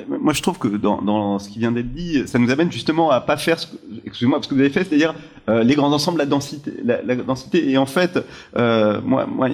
Moi, 0.08 0.34
je 0.34 0.42
trouve 0.42 0.58
que 0.58 0.70
dans, 0.70 1.02
dans 1.02 1.38
ce 1.38 1.50
qui 1.50 1.60
vient 1.60 1.72
d'être 1.72 1.94
dit, 1.94 2.26
ça 2.28 2.40
nous 2.40 2.50
amène 2.50 2.72
justement 2.72 3.12
à 3.12 3.20
pas 3.20 3.36
faire, 3.36 3.58
excusez-moi, 4.06 4.40
ce 4.42 4.48
que 4.48 4.54
vous 4.54 4.62
avez 4.62 4.70
fait, 4.70 4.86
c'est-à-dire 4.86 5.14
euh, 5.50 5.64
les 5.64 5.76
grands 5.76 5.92
ensembles, 5.92 6.18
la 6.18 6.26
densité, 6.26 6.72
la, 6.84 7.02
la 7.04 7.16
densité. 7.16 7.70
Et 7.70 7.78
en 7.78 7.86
fait, 7.86 8.18
euh, 8.58 9.00
moi, 9.04 9.28
moi, 9.28 9.50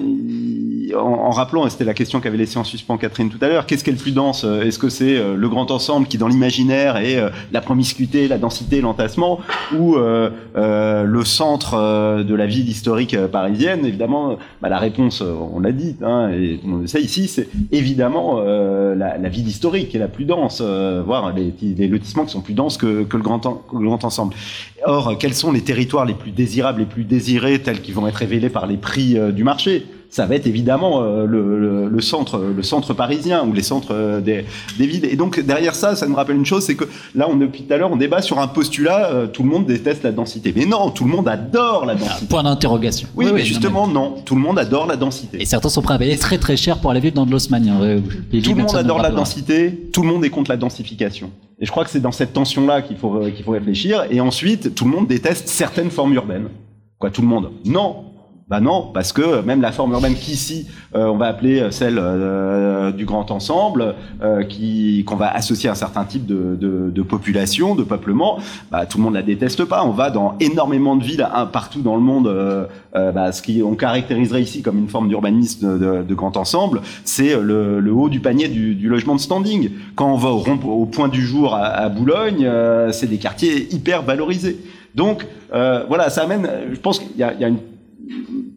en, 0.94 0.98
en 0.98 1.30
rappelant, 1.30 1.66
et 1.66 1.70
c'était 1.70 1.84
la 1.84 1.94
question 1.94 2.20
qu'avait 2.20 2.36
laissée 2.36 2.58
en 2.58 2.64
suspens 2.64 2.96
Catherine 2.98 3.30
tout 3.30 3.38
à 3.40 3.48
l'heure, 3.48 3.66
qu'est-ce 3.66 3.82
qui 3.84 3.90
est 3.90 3.94
le 3.94 3.98
plus 3.98 4.12
dense 4.12 4.44
Est-ce 4.44 4.78
que 4.78 4.88
c'est 4.88 5.16
euh, 5.16 5.34
le 5.36 5.48
grand 5.48 5.70
ensemble 5.70 6.06
qui, 6.06 6.18
dans 6.18 6.28
l'imaginaire, 6.28 6.96
est 6.96 7.18
euh, 7.18 7.30
la 7.52 7.60
promiscuité, 7.60 8.28
la 8.28 8.38
densité, 8.38 8.80
l'entassement, 8.80 9.40
ou 9.76 9.96
le 9.96 11.24
centre 11.24 12.22
de 12.22 12.34
la 12.34 12.46
ville 12.46 12.68
historique 12.68 13.16
parisienne? 13.26 13.84
Évidemment, 13.84 14.38
bah, 14.60 14.68
la 14.68 14.78
réponse, 14.78 15.20
on 15.22 15.60
l'a 15.60 15.72
dit, 15.72 15.96
hein, 16.02 16.30
et 16.30 16.60
monde 16.64 16.82
le 16.82 16.86
sait 16.86 17.02
ici, 17.02 17.28
c'est 17.28 17.48
évidemment 17.70 18.40
la, 18.40 19.18
la, 19.18 19.28
ville 19.28 19.48
historique 19.48 19.88
qui 19.90 19.96
est 19.96 20.00
la 20.00 20.08
plus 20.12 20.24
dense, 20.24 20.60
voire 20.60 21.32
les, 21.34 21.88
lotissements 21.88 22.24
qui 22.24 22.32
sont 22.32 22.40
plus 22.40 22.54
denses 22.54 22.76
que, 22.76 23.02
que 23.04 23.16
le, 23.16 23.22
grand, 23.22 23.64
le 23.72 23.86
grand 23.86 24.04
ensemble. 24.04 24.34
Or, 24.84 25.16
quels 25.18 25.34
sont 25.34 25.52
les 25.52 25.62
territoires 25.62 26.04
les 26.04 26.14
plus 26.14 26.30
désirables, 26.30 26.80
les 26.80 26.86
plus 26.86 27.04
désirés, 27.04 27.60
tels 27.60 27.82
qu'ils 27.82 27.94
vont 27.94 28.06
être 28.06 28.16
révélés 28.16 28.50
par 28.50 28.66
les 28.66 28.76
prix 28.76 29.16
euh, 29.16 29.32
du 29.32 29.44
marché? 29.44 29.86
Ça 30.12 30.26
va 30.26 30.34
être 30.34 30.46
évidemment 30.46 31.02
euh, 31.02 31.26
le, 31.26 32.00
centre, 32.02 32.38
le 32.38 32.62
centre 32.62 32.92
parisien 32.92 33.44
ou 33.46 33.54
les 33.54 33.62
centres 33.62 33.94
euh, 33.94 34.20
des, 34.20 34.44
villes. 34.78 35.06
Et 35.06 35.16
donc 35.16 35.40
derrière 35.40 35.74
ça, 35.74 35.96
ça 35.96 36.06
nous 36.06 36.14
rappelle 36.14 36.36
une 36.36 36.44
chose, 36.44 36.64
c'est 36.64 36.74
que 36.74 36.84
là, 37.14 37.26
on 37.30 37.36
depuis 37.36 37.62
tout 37.62 37.72
à 37.72 37.78
l'heure, 37.78 37.90
on 37.90 37.96
débat 37.96 38.20
sur 38.20 38.38
un 38.38 38.46
postulat. 38.46 39.28
tout 39.32 39.42
le 39.42 39.48
monde 39.48 39.66
déteste 39.66 40.02
la 40.02 40.12
densité, 40.12 40.52
mais 40.54 40.66
non, 40.66 40.90
tout 40.90 41.04
le 41.04 41.10
monde 41.10 41.28
adore 41.28 41.86
la 41.86 41.94
densité. 41.94 42.26
Point 42.26 42.42
d'interrogation. 42.42 43.08
Oui, 43.16 43.26
mais 43.32 43.42
justement, 43.42 43.88
non, 43.88 44.16
Tout 44.24 44.34
le 44.34 44.42
monde 44.42 44.58
adore 44.58 44.86
la 44.86 44.96
densité. 44.96 45.40
Et 45.40 45.46
certains 45.46 45.70
sont 45.70 45.80
prêts 45.80 45.94
à 45.94 45.98
payer 45.98 46.18
très 46.18 46.36
très 46.36 46.58
cher 46.58 46.78
pour 46.78 46.90
aller 46.90 47.00
vivre 47.00 47.14
dans 47.14 47.24
de 47.24 47.30
l'osmanien. 47.30 47.78
tout 48.30 48.54
le 48.54 48.62
monde 48.62 48.76
adore 48.76 49.00
la 49.00 49.10
densité. 49.10 49.88
Tout 49.94 50.02
le 50.02 50.08
monde 50.08 50.24
est 50.26 50.30
contre 50.30 50.50
la 50.50 50.58
densification. 50.58 51.30
Et 51.58 51.64
je 51.64 51.70
crois 51.70 51.84
que 51.84 51.90
c'est 51.90 52.00
dans 52.00 52.12
cette 52.12 52.34
tension-là 52.34 52.82
qu'il 52.82 52.98
faut, 52.98 53.20
qu'il 53.34 53.44
faut 53.44 53.52
réfléchir. 53.52 54.04
Et 54.10 54.20
ensuite, 54.20 54.74
tout 54.74 54.84
le 54.84 54.90
monde 54.90 55.06
déteste 55.06 55.48
certaines 55.48 55.90
formes 55.90 56.12
urbaines. 56.12 56.48
Quoi, 56.98 57.10
tout 57.10 57.22
le 57.22 57.28
monde? 57.28 57.50
Non, 57.64 58.11
bah 58.52 58.60
non, 58.60 58.82
parce 58.92 59.14
que 59.14 59.40
même 59.40 59.62
la 59.62 59.72
forme 59.72 59.92
urbaine 59.92 60.14
qu'ici 60.14 60.66
euh, 60.94 61.06
on 61.06 61.16
va 61.16 61.28
appeler 61.28 61.68
celle 61.70 61.98
euh, 61.98 62.92
du 62.92 63.06
grand 63.06 63.30
ensemble, 63.30 63.94
euh, 64.22 64.42
qui 64.42 65.04
qu'on 65.06 65.16
va 65.16 65.34
associer 65.34 65.70
à 65.70 65.72
un 65.72 65.74
certain 65.74 66.04
type 66.04 66.26
de, 66.26 66.54
de, 66.60 66.90
de, 66.90 67.02
population, 67.02 67.74
de 67.74 67.82
peuplement, 67.82 68.40
bah, 68.70 68.84
tout 68.84 68.98
le 68.98 69.04
monde 69.04 69.14
la 69.14 69.22
déteste 69.22 69.64
pas. 69.64 69.86
On 69.86 69.92
va 69.92 70.10
dans 70.10 70.36
énormément 70.38 70.96
de 70.96 71.02
villes, 71.02 71.26
un, 71.34 71.46
partout 71.46 71.80
dans 71.80 71.94
le 71.94 72.02
monde, 72.02 72.30
bah, 72.92 73.32
ce 73.32 73.40
qui 73.40 73.62
on 73.62 73.74
caractériserait 73.74 74.42
ici 74.42 74.60
comme 74.60 74.78
une 74.78 74.88
forme 74.88 75.08
d'urbanisme 75.08 75.78
de, 75.78 76.02
de, 76.02 76.14
grand 76.14 76.36
ensemble, 76.36 76.82
c'est 77.04 77.34
le, 77.40 77.80
le, 77.80 77.92
haut 77.94 78.10
du 78.10 78.20
panier 78.20 78.48
du, 78.48 78.74
du, 78.74 78.86
logement 78.86 79.14
de 79.14 79.20
standing. 79.20 79.70
Quand 79.94 80.12
on 80.12 80.18
va 80.18 80.28
au, 80.28 80.44
au 80.66 80.84
point 80.84 81.08
du 81.08 81.22
jour 81.22 81.54
à, 81.54 81.68
à 81.68 81.88
Boulogne, 81.88 82.46
c'est 82.90 83.08
des 83.08 83.16
quartiers 83.16 83.72
hyper 83.72 84.02
valorisés. 84.02 84.58
Donc 84.94 85.26
voilà, 85.50 86.10
ça 86.10 86.24
amène. 86.24 86.46
Je 86.70 86.78
pense 86.78 86.98
qu'il 86.98 87.16
y 87.16 87.22
a, 87.22 87.32
il 87.32 87.40
y 87.40 87.44
a 87.44 87.48
une 87.48 87.56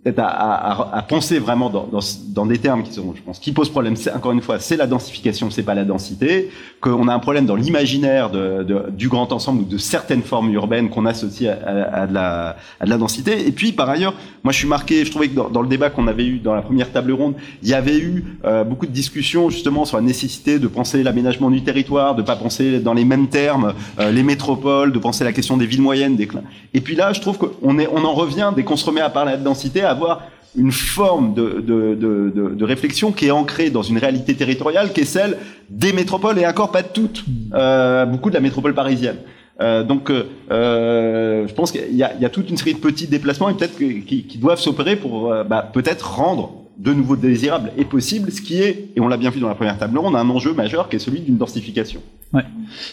peut-être 0.05 0.19
à, 0.19 0.27
à, 0.27 0.97
à, 0.99 1.01
penser 1.01 1.39
vraiment 1.39 1.71
dans, 1.71 1.87
dans, 1.91 1.99
dans, 2.27 2.45
des 2.45 2.59
termes 2.59 2.83
qui 2.83 2.93
sont, 2.93 3.15
je 3.15 3.23
pense, 3.23 3.39
qui 3.39 3.51
posent 3.51 3.71
problème. 3.71 3.95
Encore 4.15 4.33
une 4.33 4.41
fois, 4.41 4.59
c'est 4.59 4.77
la 4.77 4.85
densification, 4.85 5.49
c'est 5.49 5.63
pas 5.63 5.73
la 5.73 5.83
densité. 5.83 6.51
Qu'on 6.79 7.07
a 7.07 7.13
un 7.13 7.17
problème 7.17 7.47
dans 7.47 7.55
l'imaginaire 7.55 8.29
de, 8.29 8.61
de, 8.61 8.83
du 8.91 9.09
grand 9.09 9.31
ensemble 9.33 9.63
ou 9.63 9.65
de 9.65 9.79
certaines 9.79 10.21
formes 10.21 10.51
urbaines 10.53 10.91
qu'on 10.91 11.07
associe 11.07 11.49
à, 11.49 12.01
à, 12.01 12.05
de 12.07 12.13
la, 12.13 12.55
à 12.79 12.85
de 12.85 12.89
la 12.91 12.97
densité. 12.99 13.47
Et 13.47 13.51
puis, 13.51 13.71
par 13.71 13.89
ailleurs, 13.89 14.13
moi, 14.43 14.53
je 14.53 14.59
suis 14.59 14.67
marqué. 14.67 15.03
Je 15.05 15.09
trouvais 15.09 15.27
que 15.27 15.33
dans, 15.33 15.49
dans 15.49 15.63
le 15.63 15.67
débat 15.67 15.89
qu'on 15.89 16.07
avait 16.07 16.27
eu 16.27 16.37
dans 16.37 16.53
la 16.53 16.61
première 16.61 16.91
table 16.91 17.11
ronde, 17.11 17.33
il 17.63 17.69
y 17.69 17.73
avait 17.73 17.97
eu 17.97 18.37
euh, 18.45 18.63
beaucoup 18.63 18.85
de 18.85 18.91
discussions 18.91 19.49
justement 19.49 19.85
sur 19.85 19.97
la 19.97 20.03
nécessité 20.03 20.59
de 20.59 20.67
penser 20.67 21.01
l'aménagement 21.01 21.49
du 21.49 21.63
territoire, 21.63 22.13
de 22.13 22.21
pas 22.21 22.35
penser 22.35 22.79
dans 22.79 22.93
les 22.93 23.05
mêmes 23.05 23.27
termes 23.27 23.73
euh, 23.99 24.11
les 24.11 24.21
métropoles, 24.21 24.91
de 24.91 24.99
penser 24.99 25.23
la 25.23 25.33
question 25.33 25.57
des 25.57 25.65
villes 25.65 25.81
moyennes, 25.81 26.15
des. 26.15 26.27
Et 26.75 26.81
puis 26.81 26.95
là, 26.95 27.11
je 27.11 27.21
trouve 27.21 27.39
qu'on 27.39 27.79
est, 27.79 27.87
on 27.91 28.03
en 28.05 28.13
revient 28.13 28.51
dès 28.55 28.63
qu'on 28.63 28.75
se 28.75 28.85
remet 28.85 29.01
à 29.01 29.09
parler 29.09 29.37
de 29.37 29.43
densité 29.43 29.81
avoir 29.95 30.21
une 30.57 30.71
forme 30.71 31.33
de, 31.33 31.61
de, 31.61 31.95
de, 31.95 32.55
de, 32.55 32.65
réflexion 32.65 33.11
qui 33.11 33.27
est 33.27 33.31
ancrée 33.31 33.69
dans 33.69 33.81
une 33.81 33.97
réalité 33.97 34.35
territoriale 34.35 34.93
qui 34.93 35.01
est 35.01 35.05
celle 35.05 35.37
des 35.69 35.91
métropoles 35.91 36.39
et 36.39 36.47
encore 36.47 36.71
pas 36.71 36.81
de 36.81 36.87
toutes, 36.87 37.25
euh, 37.53 38.05
beaucoup 38.05 38.29
de 38.29 38.35
la 38.35 38.41
métropole 38.41 38.73
parisienne. 38.73 39.17
Euh, 39.61 39.83
donc, 39.83 40.09
euh, 40.09 41.47
je 41.47 41.53
pense 41.53 41.71
qu'il 41.71 41.91
y, 41.91 41.97
y, 41.97 42.03
a 42.03 42.29
toute 42.29 42.49
une 42.49 42.57
série 42.57 42.73
de 42.73 42.79
petits 42.79 43.07
déplacements 43.07 43.49
et 43.49 43.53
peut-être 43.53 43.77
qui, 43.77 44.23
qui, 44.23 44.37
doivent 44.37 44.59
s'opérer 44.59 44.95
pour 44.95 45.33
bah, 45.45 45.69
peut-être 45.73 46.15
rendre 46.15 46.64
de 46.77 46.93
nouveau 46.93 47.15
désirable 47.15 47.71
et 47.77 47.85
possible, 47.85 48.31
ce 48.31 48.41
qui 48.41 48.61
est, 48.61 48.91
et 48.95 49.01
on 49.01 49.07
l'a 49.07 49.17
bien 49.17 49.29
vu 49.29 49.39
dans 49.39 49.47
la 49.47 49.55
première 49.55 49.77
table 49.77 49.97
ronde, 49.97 50.15
un 50.15 50.29
enjeu 50.29 50.53
majeur 50.53 50.89
qui 50.89 50.97
est 50.97 50.99
celui 50.99 51.21
d'une 51.21 51.37
densification. 51.37 52.01
Ouais. 52.33 52.43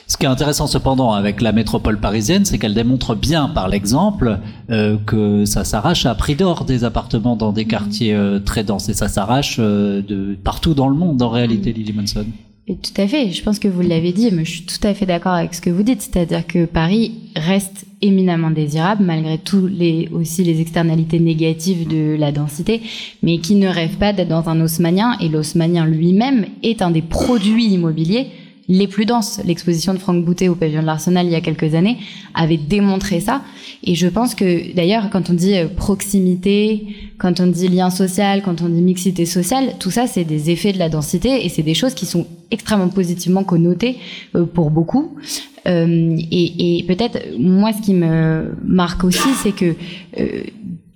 Ce 0.07 0.17
qui 0.17 0.25
est 0.25 0.29
intéressant 0.29 0.67
cependant 0.67 1.13
avec 1.13 1.41
la 1.41 1.53
métropole 1.53 1.99
parisienne, 1.99 2.45
c'est 2.45 2.59
qu'elle 2.59 2.75
démontre 2.75 3.15
bien 3.17 3.49
par 3.49 3.69
l'exemple 3.69 4.39
euh, 4.71 4.97
que 5.05 5.45
ça 5.45 5.65
s'arrache 5.65 6.07
à 6.07 6.15
prix 6.15 6.37
d'or 6.37 6.65
des 6.65 6.85
appartements 6.85 7.35
dans 7.35 7.53
des 7.53 7.65
quartiers 7.65 8.15
euh, 8.15 8.39
très 8.39 8.63
denses 8.63 8.89
et 8.89 8.95
ça 8.95 9.09
s'arrache 9.09 9.57
euh, 9.59 10.01
de 10.03 10.37
partout 10.43 10.75
dans 10.75 10.89
le 10.89 10.95
monde 10.95 11.21
en 11.23 11.31
réalité, 11.31 11.73
Lily 11.73 11.93
Monson. 11.93 12.27
Et 12.69 12.77
tout 12.77 13.01
à 13.01 13.09
fait, 13.09 13.31
je 13.31 13.43
pense 13.43 13.59
que 13.59 13.67
vous 13.67 13.81
l'avez 13.81 14.13
dit, 14.13 14.31
mais 14.31 14.45
je 14.45 14.53
suis 14.53 14.63
tout 14.63 14.87
à 14.87 14.95
fait 14.95 15.05
d'accord 15.05 15.33
avec 15.33 15.53
ce 15.53 15.61
que 15.61 15.71
vous 15.71 15.83
dites, 15.83 16.01
c'est-à-dire 16.01 16.47
que 16.47 16.65
Paris 16.65 17.13
reste 17.35 17.87
éminemment 18.03 18.51
désirable 18.51 19.05
malgré 19.05 19.37
tous 19.39 19.67
les 19.67 20.09
aussi 20.13 20.45
les 20.45 20.61
externalités 20.61 21.19
négatives 21.19 21.89
de 21.89 22.17
la 22.17 22.31
densité, 22.31 22.81
mais 23.23 23.39
qui 23.39 23.57
ne 23.57 23.67
rêve 23.69 23.97
pas 23.97 24.13
d'être 24.13 24.29
dans 24.29 24.49
un 24.49 24.61
haussmanien 24.61 25.17
et 25.21 25.29
l'haussmanien 25.29 25.87
lui-même 25.87 26.47
est 26.63 26.83
un 26.83 26.93
des 26.93 27.03
produits 27.03 27.67
immobiliers 27.67 28.29
les 28.69 28.87
plus 28.87 29.07
denses. 29.07 29.41
L'exposition 29.45 29.95
de 29.95 29.99
Franck 29.99 30.25
Boutet 30.25 30.49
au 30.49 30.55
pavillon 30.55 30.83
de 30.83 30.87
l'Arsenal 30.87 31.27
il 31.27 31.33
y 31.33 31.35
a 31.35 31.41
quelques 31.41 31.75
années 31.75 31.99
avait 32.35 32.57
démontré 32.57 33.21
ça. 33.21 33.43
Et 33.85 33.95
je 33.95 34.07
pense 34.07 34.35
que 34.35 34.75
d'ailleurs, 34.75 35.11
quand 35.11 35.31
on 35.31 35.35
dit 35.35 35.57
euh, 35.57 35.67
proximité, 35.69 36.87
quand 37.19 37.41
on 37.41 37.47
dit 37.47 37.69
lien 37.69 37.91
social, 37.91 38.43
quand 38.43 38.63
on 38.63 38.69
dit 38.69 38.81
mixité 38.81 39.27
sociale, 39.27 39.75
tout 39.79 39.91
ça, 39.91 40.07
c'est 40.07 40.25
des 40.25 40.51
effets 40.51 40.73
de 40.73 40.79
la 40.79 40.89
densité 40.89 41.45
et 41.45 41.49
c'est 41.49 41.63
des 41.63 41.75
choses 41.75 41.95
qui 41.95 42.07
sont 42.07 42.27
extrêmement 42.51 42.89
positivement 42.89 43.45
connotées 43.45 43.97
euh, 44.37 44.45
pour 44.45 44.71
beaucoup. 44.71 45.17
Euh, 45.67 46.17
et, 46.31 46.79
et 46.79 46.85
peut-être, 46.85 47.19
moi, 47.39 47.73
ce 47.73 47.83
qui 47.83 47.95
me 47.95 48.55
marque 48.65 49.05
aussi, 49.05 49.29
c'est 49.43 49.53
que 49.53 49.75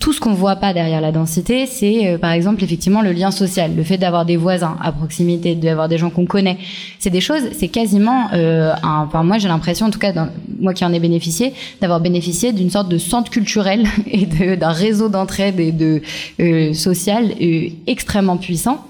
tout 0.07 0.12
ce 0.12 0.20
qu'on 0.20 0.34
voit 0.34 0.54
pas 0.54 0.72
derrière 0.72 1.00
la 1.00 1.11
densité, 1.11 1.66
c'est 1.66 2.07
euh, 2.07 2.16
par 2.16 2.30
exemple 2.30 2.62
effectivement 2.62 3.02
le 3.02 3.11
lien 3.11 3.32
social, 3.32 3.74
le 3.74 3.82
fait 3.82 3.98
d'avoir 3.98 4.24
des 4.24 4.36
voisins 4.36 4.76
à 4.80 4.92
proximité, 4.92 5.57
d'avoir 5.57 5.88
des 5.88 5.98
gens 5.98 6.11
qu'on 6.11 6.26
connaît. 6.26 6.59
C'est 7.00 7.11
des 7.11 7.20
choses, 7.20 7.42
c'est 7.59 7.66
quasiment, 7.66 8.28
euh, 8.32 8.72
un, 8.84 9.04
enfin 9.09 9.24
moi 9.24 9.38
j'ai 9.38 9.48
l'impression, 9.48 9.86
en 9.86 9.90
tout 9.90 9.98
cas 9.98 10.12
dans, 10.12 10.28
moi 10.61 10.74
qui 10.74 10.84
en 10.84 10.92
ai 10.92 11.00
bénéficié, 11.00 11.54
d'avoir 11.80 11.98
bénéficié 11.98 12.52
d'une 12.52 12.70
sorte 12.70 12.88
de 12.88 12.98
centre 12.98 13.32
culturel 13.32 13.84
et 14.07 14.26
d'un 14.26 14.70
réseau 14.70 15.09
d'entraide 15.09 15.59
et 15.59 15.72
de 15.72 16.00
euh, 16.38 16.72
social 16.72 17.32
euh, 17.42 17.70
extrêmement 17.88 18.36
puissant. 18.36 18.86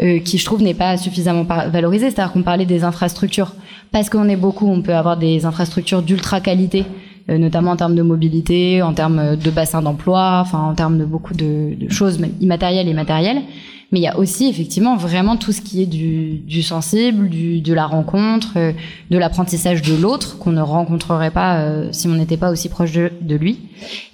Euh, 0.00 0.20
qui 0.20 0.38
je 0.38 0.44
trouve 0.44 0.62
n'est 0.62 0.74
pas 0.74 0.96
suffisamment 0.96 1.42
valorisé, 1.42 2.10
c'est-à-dire 2.10 2.32
qu'on 2.32 2.42
parlait 2.42 2.66
des 2.66 2.84
infrastructures. 2.84 3.54
Parce 3.90 4.08
qu'on 4.08 4.28
est 4.28 4.36
beaucoup, 4.36 4.68
on 4.68 4.80
peut 4.80 4.94
avoir 4.94 5.16
des 5.16 5.44
infrastructures 5.44 6.02
d'ultra 6.02 6.40
qualité, 6.40 6.84
notamment 7.28 7.72
en 7.72 7.76
termes 7.76 7.94
de 7.94 8.02
mobilité, 8.02 8.82
en 8.82 8.94
termes 8.94 9.36
de 9.36 9.50
bassin 9.50 9.82
d'emploi, 9.82 10.38
enfin 10.40 10.60
en 10.60 10.74
termes 10.74 10.98
de 10.98 11.04
beaucoup 11.04 11.34
de, 11.34 11.74
de, 11.74 11.88
choses 11.90 12.18
immatérielles 12.40 12.88
et 12.88 12.94
matérielles. 12.94 13.42
Mais 13.90 14.00
il 14.00 14.02
y 14.02 14.06
a 14.06 14.18
aussi 14.18 14.48
effectivement 14.48 14.96
vraiment 14.96 15.36
tout 15.36 15.50
ce 15.50 15.62
qui 15.62 15.82
est 15.82 15.86
du, 15.86 16.38
du 16.38 16.62
sensible, 16.62 17.30
du, 17.30 17.60
de 17.62 17.72
la 17.72 17.86
rencontre, 17.86 18.52
euh, 18.56 18.72
de 19.10 19.16
l'apprentissage 19.16 19.80
de 19.80 19.94
l'autre 19.94 20.38
qu'on 20.38 20.52
ne 20.52 20.60
rencontrerait 20.60 21.30
pas 21.30 21.60
euh, 21.60 21.88
si 21.92 22.06
on 22.06 22.14
n'était 22.14 22.36
pas 22.36 22.50
aussi 22.50 22.68
proche 22.68 22.92
de, 22.92 23.10
de 23.20 23.34
lui. 23.34 23.58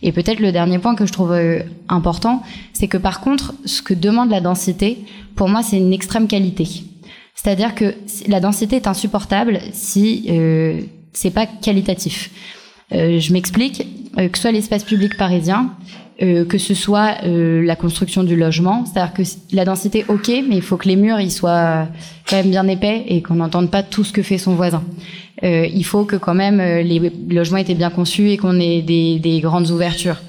Et 0.03 0.13
peut-être 0.13 0.39
le 0.39 0.53
dernier 0.53 0.79
point 0.79 0.95
que 0.95 1.07
je 1.07 1.13
trouve 1.13 1.37
important, 1.89 2.43
c'est 2.73 2.87
que 2.87 2.99
par 2.99 3.21
contre, 3.21 3.55
ce 3.65 3.83
que 3.83 3.95
demande 3.95 4.31
la 4.31 4.41
densité, 4.41 4.99
pour 5.35 5.49
moi, 5.49 5.63
c'est 5.63 5.79
une 5.79 5.93
extrême 5.93 6.29
qualité. 6.29 6.85
C'est-à-dire 7.35 7.75
que 7.75 7.95
la 8.29 8.41
densité 8.41 8.77
est 8.77 8.87
insupportable 8.87 9.61
si 9.73 10.27
euh, 10.31 10.81
c'est 11.13 11.31
pas 11.31 11.47
qualitatif. 11.47 12.31
Euh, 12.95 13.19
je 13.19 13.33
m'explique, 13.33 13.87
euh, 14.19 14.29
que 14.29 14.39
ce 14.39 14.43
soit 14.43 14.53
l'espace 14.53 14.85
public 14.85 15.17
parisien, 15.17 15.71
euh, 16.23 16.45
que 16.45 16.59
ce 16.59 16.75
soit 16.75 17.17
euh, 17.25 17.61
la 17.61 17.75
construction 17.75 18.23
du 18.23 18.37
logement, 18.37 18.85
c'est-à-dire 18.87 19.13
que 19.15 19.23
la 19.51 19.65
densité, 19.65 20.05
ok, 20.07 20.29
mais 20.49 20.55
il 20.55 20.63
faut 20.63 20.77
que 20.77 20.87
les 20.87 20.95
murs 20.95 21.19
ils 21.19 21.33
soient 21.33 21.89
quand 22.29 22.37
même 22.37 22.51
bien 22.51 22.69
épais 22.69 23.03
et 23.09 23.21
qu'on 23.21 23.35
n'entende 23.35 23.69
pas 23.69 23.83
tout 23.83 24.05
ce 24.05 24.13
que 24.13 24.23
fait 24.23 24.39
son 24.39 24.55
voisin. 24.55 24.85
Euh, 25.43 25.67
il 25.67 25.85
faut 25.85 26.05
que 26.05 26.15
quand 26.15 26.35
même 26.35 26.59
les 26.59 27.11
logements 27.29 27.59
étaient 27.59 27.75
bien 27.75 27.91
conçus 27.91 28.31
et 28.31 28.37
qu'on 28.37 28.61
ait 28.61 28.81
des, 28.81 29.19
des, 29.19 29.41
grandes 29.41 29.71
ouvertures. 29.71 30.21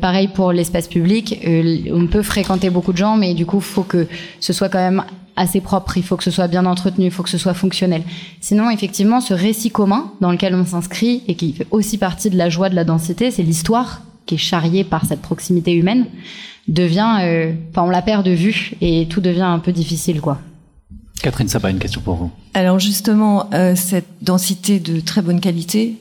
pareil 0.00 0.28
pour 0.28 0.52
l'espace 0.52 0.86
public, 0.86 1.36
on 1.92 2.06
peut 2.06 2.22
fréquenter 2.22 2.70
beaucoup 2.70 2.92
de 2.92 2.98
gens, 2.98 3.16
mais 3.16 3.34
du 3.34 3.44
coup, 3.44 3.58
il 3.58 3.64
faut 3.74 3.82
que 3.82 4.06
ce 4.38 4.52
soit 4.52 4.68
quand 4.68 4.78
même 4.78 5.02
assez 5.38 5.60
propre, 5.60 5.96
il 5.96 6.02
faut 6.02 6.16
que 6.16 6.24
ce 6.24 6.30
soit 6.30 6.48
bien 6.48 6.66
entretenu, 6.66 7.06
il 7.06 7.10
faut 7.10 7.22
que 7.22 7.30
ce 7.30 7.38
soit 7.38 7.54
fonctionnel. 7.54 8.02
Sinon, 8.40 8.70
effectivement, 8.70 9.20
ce 9.20 9.32
récit 9.32 9.70
commun 9.70 10.12
dans 10.20 10.32
lequel 10.32 10.54
on 10.54 10.66
s'inscrit 10.66 11.22
et 11.28 11.34
qui 11.34 11.52
fait 11.52 11.66
aussi 11.70 11.96
partie 11.96 12.28
de 12.28 12.36
la 12.36 12.50
joie 12.50 12.68
de 12.68 12.74
la 12.74 12.84
densité, 12.84 13.30
c'est 13.30 13.42
l'histoire 13.42 14.02
qui 14.26 14.34
est 14.34 14.38
charriée 14.38 14.84
par 14.84 15.06
cette 15.06 15.22
proximité 15.22 15.72
humaine, 15.72 16.06
devient, 16.66 17.18
euh, 17.22 17.52
enfin, 17.70 17.82
on 17.84 17.90
la 17.90 18.02
perd 18.02 18.26
de 18.26 18.32
vue 18.32 18.72
et 18.80 19.06
tout 19.08 19.20
devient 19.20 19.40
un 19.42 19.58
peu 19.58 19.72
difficile, 19.72 20.20
quoi. 20.20 20.38
Catherine 21.22 21.48
ça 21.48 21.58
pas 21.58 21.70
une 21.70 21.78
question 21.78 22.00
pour 22.00 22.14
vous. 22.14 22.30
Alors 22.54 22.78
justement, 22.78 23.48
euh, 23.52 23.74
cette 23.74 24.06
densité 24.22 24.78
de 24.78 25.00
très 25.00 25.22
bonne 25.22 25.40
qualité, 25.40 25.96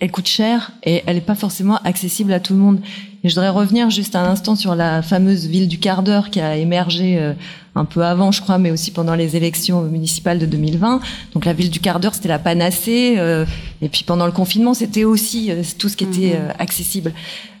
elle 0.00 0.10
coûte 0.10 0.26
cher 0.26 0.72
et 0.82 1.02
elle 1.06 1.16
n'est 1.16 1.20
pas 1.20 1.34
forcément 1.34 1.76
accessible 1.84 2.32
à 2.32 2.40
tout 2.40 2.54
le 2.54 2.58
monde. 2.58 2.80
Et 3.22 3.28
je 3.28 3.34
voudrais 3.34 3.50
revenir 3.50 3.90
juste 3.90 4.16
un 4.16 4.24
instant 4.24 4.56
sur 4.56 4.74
la 4.74 5.02
fameuse 5.02 5.46
ville 5.46 5.68
du 5.68 5.78
quart 5.78 6.02
d'heure 6.02 6.30
qui 6.30 6.40
a 6.40 6.56
émergé 6.56 7.18
euh, 7.18 7.34
un 7.74 7.84
peu 7.84 8.02
avant, 8.02 8.32
je 8.32 8.40
crois, 8.40 8.56
mais 8.56 8.70
aussi 8.70 8.92
pendant 8.92 9.14
les 9.14 9.36
élections 9.36 9.82
municipales 9.82 10.38
de 10.38 10.46
2020. 10.46 11.00
Donc 11.34 11.44
la 11.44 11.52
ville 11.52 11.68
du 11.68 11.80
quart 11.80 12.00
d'heure, 12.00 12.14
c'était 12.14 12.28
la 12.28 12.38
panacée. 12.38 13.16
Euh, 13.18 13.44
et 13.82 13.90
puis 13.90 14.04
pendant 14.04 14.24
le 14.24 14.32
confinement, 14.32 14.72
c'était 14.72 15.04
aussi 15.04 15.50
euh, 15.50 15.62
tout 15.78 15.90
ce 15.90 15.98
qui 15.98 16.04
était 16.04 16.38
mhm. 16.38 16.54
accessible. 16.58 17.12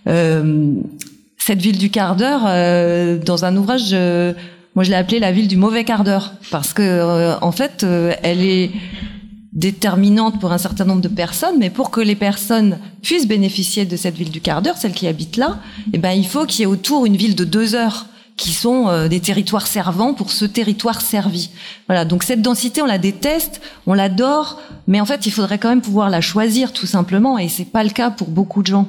cette 0.06 1.60
ville 1.60 1.78
du 1.78 1.90
quart 1.90 2.16
d'heure, 2.16 2.44
dans 3.22 3.44
un 3.44 3.54
ouvrage, 3.56 3.92
moi 4.74 4.84
je 4.84 4.90
l'ai 4.90 4.96
appelée 4.96 5.18
la 5.18 5.32
ville 5.32 5.48
du 5.48 5.56
mauvais 5.56 5.84
quart 5.84 6.04
d'heure 6.04 6.32
parce 6.50 6.72
que 6.72 7.36
en 7.42 7.52
fait, 7.52 7.84
elle 8.22 8.42
est 8.42 8.70
déterminante 9.52 10.40
pour 10.40 10.52
un 10.52 10.58
certain 10.58 10.84
nombre 10.84 11.00
de 11.00 11.08
personnes, 11.08 11.56
mais 11.58 11.70
pour 11.70 11.90
que 11.90 12.00
les 12.00 12.14
personnes 12.14 12.78
puissent 13.02 13.26
bénéficier 13.26 13.84
de 13.84 13.96
cette 13.96 14.16
ville 14.16 14.30
du 14.30 14.40
quart 14.40 14.62
d'heure, 14.62 14.76
celles 14.76 14.92
qui 14.92 15.08
habitent 15.08 15.36
là, 15.36 15.58
eh 15.92 15.98
ben, 15.98 16.12
il 16.12 16.26
faut 16.26 16.46
qu'il 16.46 16.60
y 16.60 16.62
ait 16.62 16.66
autour 16.66 17.06
une 17.06 17.16
ville 17.16 17.34
de 17.34 17.44
deux 17.44 17.74
heures 17.74 18.06
qui 18.36 18.52
sont 18.52 18.88
euh, 18.88 19.08
des 19.08 19.20
territoires 19.20 19.66
servants 19.66 20.14
pour 20.14 20.30
ce 20.30 20.44
territoire 20.44 21.00
servi. 21.00 21.50
Voilà, 21.88 22.04
donc 22.04 22.22
cette 22.22 22.42
densité, 22.42 22.80
on 22.80 22.86
la 22.86 22.98
déteste, 22.98 23.60
on 23.86 23.92
l'adore, 23.92 24.60
mais 24.86 25.00
en 25.00 25.04
fait, 25.04 25.26
il 25.26 25.30
faudrait 25.30 25.58
quand 25.58 25.68
même 25.68 25.82
pouvoir 25.82 26.10
la 26.10 26.20
choisir 26.20 26.72
tout 26.72 26.86
simplement, 26.86 27.36
et 27.36 27.48
c'est 27.48 27.64
pas 27.64 27.84
le 27.84 27.90
cas 27.90 28.10
pour 28.10 28.28
beaucoup 28.28 28.62
de 28.62 28.68
gens. 28.68 28.88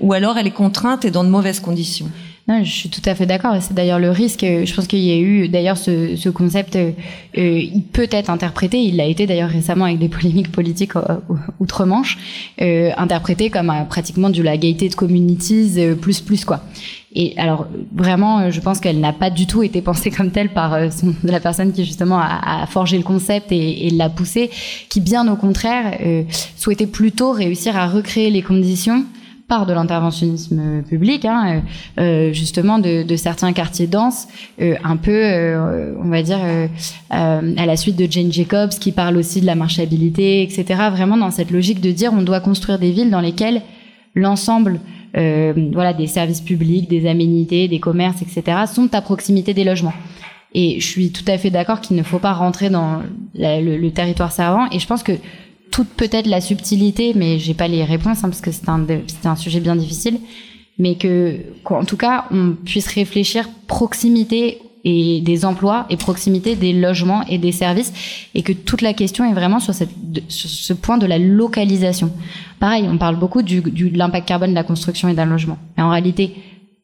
Ou 0.00 0.12
alors 0.12 0.36
elle 0.36 0.46
est 0.46 0.52
contrainte 0.52 1.04
et 1.04 1.10
dans 1.10 1.24
de 1.24 1.28
mauvaises 1.30 1.60
conditions. 1.60 2.10
Non, 2.46 2.62
je 2.62 2.70
suis 2.70 2.90
tout 2.90 3.00
à 3.06 3.14
fait 3.14 3.24
d'accord. 3.24 3.56
C'est 3.60 3.72
d'ailleurs 3.72 3.98
le 3.98 4.10
risque. 4.10 4.40
Je 4.42 4.74
pense 4.74 4.86
qu'il 4.86 4.98
y 4.98 5.12
a 5.12 5.16
eu 5.16 5.48
d'ailleurs 5.48 5.78
ce, 5.78 6.14
ce 6.14 6.28
concept. 6.28 6.76
Euh, 6.76 6.92
il 7.34 7.82
peut 7.90 8.08
être 8.10 8.28
interprété. 8.28 8.82
Il 8.82 8.96
l'a 8.96 9.06
été 9.06 9.26
d'ailleurs 9.26 9.48
récemment 9.48 9.86
avec 9.86 9.98
des 9.98 10.08
polémiques 10.10 10.52
politiques 10.52 10.94
euh, 10.96 11.16
outre-Manche, 11.58 12.18
euh, 12.60 12.90
interprété 12.98 13.48
comme 13.48 13.70
euh, 13.70 13.84
pratiquement 13.84 14.28
de 14.28 14.42
la 14.42 14.58
gaieté 14.58 14.90
de 14.90 14.94
communities 14.94 15.72
euh, 15.78 15.94
plus 15.94 16.20
plus 16.20 16.44
quoi. 16.44 16.60
Et 17.14 17.32
alors 17.38 17.66
vraiment, 17.94 18.50
je 18.50 18.60
pense 18.60 18.78
qu'elle 18.78 19.00
n'a 19.00 19.14
pas 19.14 19.30
du 19.30 19.46
tout 19.46 19.62
été 19.62 19.80
pensée 19.80 20.10
comme 20.10 20.30
telle 20.30 20.50
par 20.50 20.76
la 21.24 21.40
personne 21.40 21.72
qui 21.72 21.84
justement 21.86 22.18
a, 22.18 22.62
a 22.62 22.66
forgé 22.66 22.98
le 22.98 23.04
concept 23.04 23.52
et, 23.52 23.86
et 23.86 23.90
l'a 23.90 24.10
poussé, 24.10 24.50
qui 24.90 25.00
bien 25.00 25.26
au 25.32 25.36
contraire 25.36 25.96
souhaitait 26.56 26.88
plutôt 26.88 27.30
réussir 27.30 27.76
à 27.76 27.86
recréer 27.86 28.30
les 28.30 28.42
conditions 28.42 29.04
par 29.48 29.66
de 29.66 29.72
l'interventionnisme 29.72 30.82
public, 30.88 31.24
hein, 31.24 31.62
euh, 31.98 32.00
euh, 32.00 32.32
justement 32.32 32.78
de, 32.78 33.02
de, 33.02 33.16
certains 33.16 33.52
quartiers 33.52 33.86
denses, 33.86 34.26
euh, 34.60 34.74
un 34.82 34.96
peu, 34.96 35.12
euh, 35.12 35.94
on 36.02 36.08
va 36.08 36.22
dire, 36.22 36.38
euh, 36.42 36.66
euh, 37.12 37.54
à 37.56 37.66
la 37.66 37.76
suite 37.76 37.96
de 37.96 38.10
Jane 38.10 38.32
Jacobs, 38.32 38.70
qui 38.70 38.92
parle 38.92 39.16
aussi 39.16 39.40
de 39.40 39.46
la 39.46 39.54
marchabilité, 39.54 40.42
etc. 40.42 40.64
Vraiment 40.90 41.16
dans 41.16 41.30
cette 41.30 41.50
logique 41.50 41.80
de 41.80 41.90
dire 41.90 42.12
on 42.14 42.22
doit 42.22 42.40
construire 42.40 42.78
des 42.78 42.90
villes 42.90 43.10
dans 43.10 43.20
lesquelles 43.20 43.62
l'ensemble 44.14 44.80
euh, 45.16 45.52
voilà, 45.72 45.92
des 45.92 46.06
services 46.06 46.40
publics, 46.40 46.88
des 46.88 47.06
aménités, 47.06 47.68
des 47.68 47.80
commerces, 47.80 48.22
etc., 48.22 48.62
sont 48.66 48.94
à 48.94 49.02
proximité 49.02 49.52
des 49.52 49.64
logements. 49.64 49.94
Et 50.54 50.80
je 50.80 50.86
suis 50.86 51.10
tout 51.10 51.24
à 51.26 51.36
fait 51.36 51.50
d'accord 51.50 51.80
qu'il 51.80 51.96
ne 51.96 52.02
faut 52.02 52.20
pas 52.20 52.32
rentrer 52.32 52.70
dans 52.70 53.02
le, 53.34 53.76
le, 53.76 53.90
territoire 53.90 54.30
servant. 54.30 54.68
Et 54.70 54.78
je 54.78 54.86
pense 54.86 55.02
que 55.02 55.12
toute 55.74 55.88
peut-être 55.88 56.28
la 56.28 56.40
subtilité, 56.40 57.14
mais 57.16 57.40
j'ai 57.40 57.52
pas 57.52 57.66
les 57.66 57.82
réponses 57.82 58.18
hein, 58.22 58.28
parce 58.28 58.40
que 58.40 58.52
c'est 58.52 58.68
un, 58.68 58.86
un 59.24 59.34
sujet 59.34 59.58
bien 59.58 59.74
difficile, 59.74 60.20
mais 60.78 60.94
que, 60.94 61.40
qu'en 61.64 61.84
tout 61.84 61.96
cas, 61.96 62.26
on 62.30 62.52
puisse 62.52 62.86
réfléchir 62.86 63.48
proximité 63.66 64.58
et 64.84 65.20
des 65.20 65.44
emplois 65.44 65.86
et 65.90 65.96
proximité 65.96 66.54
des 66.54 66.72
logements 66.72 67.26
et 67.26 67.38
des 67.38 67.50
services 67.50 67.92
et 68.36 68.42
que 68.42 68.52
toute 68.52 68.82
la 68.82 68.92
question 68.92 69.28
est 69.28 69.34
vraiment 69.34 69.58
sur, 69.58 69.74
cette, 69.74 69.90
sur 70.28 70.48
ce 70.48 70.72
point 70.74 70.96
de 70.96 71.06
la 71.06 71.18
localisation. 71.18 72.12
Pareil, 72.60 72.86
on 72.88 72.96
parle 72.96 73.16
beaucoup 73.16 73.42
du, 73.42 73.60
du, 73.60 73.90
de 73.90 73.98
l'impact 73.98 74.28
carbone 74.28 74.50
de 74.50 74.54
la 74.54 74.62
construction 74.62 75.08
et 75.08 75.14
d'un 75.14 75.26
logement. 75.26 75.58
Mais 75.76 75.82
en 75.82 75.90
réalité, 75.90 76.34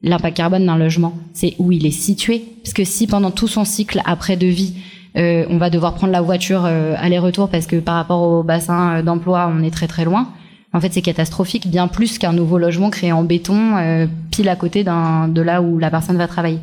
l'impact 0.03 0.37
carbone 0.37 0.67
d'un 0.67 0.79
logement, 0.79 1.17
c'est 1.33 1.55
où 1.59 1.71
il 1.71 1.87
est 1.87 1.93
situé. 1.93 2.43
Parce 2.65 2.73
que 2.73 2.83
si 2.83 3.07
pendant 3.07 3.31
tout 3.31 3.47
son 3.47 3.65
cycle 3.65 4.03
après 4.05 4.37
de 4.37 4.49
vie, 4.49 4.75
euh, 5.17 5.45
on 5.49 5.59
va 5.59 5.71
devoir 5.71 5.95
prendre 5.95 6.13
la 6.13 6.21
voiture 6.21 6.65
euh, 6.65 6.95
aller-retour 6.99 7.49
parce 7.49 7.67
que 7.67 7.77
par 7.77 7.97
rapport 7.97 8.23
au 8.23 8.43
bassin 8.43 8.99
euh, 8.99 9.03
d'emploi, 9.03 9.53
on 9.53 9.63
est 9.63 9.71
très 9.71 9.89
très 9.89 10.05
loin. 10.05 10.29
En 10.73 10.81
fait, 10.81 10.93
c'est 10.93 11.03
catastrophique, 11.03 11.69
bien 11.69 11.89
plus 11.89 12.19
qu'un 12.19 12.33
nouveau 12.33 12.57
logement 12.59 12.91
créé 12.91 13.11
en 13.11 13.25
béton, 13.25 13.77
euh, 13.77 14.07
pile 14.31 14.49
à 14.49 14.57
côté 14.57 14.85
de 14.85 15.41
là 15.41 15.63
où 15.63 15.79
la 15.79 15.91
personne 15.91 16.17
va 16.17 16.29
travailler. 16.29 16.61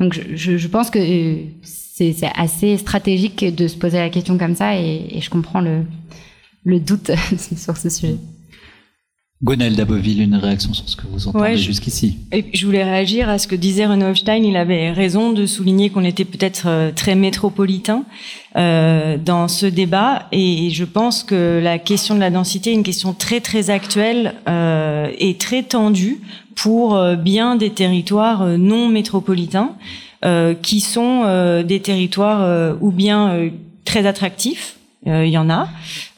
Donc 0.00 0.20
je, 0.34 0.58
je 0.58 0.68
pense 0.68 0.90
que 0.90 0.98
euh, 0.98 1.44
c'est 1.62 2.14
assez 2.36 2.76
stratégique 2.76 3.54
de 3.54 3.66
se 3.66 3.76
poser 3.76 3.98
la 3.98 4.10
question 4.10 4.38
comme 4.38 4.54
ça 4.54 4.76
et, 4.76 5.08
et 5.10 5.20
je 5.20 5.30
comprends 5.30 5.60
le, 5.60 5.84
le 6.64 6.78
doute 6.78 7.10
sur 7.56 7.76
ce 7.76 7.88
sujet. 7.88 8.16
Gonel 9.40 9.76
Daboville, 9.76 10.20
une 10.20 10.34
réaction 10.34 10.74
sur 10.74 10.88
ce 10.88 10.96
que 10.96 11.06
vous 11.06 11.28
entendez 11.28 11.44
Ouais, 11.44 11.56
jusqu'ici. 11.56 12.18
Je 12.52 12.66
voulais 12.66 12.82
réagir 12.82 13.28
à 13.28 13.38
ce 13.38 13.46
que 13.46 13.54
disait 13.54 13.86
Renaud 13.86 14.06
Hofstein. 14.06 14.42
Il 14.42 14.56
avait 14.56 14.90
raison 14.90 15.32
de 15.32 15.46
souligner 15.46 15.90
qu'on 15.90 16.02
était 16.02 16.24
peut-être 16.24 16.64
euh, 16.66 16.90
très 16.90 17.14
métropolitain 17.14 18.04
euh, 18.56 19.16
dans 19.16 19.46
ce 19.46 19.66
débat. 19.66 20.26
Et 20.32 20.70
je 20.70 20.84
pense 20.84 21.22
que 21.22 21.60
la 21.62 21.78
question 21.78 22.16
de 22.16 22.20
la 22.20 22.30
densité 22.30 22.70
est 22.70 22.74
une 22.74 22.82
question 22.82 23.12
très 23.14 23.40
très 23.40 23.70
actuelle 23.70 24.34
euh, 24.48 25.08
et 25.18 25.36
très 25.36 25.62
tendue 25.62 26.20
pour 26.56 26.96
euh, 26.96 27.14
bien 27.14 27.54
des 27.54 27.70
territoires 27.70 28.42
euh, 28.42 28.56
non 28.56 28.88
métropolitains, 28.88 29.76
euh, 30.24 30.54
qui 30.54 30.80
sont 30.80 31.62
des 31.62 31.78
territoires 31.78 32.42
euh, 32.42 32.74
ou 32.80 32.90
bien 32.90 33.28
euh, 33.30 33.50
très 33.84 34.04
attractifs. 34.04 34.77
Euh, 35.06 35.24
Il 35.24 35.32
y 35.32 35.38
en 35.38 35.48
a 35.50 35.68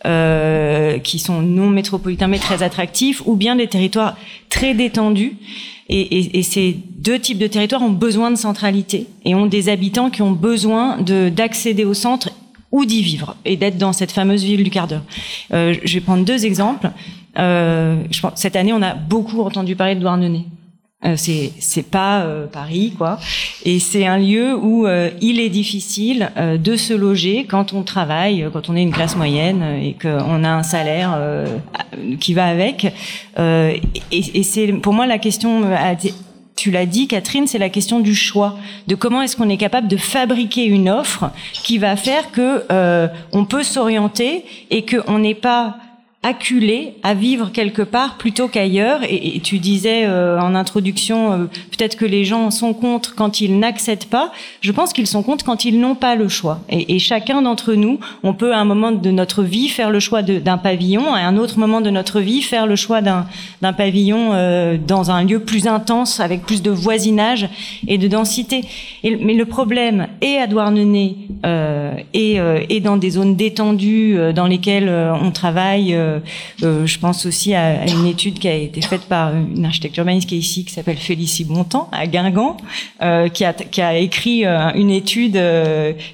euh, 0.07 0.99
qui 0.99 1.19
sont 1.19 1.43
non 1.43 1.69
métropolitains 1.69 2.29
mais 2.29 2.39
très 2.39 2.63
attractifs, 2.63 3.23
ou 3.27 3.37
bien 3.37 3.57
des 3.57 3.67
territoires 3.67 4.17
très 4.49 4.75
détendus. 4.75 5.37
Et, 5.89 6.01
et, 6.01 6.39
et 6.39 6.43
ces 6.45 6.77
deux 6.99 7.19
types 7.19 7.39
de 7.39 7.49
territoires 7.49 7.83
ont 7.83 7.91
besoin 7.91 8.31
de 8.31 8.37
centralité 8.37 9.09
et 9.25 9.35
ont 9.35 9.47
des 9.47 9.69
habitants 9.69 10.09
qui 10.09 10.23
ont 10.23 10.31
besoin 10.31 10.99
de 10.99 11.29
d'accéder 11.29 11.85
au 11.85 11.95
centre 11.95 12.31
ou 12.73 12.85
d'y 12.85 13.03
vivre 13.03 13.37
et 13.45 13.57
d'être 13.57 13.79
dans 13.79 13.93
cette 13.93 14.13
fameuse 14.13 14.45
ville 14.45 14.63
du 14.63 14.71
quart 14.71 14.87
d'heure. 14.87 15.03
Euh, 15.53 15.75
je 15.83 15.95
vais 15.95 16.01
prendre 16.01 16.25
deux 16.25 16.47
exemples. 16.47 16.91
Euh, 17.39 18.03
je 18.11 18.21
pense, 18.21 18.33
cette 18.37 18.57
année, 18.57 18.73
on 18.73 18.83
a 18.83 18.95
beaucoup 18.95 19.41
entendu 19.43 19.77
parler 19.77 19.95
de 19.95 20.01
Douarnenez. 20.01 20.45
Euh, 21.03 21.15
c'est 21.17 21.53
c'est 21.61 21.91
pas 21.91 22.21
euh, 22.25 22.47
Paris 22.47 22.93
quoi. 22.97 23.19
Et 23.65 23.79
c'est 23.79 24.07
un 24.07 24.19
lieu 24.19 24.55
où 24.55 24.87
euh, 24.87 25.09
il 25.23 25.41
est 25.41 25.49
difficile 25.49 26.31
euh, 26.37 26.59
de 26.59 26.77
se 26.77 26.93
loger 26.93 27.47
quand 27.49 27.73
on 27.73 27.83
travaille 27.85 28.47
quand 28.53 28.69
on 28.69 28.77
est 28.77 28.83
une 28.83 28.93
classe 28.93 29.17
moyenne 29.17 29.63
euh, 29.63 29.81
et 29.81 29.97
qu'on 30.01 30.45
a 30.45 30.51
un 30.51 30.63
salaire 30.63 31.15
euh, 31.17 31.47
qui 32.21 32.35
va 32.35 32.47
avec. 32.47 32.93
Euh, 33.39 33.73
et, 34.13 34.39
et 34.41 34.43
c'est 34.43 34.75
pour 34.75 34.93
moi 34.93 35.07
la 35.07 35.19
question 35.19 35.63
euh, 35.65 35.95
tu 36.61 36.71
l'as 36.71 36.85
dit, 36.85 37.09
Catherine, 37.09 37.47
c'est 37.47 37.57
la 37.57 37.71
question 37.71 38.01
du 38.01 38.15
choix, 38.15 38.59
de 38.87 38.95
comment 38.95 39.23
est-ce 39.23 39.35
qu'on 39.35 39.49
est 39.49 39.57
capable 39.57 39.89
de 39.89 39.97
fabriquer 39.97 40.67
une 40.67 40.91
offre 40.91 41.31
qui 41.55 41.79
va 41.79 41.97
faire 41.97 42.31
que 42.33 42.65
euh, 42.71 43.09
on 43.33 43.47
peut 43.47 43.63
s'orienter 43.63 44.45
et 44.71 44.85
qu'on 44.85 45.21
n'est 45.21 45.35
pas 45.35 45.79
acculé 46.23 46.97
à 47.03 47.15
vivre 47.15 47.51
quelque 47.51 47.81
part 47.81 48.19
plutôt 48.19 48.47
qu'ailleurs. 48.47 49.01
Et, 49.09 49.41
tu 49.43 49.59
disais 49.59 50.05
euh, 50.05 50.39
en 50.39 50.55
introduction, 50.55 51.33
euh, 51.33 51.37
peut-être 51.71 51.97
que 51.97 52.05
les 52.05 52.27
gens 52.27 52.51
sont 52.51 52.75
contre 52.75 53.15
quand 53.15 53.41
ils 53.41 53.59
n'accèdent 53.59 54.05
pas. 54.05 54.31
Je 54.61 54.71
pense 54.71 54.93
qu'ils 54.93 55.07
sont 55.07 55.23
contre 55.23 55.47
quand 55.47 55.65
ils 55.65 55.81
n'ont 55.81 55.95
pas 55.95 56.17
le 56.17 56.29
choix. 56.29 56.61
Et, 56.69 56.99
chacun 56.99 57.41
d'entre 57.41 57.73
nous, 57.73 57.99
on 58.23 58.35
peut 58.35 58.53
à 58.53 58.59
un 58.59 58.67
moment 58.67 58.93
de 58.93 59.11
notre 59.11 59.43
vie 59.43 59.69
faire 59.69 59.91
le 59.91 59.99
choix 59.99 60.21
d'un 60.21 60.59
pavillon, 60.59 61.15
à 61.15 61.21
un 61.21 61.39
autre 61.39 61.59
moment 61.59 61.81
de 61.81 61.89
notre 61.89 62.21
vie 62.21 62.43
faire 62.43 62.67
le 62.67 62.77
choix 62.77 63.01
d'un 63.01 63.73
pavillon 63.73 64.33
euh, 64.35 64.77
dans 64.77 65.11
un 65.11 65.25
lieu 65.25 65.41
plus 65.41 65.67
intense, 65.67 66.21
avec 66.21 66.43
plus 66.43 66.61
de 66.61 66.71
voisinage 66.71 67.49
et 67.89 67.97
de 67.97 68.09
densité. 68.09 68.63
Mais 69.03 69.35
le 69.35 69.47
problème 69.47 70.09
est 70.21 70.37
à 70.37 70.47
Douarnenez 70.47 71.17
euh, 71.47 71.95
et, 72.13 72.39
euh, 72.39 72.61
et 72.69 72.81
dans 72.81 72.99
des 72.99 73.11
zones 73.11 73.35
détendues 73.35 74.19
euh, 74.19 74.33
dans 74.33 74.47
lesquelles 74.47 74.91
on 74.91 75.31
travaille. 75.31 75.97
Euh, 76.11 76.21
euh, 76.63 76.87
je 76.87 76.99
pense 76.99 77.27
aussi 77.27 77.55
à, 77.55 77.87
une 77.87 78.07
étude 78.07 78.39
qui 78.39 78.49
a 78.49 78.55
été 78.55 78.81
faite 78.81 79.03
par 79.03 79.35
une 79.35 79.65
architecte 79.65 79.97
urbaniste 79.97 80.29
qui 80.29 80.37
est 80.37 80.39
ici, 80.39 80.65
qui 80.65 80.73
s'appelle 80.73 80.97
Félicie 80.97 81.45
Bontemps, 81.45 81.89
à 81.93 82.07
Guingamp, 82.07 82.57
euh, 83.03 83.29
qui, 83.29 83.45
a, 83.45 83.99
écrit 83.99 84.45
une 84.45 84.91
étude 84.91 85.41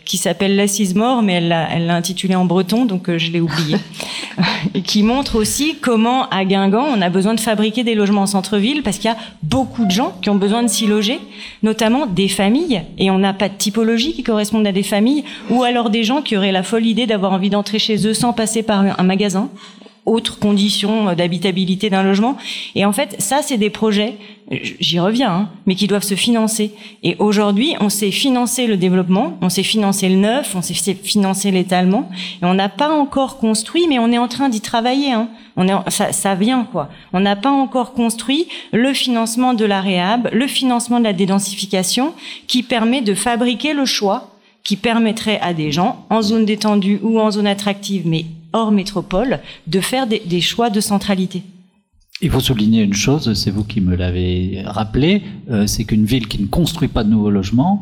qui 0.04 0.16
s'appelle 0.16 0.56
L'assise 0.56 0.94
mort, 0.94 1.22
mais 1.22 1.34
elle 1.34 1.48
l'a 1.48 1.94
intitulée 1.94 2.34
en 2.34 2.44
breton, 2.44 2.84
donc 2.84 3.14
je 3.16 3.30
l'ai 3.30 3.40
oublié. 3.40 3.76
et 4.74 4.82
qui 4.82 5.02
montre 5.02 5.36
aussi 5.36 5.76
comment 5.80 6.28
à 6.28 6.44
Guingamp 6.44 6.86
on 6.94 7.00
a 7.00 7.08
besoin 7.08 7.34
de 7.34 7.40
fabriquer 7.40 7.84
des 7.84 7.94
logements 7.94 8.22
en 8.22 8.26
centre-ville 8.26 8.82
parce 8.82 8.98
qu'il 8.98 9.10
y 9.10 9.14
a 9.14 9.16
beaucoup 9.42 9.84
de 9.84 9.90
gens 9.90 10.12
qui 10.20 10.30
ont 10.30 10.36
besoin 10.36 10.62
de 10.62 10.68
s'y 10.68 10.86
loger, 10.86 11.18
notamment 11.62 12.06
des 12.06 12.28
familles, 12.28 12.82
et 12.98 13.10
on 13.10 13.18
n'a 13.18 13.32
pas 13.32 13.48
de 13.48 13.54
typologie 13.54 14.12
qui 14.12 14.22
corresponde 14.22 14.66
à 14.66 14.72
des 14.72 14.82
familles, 14.82 15.24
ou 15.50 15.62
alors 15.62 15.90
des 15.90 16.04
gens 16.04 16.22
qui 16.22 16.36
auraient 16.36 16.52
la 16.52 16.62
folle 16.62 16.86
idée 16.86 17.06
d'avoir 17.06 17.32
envie 17.32 17.50
d'entrer 17.50 17.78
chez 17.78 18.06
eux 18.06 18.14
sans 18.14 18.32
passer 18.32 18.62
par 18.62 18.84
un 18.98 19.02
magasin 19.02 19.48
autres 20.06 20.38
conditions 20.38 21.14
d'habitabilité 21.14 21.90
d'un 21.90 22.02
logement. 22.02 22.36
Et 22.74 22.84
en 22.84 22.92
fait, 22.92 23.16
ça, 23.18 23.40
c'est 23.42 23.58
des 23.58 23.70
projets, 23.70 24.14
j'y 24.80 25.00
reviens, 25.00 25.32
hein, 25.32 25.48
mais 25.66 25.74
qui 25.74 25.88
doivent 25.88 26.04
se 26.04 26.14
financer. 26.14 26.70
Et 27.02 27.16
aujourd'hui, 27.18 27.74
on 27.80 27.88
sait 27.88 28.12
financer 28.12 28.66
le 28.68 28.76
développement, 28.76 29.36
on 29.42 29.48
sait 29.48 29.64
financer 29.64 30.08
le 30.08 30.16
neuf, 30.16 30.54
on 30.54 30.62
sait 30.62 30.94
financer 30.94 31.50
l'étalement, 31.50 32.08
et 32.40 32.44
on 32.44 32.54
n'a 32.54 32.68
pas 32.68 32.88
encore 32.88 33.38
construit, 33.38 33.86
mais 33.88 33.98
on 33.98 34.12
est 34.12 34.18
en 34.18 34.28
train 34.28 34.48
d'y 34.48 34.60
travailler. 34.60 35.12
Hein. 35.12 35.28
On 35.56 35.66
est, 35.66 35.90
ça, 35.90 36.12
ça 36.12 36.34
vient 36.34 36.64
quoi. 36.70 36.88
On 37.12 37.20
n'a 37.20 37.36
pas 37.36 37.50
encore 37.50 37.92
construit 37.92 38.46
le 38.72 38.92
financement 38.94 39.54
de 39.54 39.64
la 39.64 39.80
réhab, 39.80 40.28
le 40.32 40.46
financement 40.46 41.00
de 41.00 41.04
la 41.04 41.12
dédensification, 41.12 42.14
qui 42.46 42.62
permet 42.62 43.02
de 43.02 43.14
fabriquer 43.14 43.74
le 43.74 43.84
choix 43.84 44.30
qui 44.66 44.74
permettrait 44.74 45.38
à 45.42 45.54
des 45.54 45.70
gens 45.70 46.04
en 46.10 46.22
zone 46.22 46.44
détendue 46.44 46.98
ou 47.00 47.20
en 47.20 47.30
zone 47.30 47.46
attractive, 47.46 48.02
mais 48.04 48.24
hors 48.56 48.72
métropole, 48.72 49.32
de 49.66 49.80
faire 49.80 50.06
des, 50.06 50.22
des 50.34 50.40
choix 50.40 50.68
de 50.70 50.80
centralité. 50.80 51.42
Il 52.22 52.30
faut 52.30 52.40
souligner 52.40 52.82
une 52.82 52.94
chose, 53.06 53.24
c'est 53.34 53.50
vous 53.56 53.64
qui 53.64 53.80
me 53.80 53.94
l'avez 53.94 54.62
rappelé, 54.64 55.22
euh, 55.50 55.66
c'est 55.66 55.84
qu'une 55.84 56.06
ville 56.06 56.26
qui 56.26 56.38
ne 56.40 56.46
construit 56.46 56.88
pas 56.88 57.04
de 57.04 57.10
nouveaux 57.10 57.30
logements, 57.30 57.74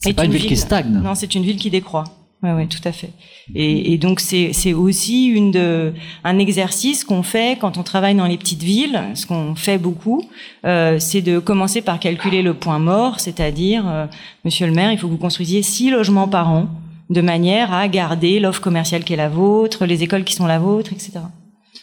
c'est 0.00 0.10
Est 0.10 0.14
pas 0.14 0.26
une 0.26 0.32
ville 0.32 0.46
qui 0.46 0.56
stagne. 0.56 1.00
Non, 1.02 1.14
c'est 1.14 1.34
une 1.34 1.44
ville 1.48 1.56
qui 1.56 1.70
décroît. 1.70 2.04
Ouais, 2.42 2.54
ouais, 2.54 2.66
tout 2.66 2.80
à 2.84 2.92
fait. 2.92 3.12
Et, 3.54 3.92
et 3.92 3.98
donc 3.98 4.18
c'est 4.18 4.54
c'est 4.54 4.72
aussi 4.72 5.26
une 5.26 5.50
de 5.50 5.92
un 6.24 6.38
exercice 6.38 7.04
qu'on 7.04 7.22
fait 7.22 7.58
quand 7.60 7.76
on 7.76 7.82
travaille 7.82 8.14
dans 8.14 8.26
les 8.26 8.38
petites 8.38 8.62
villes, 8.62 8.98
ce 9.14 9.26
qu'on 9.26 9.54
fait 9.54 9.76
beaucoup, 9.76 10.22
euh, 10.64 10.98
c'est 10.98 11.20
de 11.20 11.38
commencer 11.38 11.82
par 11.82 12.00
calculer 12.00 12.40
le 12.40 12.54
point 12.54 12.78
mort, 12.78 13.20
c'est-à-dire, 13.20 13.84
euh, 13.86 14.06
Monsieur 14.46 14.66
le 14.66 14.72
maire, 14.72 14.90
il 14.90 14.98
faut 14.98 15.06
que 15.06 15.12
vous 15.12 15.18
construisiez 15.28 15.62
six 15.62 15.90
logements 15.90 16.28
par 16.28 16.50
an, 16.50 16.68
de 17.10 17.20
manière 17.20 17.72
à 17.72 17.86
garder 17.88 18.40
l'offre 18.40 18.62
commerciale 18.62 19.04
qui 19.04 19.12
est 19.12 19.16
la 19.16 19.28
vôtre, 19.28 19.84
les 19.84 20.02
écoles 20.02 20.24
qui 20.24 20.34
sont 20.34 20.46
la 20.46 20.58
vôtre, 20.58 20.92
etc. 20.92 21.18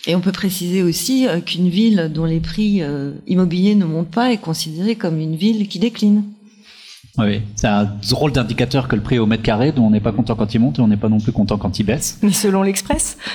Et 0.07 0.15
on 0.15 0.21
peut 0.21 0.31
préciser 0.31 0.83
aussi 0.83 1.27
euh, 1.27 1.41
qu'une 1.41 1.67
ville 1.67 2.09
dont 2.13 2.23
les 2.23 2.39
prix 2.39 2.81
euh, 2.81 3.11
immobiliers 3.27 3.75
ne 3.75 3.83
montent 3.85 4.09
pas 4.09 4.31
est 4.31 4.37
considérée 4.37 4.95
comme 4.95 5.19
une 5.19 5.35
ville 5.35 5.67
qui 5.67 5.79
décline. 5.79 6.23
Oui, 7.17 7.41
c'est 7.55 7.67
un 7.67 7.89
drôle 8.09 8.31
d'indicateur 8.31 8.87
que 8.87 8.95
le 8.95 9.01
prix 9.01 9.19
au 9.19 9.25
mètre 9.25 9.43
carré, 9.43 9.73
dont 9.73 9.85
on 9.85 9.89
n'est 9.89 9.99
pas 9.99 10.11
content 10.11 10.35
quand 10.35 10.53
il 10.53 10.59
monte 10.59 10.79
et 10.79 10.81
on 10.81 10.87
n'est 10.87 10.97
pas 10.97 11.09
non 11.09 11.19
plus 11.19 11.31
content 11.31 11.57
quand 11.57 11.77
il 11.79 11.83
baisse. 11.83 12.19
Mais 12.21 12.31
selon 12.31 12.61
l'Express. 12.63 13.17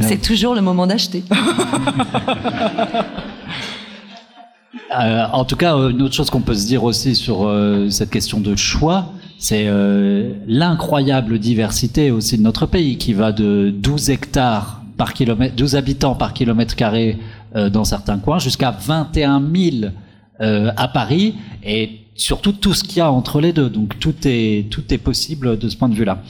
C'est 0.00 0.20
toujours 0.20 0.56
le 0.56 0.60
moment 0.60 0.86
d'acheter. 0.86 1.22
Euh, 4.98 5.24
en 5.32 5.44
tout 5.44 5.56
cas, 5.56 5.76
euh, 5.76 5.90
une 5.90 6.02
autre 6.02 6.14
chose 6.14 6.30
qu'on 6.30 6.40
peut 6.40 6.54
se 6.54 6.66
dire 6.66 6.84
aussi 6.84 7.14
sur 7.14 7.46
euh, 7.46 7.88
cette 7.90 8.10
question 8.10 8.40
de 8.40 8.56
choix, 8.56 9.12
c'est 9.38 9.64
euh, 9.66 10.32
l'incroyable 10.46 11.38
diversité 11.38 12.10
aussi 12.10 12.38
de 12.38 12.42
notre 12.42 12.66
pays 12.66 12.96
qui 12.96 13.12
va 13.12 13.32
de 13.32 13.70
12 13.70 14.10
hectares 14.10 14.80
par 14.96 15.12
kilomètre, 15.12 15.54
12 15.56 15.76
habitants 15.76 16.14
par 16.14 16.32
kilomètre 16.32 16.76
carré 16.76 17.18
euh, 17.56 17.68
dans 17.68 17.84
certains 17.84 18.18
coins 18.18 18.38
jusqu'à 18.38 18.70
21 18.70 19.42
000 19.54 19.92
euh, 20.40 20.70
à 20.76 20.88
Paris. 20.88 21.34
Et 21.64 22.00
surtout 22.14 22.52
tout 22.52 22.74
ce 22.74 22.84
qu'il 22.84 22.98
y 22.98 23.00
a 23.00 23.10
entre 23.10 23.40
les 23.40 23.52
deux. 23.52 23.68
Donc 23.68 23.98
tout 23.98 24.14
est 24.24 24.70
tout 24.70 24.92
est 24.92 24.98
possible 24.98 25.58
de 25.58 25.68
ce 25.68 25.76
point 25.76 25.88
de 25.88 25.94
vue-là. 25.94 26.22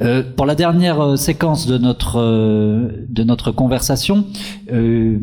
Euh, 0.00 0.22
pour 0.36 0.46
la 0.46 0.54
dernière 0.54 1.00
euh, 1.00 1.16
séquence 1.16 1.66
de 1.66 1.78
notre 1.78 2.18
euh, 2.18 3.06
de 3.08 3.22
notre 3.22 3.52
conversation, 3.52 4.26
euh, 4.72 5.18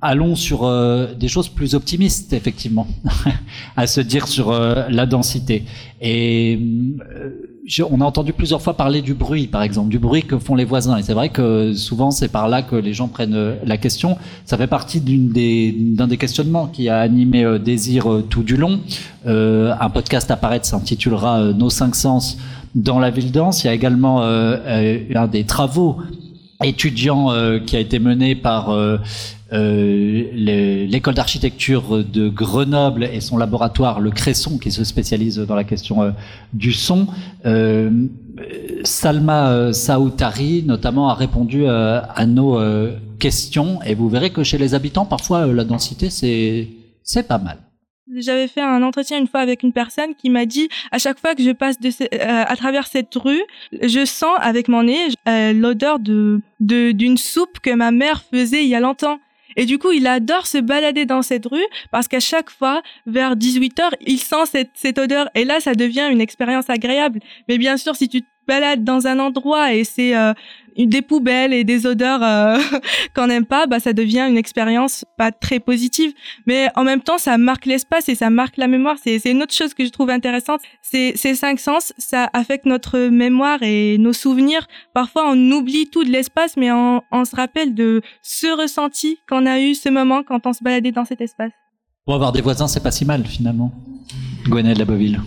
allons 0.00 0.34
sur 0.34 0.64
euh, 0.64 1.14
des 1.14 1.28
choses 1.28 1.48
plus 1.48 1.74
optimistes 1.74 2.32
effectivement, 2.32 2.86
à 3.76 3.86
se 3.86 4.00
dire 4.00 4.28
sur 4.28 4.52
la 4.52 5.06
densité. 5.06 5.64
Et 6.00 6.58
je, 7.66 7.82
on 7.82 8.00
a 8.00 8.04
entendu 8.04 8.32
plusieurs 8.32 8.60
fois 8.60 8.74
parler 8.74 9.02
du 9.02 9.14
bruit, 9.14 9.46
par 9.46 9.62
exemple, 9.62 9.88
du 9.88 9.98
bruit 9.98 10.22
que 10.22 10.38
font 10.38 10.54
les 10.54 10.64
voisins. 10.64 10.96
Et 10.96 11.02
c'est 11.02 11.14
vrai 11.14 11.30
que 11.30 11.72
souvent 11.74 12.10
c'est 12.10 12.28
par 12.28 12.48
là 12.48 12.62
que 12.62 12.76
les 12.76 12.92
gens 12.92 13.08
prennent 13.08 13.56
la 13.64 13.76
question. 13.76 14.16
Ça 14.44 14.56
fait 14.56 14.66
partie 14.66 15.00
d'une 15.00 15.30
des 15.30 15.72
d'un 15.72 16.06
des 16.06 16.16
questionnements 16.16 16.66
qui 16.66 16.88
a 16.88 16.98
animé 16.98 17.58
Désir 17.58 18.22
tout 18.28 18.42
du 18.42 18.56
long. 18.56 18.80
Euh, 19.26 19.74
un 19.80 19.88
podcast 19.88 20.30
à 20.30 20.36
paraître 20.36 20.66
s'intitulera 20.66 21.40
euh, 21.40 21.52
Nos 21.54 21.70
cinq 21.70 21.94
sens 21.94 22.36
dans 22.74 22.98
la 22.98 23.10
ville 23.10 23.32
dense. 23.32 23.64
Il 23.64 23.68
y 23.68 23.70
a 23.70 23.74
également 23.74 24.22
euh, 24.22 24.98
un 25.14 25.26
des 25.26 25.44
travaux 25.44 25.98
étudiants 26.62 27.30
qui 27.66 27.76
a 27.76 27.80
été 27.80 27.98
mené 27.98 28.34
par 28.34 28.76
l'école 29.52 31.14
d'architecture 31.14 32.04
de 32.04 32.28
Grenoble 32.28 33.04
et 33.04 33.20
son 33.20 33.36
laboratoire, 33.36 34.00
le 34.00 34.10
Cresson, 34.10 34.58
qui 34.58 34.70
se 34.70 34.84
spécialise 34.84 35.38
dans 35.38 35.54
la 35.54 35.64
question 35.64 36.14
du 36.52 36.72
son. 36.72 37.06
Salma 38.84 39.72
Saoutari, 39.72 40.62
notamment, 40.66 41.08
a 41.08 41.14
répondu 41.14 41.66
à 41.66 42.26
nos 42.26 42.60
questions 43.18 43.80
et 43.82 43.94
vous 43.94 44.08
verrez 44.08 44.30
que 44.30 44.42
chez 44.42 44.58
les 44.58 44.74
habitants, 44.74 45.06
parfois, 45.06 45.46
la 45.46 45.64
densité, 45.64 46.10
c'est 46.10 47.28
pas 47.28 47.38
mal. 47.38 47.58
J'avais 48.16 48.48
fait 48.48 48.60
un 48.60 48.82
entretien 48.82 49.18
une 49.18 49.26
fois 49.26 49.40
avec 49.40 49.62
une 49.62 49.72
personne 49.72 50.14
qui 50.14 50.30
m'a 50.30 50.46
dit 50.46 50.68
à 50.92 50.98
chaque 50.98 51.18
fois 51.18 51.34
que 51.34 51.42
je 51.42 51.50
passe 51.50 51.80
de 51.80 51.88
euh, 51.88 52.44
à 52.46 52.56
travers 52.56 52.86
cette 52.86 53.14
rue, 53.14 53.42
je 53.72 54.04
sens 54.04 54.36
avec 54.40 54.68
mon 54.68 54.84
nez 54.84 55.08
euh, 55.28 55.52
l'odeur 55.52 55.98
de 55.98 56.40
d'une 56.60 57.18
soupe 57.18 57.60
que 57.60 57.70
ma 57.70 57.90
mère 57.90 58.22
faisait 58.22 58.62
il 58.62 58.68
y 58.68 58.74
a 58.74 58.80
longtemps. 58.80 59.18
Et 59.56 59.66
du 59.66 59.78
coup, 59.78 59.92
il 59.92 60.06
adore 60.06 60.46
se 60.46 60.58
balader 60.58 61.06
dans 61.06 61.22
cette 61.22 61.46
rue 61.46 61.64
parce 61.90 62.08
qu'à 62.08 62.20
chaque 62.20 62.50
fois, 62.50 62.82
vers 63.06 63.36
18 63.36 63.80
heures, 63.80 63.94
il 64.00 64.18
sent 64.18 64.46
cette, 64.50 64.70
cette 64.74 64.98
odeur. 64.98 65.28
Et 65.34 65.44
là, 65.44 65.60
ça 65.60 65.74
devient 65.74 66.08
une 66.10 66.20
expérience 66.20 66.68
agréable. 66.70 67.20
Mais 67.48 67.58
bien 67.58 67.76
sûr, 67.76 67.94
si 67.94 68.08
tu 68.08 68.22
te 68.44 68.46
balades 68.46 68.84
dans 68.84 69.06
un 69.06 69.18
endroit 69.18 69.72
et 69.72 69.84
c'est 69.84 70.16
euh, 70.16 70.32
des 70.76 71.02
poubelles 71.02 71.52
et 71.52 71.64
des 71.64 71.86
odeurs 71.86 72.22
euh, 72.22 72.58
qu'on 73.14 73.26
n'aime 73.26 73.46
pas, 73.46 73.66
bah 73.66 73.80
ça 73.80 73.92
devient 73.92 74.26
une 74.28 74.36
expérience 74.36 75.04
pas 75.16 75.32
très 75.32 75.60
positive. 75.60 76.12
Mais 76.46 76.68
en 76.74 76.84
même 76.84 77.00
temps, 77.00 77.18
ça 77.18 77.38
marque 77.38 77.66
l'espace 77.66 78.08
et 78.08 78.14
ça 78.14 78.30
marque 78.30 78.56
la 78.56 78.66
mémoire. 78.66 78.96
C'est 79.02 79.18
une 79.30 79.42
autre 79.42 79.54
chose 79.54 79.74
que 79.74 79.84
je 79.84 79.90
trouve 79.90 80.10
intéressante. 80.10 80.60
Ces 80.82 81.14
cinq 81.34 81.60
sens, 81.60 81.92
ça 81.98 82.30
affecte 82.32 82.66
notre 82.66 82.98
mémoire 83.08 83.62
et 83.62 83.98
nos 83.98 84.12
souvenirs. 84.12 84.66
Parfois, 84.92 85.30
on 85.30 85.50
oublie 85.50 85.88
tout 85.88 86.04
de 86.04 86.10
l'espace, 86.10 86.56
mais 86.56 86.72
on, 86.72 87.02
on 87.10 87.24
se 87.24 87.36
rappelle 87.36 87.74
de 87.74 88.02
ce 88.22 88.46
ressenti 88.60 89.18
qu'on 89.28 89.46
a 89.46 89.60
eu 89.60 89.74
ce 89.74 89.88
moment 89.88 90.22
quand 90.22 90.46
on 90.46 90.52
se 90.52 90.62
baladait 90.62 90.92
dans 90.92 91.04
cet 91.04 91.20
espace. 91.20 91.52
Pour 92.04 92.14
avoir 92.14 92.32
des 92.32 92.42
voisins, 92.42 92.68
c'est 92.68 92.82
pas 92.82 92.90
si 92.90 93.04
mal 93.04 93.24
finalement. 93.24 93.72
Gwenaëlle 94.46 94.78
Laboville. 94.78 95.20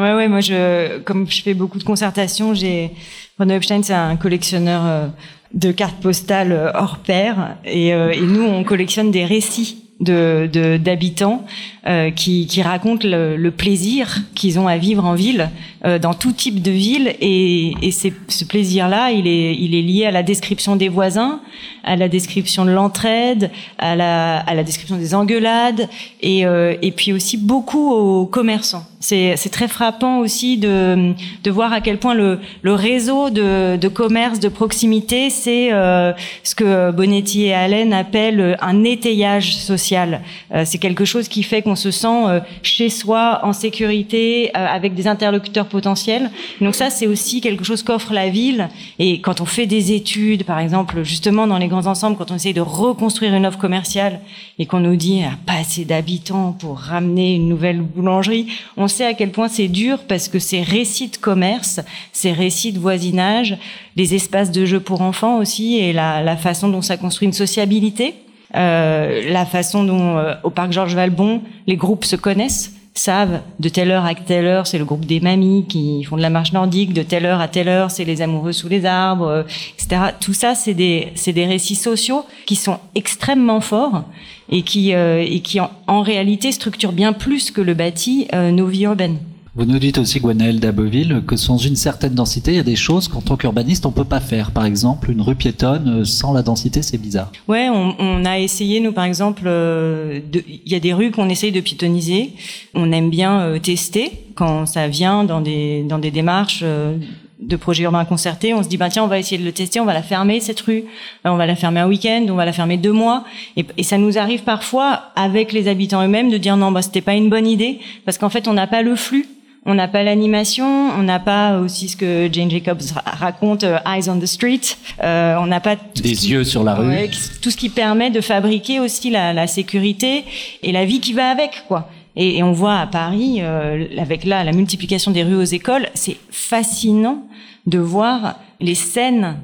Ouais, 0.00 0.14
ouais, 0.14 0.28
moi, 0.28 0.40
je, 0.40 0.98
comme 1.00 1.28
je 1.28 1.42
fais 1.42 1.52
beaucoup 1.52 1.78
de 1.78 1.84
concertations, 1.84 2.54
j'ai, 2.54 2.90
Renaud 3.38 3.56
Epstein, 3.56 3.82
c'est 3.82 3.92
un 3.92 4.16
collectionneur 4.16 4.82
euh, 4.86 5.06
de 5.52 5.72
cartes 5.72 6.00
postales 6.00 6.52
euh, 6.52 6.72
hors 6.72 6.98
pair, 6.98 7.56
et, 7.66 7.92
euh, 7.92 8.10
et 8.10 8.22
nous, 8.22 8.42
on 8.42 8.64
collectionne 8.64 9.10
des 9.10 9.26
récits 9.26 9.84
de 10.00 10.78
d'habitants 10.78 11.44
euh, 11.86 12.10
qui, 12.10 12.46
qui 12.46 12.62
racontent 12.62 13.06
le, 13.08 13.36
le 13.36 13.50
plaisir 13.50 14.18
qu'ils 14.34 14.58
ont 14.58 14.68
à 14.68 14.76
vivre 14.76 15.04
en 15.04 15.14
ville, 15.14 15.50
euh, 15.84 15.98
dans 15.98 16.14
tout 16.14 16.32
type 16.32 16.60
de 16.62 16.70
ville, 16.70 17.14
et, 17.20 17.72
et 17.82 17.90
ce 17.90 18.44
plaisir-là, 18.44 19.12
il 19.12 19.26
est, 19.26 19.54
il 19.54 19.74
est 19.74 19.82
lié 19.82 20.06
à 20.06 20.10
la 20.10 20.22
description 20.22 20.76
des 20.76 20.88
voisins, 20.88 21.40
à 21.84 21.96
la 21.96 22.08
description 22.08 22.64
de 22.64 22.70
l'entraide, 22.70 23.50
à 23.78 23.96
la, 23.96 24.38
à 24.38 24.54
la 24.54 24.62
description 24.62 24.96
des 24.96 25.14
engueulades, 25.14 25.88
et, 26.20 26.44
euh, 26.44 26.74
et 26.82 26.92
puis 26.92 27.12
aussi 27.12 27.36
beaucoup 27.36 27.92
aux 27.92 28.26
commerçants. 28.26 28.84
C'est 29.02 29.50
très 29.50 29.66
frappant 29.66 30.18
aussi 30.18 30.58
de, 30.58 31.14
de 31.42 31.50
voir 31.50 31.72
à 31.72 31.80
quel 31.80 31.96
point 31.96 32.12
le, 32.12 32.38
le 32.60 32.74
réseau 32.74 33.30
de, 33.30 33.76
de 33.76 33.88
commerce 33.88 34.40
de 34.40 34.50
proximité, 34.50 35.30
c'est 35.30 35.72
euh, 35.72 36.12
ce 36.42 36.54
que 36.54 36.90
Bonetti 36.90 37.44
et 37.44 37.54
Allen 37.54 37.94
appellent 37.94 38.58
un 38.60 38.84
étayage 38.84 39.56
social. 39.56 40.20
Euh, 40.54 40.64
c'est 40.66 40.76
quelque 40.76 41.06
chose 41.06 41.28
qui 41.28 41.42
fait 41.42 41.62
qu'on 41.62 41.69
se 41.76 41.90
sent 41.90 42.06
euh, 42.08 42.40
chez 42.62 42.90
soi, 42.90 43.40
en 43.42 43.52
sécurité, 43.52 44.54
avec 44.54 44.94
des 44.94 45.06
interlocuteurs 45.06 45.66
potentiels. 45.66 46.30
Donc 46.60 46.74
ça, 46.74 46.90
c'est 46.90 47.06
aussi 47.06 47.40
quelque 47.40 47.64
chose 47.64 47.82
qu'offre 47.82 48.12
la 48.12 48.28
ville. 48.28 48.68
Et 48.98 49.20
quand 49.20 49.40
on 49.40 49.44
fait 49.44 49.66
des 49.66 49.92
études, 49.92 50.44
par 50.44 50.58
exemple, 50.58 51.02
justement 51.02 51.46
dans 51.46 51.58
les 51.58 51.68
grands 51.68 51.86
ensembles, 51.86 52.16
quand 52.16 52.30
on 52.30 52.36
essaye 52.36 52.54
de 52.54 52.60
reconstruire 52.60 53.34
une 53.34 53.46
offre 53.46 53.58
commerciale 53.58 54.20
et 54.58 54.66
qu'on 54.66 54.80
nous 54.80 54.96
dit 54.96 55.22
ah, 55.24 55.32
pas 55.46 55.60
assez 55.60 55.84
d'habitants 55.84 56.52
pour 56.52 56.78
ramener 56.78 57.34
une 57.34 57.48
nouvelle 57.48 57.80
boulangerie, 57.80 58.46
on 58.76 58.88
sait 58.88 59.06
à 59.06 59.14
quel 59.14 59.30
point 59.30 59.48
c'est 59.48 59.68
dur 59.68 59.98
parce 60.08 60.28
que 60.28 60.38
ces 60.38 60.62
récits 60.62 61.08
de 61.08 61.16
commerce, 61.16 61.80
ces 62.12 62.32
récits 62.32 62.72
de 62.72 62.78
voisinage, 62.78 63.58
les 63.96 64.14
espaces 64.14 64.50
de 64.50 64.64
jeu 64.64 64.80
pour 64.80 65.02
enfants 65.02 65.38
aussi 65.38 65.76
et 65.76 65.92
la, 65.92 66.22
la 66.22 66.36
façon 66.36 66.68
dont 66.68 66.82
ça 66.82 66.96
construit 66.96 67.26
une 67.26 67.32
sociabilité, 67.32 68.08
euh, 68.08 68.29
la 68.54 69.46
façon 69.46 69.84
dont 69.84 70.18
euh, 70.18 70.34
au 70.42 70.50
parc 70.50 70.72
Georges 70.72 70.94
Valbon 70.94 71.42
les 71.66 71.76
groupes 71.76 72.04
se 72.04 72.16
connaissent 72.16 72.72
savent 72.94 73.40
de 73.58 73.68
telle 73.68 73.90
heure 73.90 74.04
à 74.04 74.14
telle 74.14 74.46
heure, 74.46 74.66
c'est 74.66 74.78
le 74.78 74.84
groupe 74.84 75.06
des 75.06 75.20
mamies 75.20 75.64
qui 75.68 76.04
font 76.04 76.16
de 76.16 76.22
la 76.22 76.30
marche 76.30 76.52
nordique, 76.52 76.92
de 76.92 77.02
telle 77.02 77.24
heure 77.24 77.40
à 77.40 77.48
telle 77.48 77.68
heure, 77.68 77.90
c'est 77.90 78.04
les 78.04 78.20
amoureux 78.20 78.52
sous 78.52 78.68
les 78.68 78.84
arbres, 78.84 79.26
euh, 79.26 79.42
etc. 79.74 80.12
Tout 80.20 80.32
ça, 80.32 80.54
c'est 80.54 80.74
des, 80.74 81.08
c'est 81.14 81.32
des 81.32 81.46
récits 81.46 81.76
sociaux 81.76 82.24
qui 82.46 82.56
sont 82.56 82.78
extrêmement 82.94 83.60
forts 83.60 84.04
et 84.50 84.62
qui, 84.62 84.94
euh, 84.94 85.24
et 85.26 85.40
qui 85.40 85.60
en, 85.60 85.70
en, 85.86 86.02
réalité 86.02 86.52
structurent 86.52 86.92
bien 86.92 87.12
plus 87.12 87.50
que 87.50 87.60
le 87.60 87.74
bâti 87.74 88.28
euh, 88.34 88.50
nos 88.50 88.66
vies 88.66 88.84
urbaines. 88.84 89.18
Vous 89.56 89.64
nous 89.64 89.80
dites 89.80 89.98
aussi, 89.98 90.20
Gwenaëlle 90.20 90.60
d'Abeville, 90.60 91.22
que 91.26 91.34
sans 91.34 91.58
une 91.58 91.74
certaine 91.74 92.14
densité, 92.14 92.52
il 92.52 92.56
y 92.58 92.60
a 92.60 92.62
des 92.62 92.76
choses 92.76 93.08
qu'en 93.08 93.20
tant 93.20 93.36
qu'urbaniste, 93.36 93.84
on 93.84 93.90
peut 93.90 94.04
pas 94.04 94.20
faire. 94.20 94.52
Par 94.52 94.64
exemple, 94.64 95.10
une 95.10 95.20
rue 95.20 95.34
piétonne, 95.34 96.02
euh, 96.02 96.04
sans 96.04 96.32
la 96.32 96.42
densité, 96.42 96.82
c'est 96.82 96.98
bizarre. 96.98 97.32
Ouais, 97.48 97.68
on, 97.68 97.96
on, 97.98 98.24
a 98.24 98.38
essayé, 98.38 98.78
nous, 98.78 98.92
par 98.92 99.02
exemple, 99.02 99.42
euh, 99.46 100.20
il 100.32 100.70
y 100.70 100.76
a 100.76 100.80
des 100.80 100.92
rues 100.92 101.10
qu'on 101.10 101.28
essaye 101.28 101.50
de 101.50 101.60
piétoniser. 101.60 102.34
On 102.74 102.92
aime 102.92 103.10
bien 103.10 103.40
euh, 103.40 103.58
tester 103.58 104.24
quand 104.36 104.66
ça 104.66 104.86
vient 104.86 105.24
dans 105.24 105.40
des, 105.40 105.82
dans 105.82 105.98
des 105.98 106.12
démarches 106.12 106.62
de 106.62 107.56
projets 107.56 107.84
urbains 107.84 108.04
concertés, 108.04 108.54
on 108.54 108.62
se 108.62 108.68
dit 108.68 108.76
bah 108.76 108.90
tiens 108.90 109.02
on 109.02 109.06
va 109.06 109.18
essayer 109.18 109.38
de 109.38 109.44
le 109.44 109.52
tester, 109.52 109.80
on 109.80 109.86
va 109.86 109.94
la 109.94 110.02
fermer 110.02 110.40
cette 110.40 110.60
rue, 110.60 110.84
on 111.24 111.36
va 111.36 111.46
la 111.46 111.56
fermer 111.56 111.80
un 111.80 111.88
week-end, 111.88 112.26
on 112.28 112.34
va 112.34 112.44
la 112.44 112.52
fermer 112.52 112.76
deux 112.76 112.92
mois, 112.92 113.24
et, 113.56 113.64
et, 113.78 113.82
ça 113.82 113.96
nous 113.96 114.18
arrive 114.18 114.42
parfois 114.42 115.04
avec 115.16 115.52
les 115.52 115.66
habitants 115.66 116.04
eux-mêmes 116.04 116.30
de 116.30 116.36
dire 116.36 116.58
non 116.58 116.70
bah 116.70 116.82
c'était 116.82 117.00
pas 117.00 117.14
une 117.14 117.30
bonne 117.30 117.46
idée 117.46 117.80
parce 118.04 118.18
qu'en 118.18 118.28
fait 118.28 118.46
on 118.46 118.52
n'a 118.52 118.66
pas 118.66 118.82
le 118.82 118.94
flux 118.94 119.26
on 119.66 119.74
n'a 119.74 119.88
pas 119.88 120.02
l'animation, 120.02 120.66
on 120.66 121.02
n'a 121.02 121.18
pas 121.18 121.58
aussi 121.58 121.88
ce 121.88 121.96
que 121.96 122.28
Jane 122.32 122.50
Jacobs 122.50 122.80
raconte, 123.04 123.64
euh, 123.64 123.78
Eyes 123.86 124.08
on 124.08 124.18
the 124.18 124.26
Street, 124.26 124.60
euh, 125.02 125.36
on 125.38 125.46
n'a 125.46 125.60
pas 125.60 125.76
des 125.96 126.30
yeux 126.30 126.44
sur 126.44 126.64
la 126.64 126.74
rue, 126.74 127.10
tout 127.42 127.50
ce 127.50 127.56
qui 127.56 127.68
permet 127.68 128.10
de 128.10 128.20
fabriquer 128.20 128.80
aussi 128.80 129.10
la, 129.10 129.32
la, 129.32 129.46
sécurité 129.46 130.24
et 130.62 130.72
la 130.72 130.84
vie 130.84 131.00
qui 131.00 131.12
va 131.12 131.30
avec, 131.30 131.64
quoi. 131.68 131.88
Et, 132.16 132.38
et 132.38 132.42
on 132.42 132.52
voit 132.52 132.78
à 132.78 132.86
Paris, 132.86 133.38
euh, 133.40 133.86
avec 133.98 134.24
là 134.24 134.44
la 134.44 134.52
multiplication 134.52 135.10
des 135.10 135.22
rues 135.22 135.36
aux 135.36 135.44
écoles, 135.44 135.88
c'est 135.94 136.16
fascinant 136.30 137.24
de 137.66 137.78
voir 137.78 138.36
les 138.60 138.74
scènes 138.74 139.36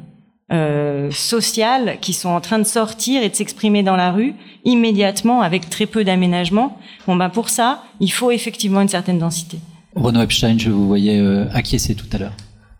euh, 0.52 1.10
sociales 1.10 1.98
qui 2.00 2.12
sont 2.12 2.28
en 2.28 2.40
train 2.40 2.60
de 2.60 2.64
sortir 2.64 3.20
et 3.20 3.28
de 3.28 3.34
s'exprimer 3.34 3.82
dans 3.82 3.96
la 3.96 4.12
rue 4.12 4.32
immédiatement 4.64 5.42
avec 5.42 5.68
très 5.68 5.86
peu 5.86 6.04
d'aménagement. 6.04 6.78
Bon 7.08 7.16
ben 7.16 7.30
pour 7.30 7.48
ça, 7.48 7.82
il 7.98 8.12
faut 8.12 8.30
effectivement 8.30 8.80
une 8.80 8.88
certaine 8.88 9.18
densité. 9.18 9.58
Renaud 9.96 10.20
Epstein, 10.20 10.58
je 10.58 10.68
vous 10.68 10.86
voyais 10.86 11.18
euh, 11.18 11.46
acquiescer 11.52 11.94
tout 11.94 12.06
à 12.12 12.18
l'heure. 12.18 12.34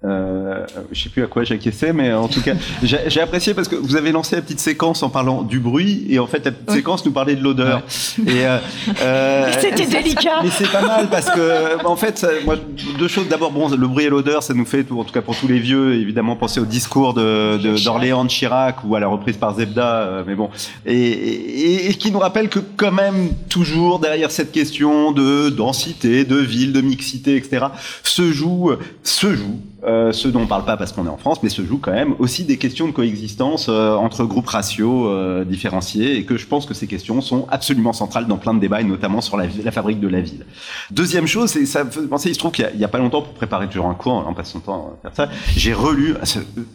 Euh, 0.04 0.66
je 0.92 1.02
sais 1.02 1.08
plus 1.08 1.24
à 1.24 1.26
quoi 1.26 1.42
j'acquiesçais, 1.42 1.92
mais 1.94 2.12
en 2.12 2.28
tout 2.28 2.42
cas, 2.42 2.52
j'ai 2.82 3.20
apprécié 3.20 3.54
parce 3.54 3.66
que 3.66 3.76
vous 3.76 3.96
avez 3.96 4.12
lancé 4.12 4.36
la 4.36 4.42
petite 4.42 4.60
séquence 4.60 5.02
en 5.02 5.08
parlant 5.08 5.42
du 5.42 5.58
bruit 5.58 6.06
et 6.10 6.18
en 6.18 6.26
fait 6.26 6.44
la 6.44 6.52
petite 6.52 6.68
oui. 6.68 6.74
séquence 6.76 7.04
nous 7.06 7.12
parlait 7.12 7.34
de 7.34 7.42
l'odeur. 7.42 7.82
Ouais. 8.18 8.32
Et 8.32 8.46
euh, 8.46 8.58
euh, 9.02 9.52
c'était 9.60 9.86
délicat. 9.86 10.42
Mais 10.42 10.50
c'est 10.50 10.70
pas 10.70 10.86
mal 10.86 11.08
parce 11.08 11.30
que 11.30 11.84
en 11.84 11.96
fait, 11.96 12.18
ça, 12.18 12.28
moi, 12.44 12.56
deux 12.98 13.08
choses. 13.08 13.26
D'abord, 13.28 13.50
bon, 13.50 13.68
le 13.68 13.86
bruit 13.88 14.04
et 14.04 14.10
l'odeur, 14.10 14.42
ça 14.42 14.52
nous 14.52 14.66
fait, 14.66 14.86
en 14.92 15.02
tout 15.02 15.12
cas 15.12 15.22
pour 15.22 15.34
tous 15.34 15.48
les 15.48 15.58
vieux, 15.58 15.94
évidemment 15.94 16.36
penser 16.36 16.60
au 16.60 16.66
discours 16.66 17.14
de 17.14 17.56
d'Orléans 17.82 18.24
de, 18.24 18.28
de, 18.28 18.32
Chirac 18.32 18.84
ou 18.84 18.96
à 18.96 19.00
la 19.00 19.08
reprise 19.08 19.38
par 19.38 19.56
Zebda. 19.56 19.86
Euh, 19.86 20.24
mais 20.26 20.34
bon, 20.34 20.50
et, 20.84 20.94
et, 20.94 21.88
et, 21.88 21.94
qui 21.94 22.10
nous 22.10 22.18
rappelle 22.18 22.50
que 22.50 22.60
quand 22.76 22.92
même 22.92 23.30
toujours 23.48 23.98
derrière 23.98 24.30
cette 24.30 24.52
question 24.52 25.12
de 25.12 25.48
densité, 25.48 26.24
de 26.24 26.36
ville, 26.36 26.74
de 26.74 26.82
mixité, 26.82 27.36
etc., 27.36 27.66
se 28.02 28.30
joue, 28.30 28.72
se 29.02 29.34
joue 29.34 29.60
euh, 29.86 30.12
ce 30.12 30.28
dont 30.28 30.40
on 30.42 30.46
parle 30.46 30.64
pas 30.64 30.76
parce 30.76 30.92
qu'on 30.92 31.06
est 31.06 31.10
en 31.10 31.16
France, 31.16 31.38
mais 31.42 31.48
se 31.48 31.62
jouent 31.64 31.78
quand 31.78 31.92
même 31.92 32.14
aussi 32.18 32.44
des 32.44 32.56
questions 32.56 32.86
de 32.88 32.92
coexistence 32.92 33.66
euh, 33.68 33.94
entre 33.94 34.24
groupes 34.24 34.48
raciaux 34.48 35.08
euh, 35.08 35.44
différenciés 35.44 36.16
et 36.16 36.24
que 36.24 36.36
je 36.36 36.46
pense 36.46 36.66
que 36.66 36.74
ces 36.74 36.86
questions 36.86 37.20
sont 37.20 37.46
absolument 37.50 37.92
centrales 37.92 38.26
dans 38.26 38.36
plein 38.36 38.54
de 38.54 38.60
débats 38.60 38.80
et 38.80 38.84
notamment 38.84 39.20
sur 39.20 39.36
la, 39.36 39.46
la 39.64 39.70
fabrique 39.70 40.00
de 40.00 40.08
la 40.08 40.20
ville. 40.20 40.44
Deuxième 40.90 41.26
chose, 41.26 41.50
c'est 41.50 41.66
ça 41.66 41.84
penser, 41.84 42.30
il 42.30 42.34
se 42.34 42.38
trouve 42.38 42.52
qu'il 42.52 42.68
y 42.76 42.82
a- 42.82 42.86
a 42.86 42.88
pas 42.88 42.98
longtemps 42.98 43.22
pour 43.22 43.32
préparer 43.34 43.68
toujours 43.68 43.86
un 43.86 43.94
cours, 43.94 44.12
en 44.26 44.34
passant 44.34 44.54
son 44.54 44.60
temps 44.60 44.98
à 45.04 45.10
faire 45.10 45.28
ça, 45.28 45.32
j'ai 45.56 45.72
relu 45.72 46.14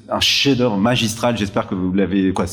un 0.09 0.19
chef-d'œuvre 0.19 0.77
magistral. 0.77 1.37
J'espère 1.37 1.67
que 1.67 1.75
vous 1.75 1.93
l'avez 1.93 2.33
quoi, 2.33 2.45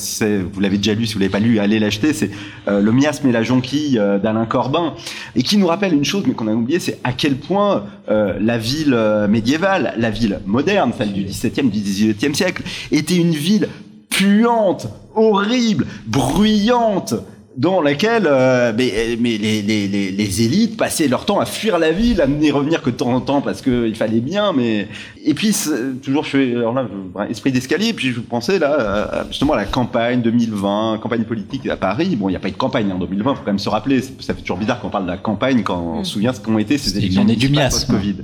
vous 0.53 0.61
l'avez 0.61 0.77
déjà 0.79 0.95
lu, 0.95 1.07
si 1.07 1.15
vous 1.15 1.21
l'avez 1.21 1.31
pas 1.31 1.41
lu, 1.41 1.59
allez 1.59 1.79
l'acheter. 1.79 2.13
C'est 2.13 2.31
euh, 2.69 2.81
le 2.81 2.93
miasme 2.93 3.29
et 3.29 3.33
la 3.33 3.43
jonquille 3.43 3.99
euh, 3.99 4.19
d'Alain 4.19 4.47
Corbin 4.47 4.95
et 5.37 5.43
qui 5.43 5.57
nous 5.57 5.67
rappelle 5.67 5.93
une 5.93 6.05
chose, 6.05 6.25
mais 6.27 6.35
qu'on 6.35 6.47
a 6.49 6.53
oublié, 6.53 6.79
c'est 6.79 6.99
à 7.05 7.13
quel 7.13 7.37
point 7.37 7.85
euh, 8.11 8.37
la 8.41 8.59
ville 8.59 8.97
médiévale, 9.29 9.95
la 9.97 10.11
ville 10.11 10.41
moderne, 10.49 10.93
celle 10.97 11.13
du 11.13 11.25
XVIIe, 11.25 11.71
du 11.71 11.81
XVIIIe 11.81 12.35
siècle, 12.35 12.63
était 12.91 13.17
une 13.17 13.33
ville 13.33 13.69
puante, 14.11 14.89
horrible, 15.15 15.87
bruyante, 16.07 17.15
dans 17.59 17.83
laquelle 17.83 18.23
euh, 18.27 18.73
mais, 18.77 19.19
mais 19.21 19.37
les, 19.37 19.63
les, 19.63 19.89
les, 19.89 20.13
les 20.13 20.43
élites 20.43 20.77
passaient 20.77 21.09
leur 21.09 21.25
temps 21.25 21.41
à 21.41 21.45
fuir 21.45 21.81
la 21.81 21.91
ville, 21.91 22.21
à 22.21 22.29
n'y 22.29 22.53
revenir 22.53 22.83
que 22.83 22.91
de 22.91 22.95
temps 22.95 23.13
en 23.13 23.21
temps 23.21 23.41
parce 23.41 23.63
qu'il 23.63 23.97
fallait 23.97 24.21
bien. 24.21 24.53
Mais 24.53 24.87
et 25.25 25.35
puis 25.35 25.53
toujours 26.01 26.23
je 26.23 26.31
fais 26.31 26.55
alors 26.55 26.73
là 26.73 26.87
esprit 27.29 27.51
d'escalier. 27.51 27.93
Puis 27.93 28.13
je 28.13 28.21
pensais 28.21 28.61
là 28.61 29.25
justement 29.29 29.55
à 29.55 29.57
la 29.57 29.65
campagne 29.65 30.23
2020, 30.23 30.99
campagne 31.03 31.25
politique 31.25 31.69
à 31.69 31.77
Paris. 31.77 32.15
Bon, 32.15 32.29
il 32.29 32.33
n'y 32.33 32.37
a 32.37 32.41
pas 32.41 32.49
eu 32.49 32.53
de 32.53 32.57
campagne 32.57 32.93
en 32.93 32.99
2020. 32.99 33.35
Faut 33.35 33.41
quand 33.41 33.51
même 33.51 33.59
se 33.59 33.69
rappeler. 33.69 34.03
Ça 34.03 34.35
fait 34.35 34.41
toujours 34.43 34.59
bizarre 34.59 34.79
quand 34.81 34.87
on 34.87 34.91
parle 34.91 35.07
de 35.07 35.11
la 35.11 35.17
campagne 35.17 35.65
quand 35.65 35.81
on 35.81 36.05
se 36.05 36.13
souvient 36.13 36.33
ce 36.33 36.41
qu'ont 36.41 36.59
été 36.59 36.79
ces 36.79 36.97
élections 36.97 37.25
du 37.25 37.49
miasme. 37.49 37.93
post-Covid. 37.93 38.17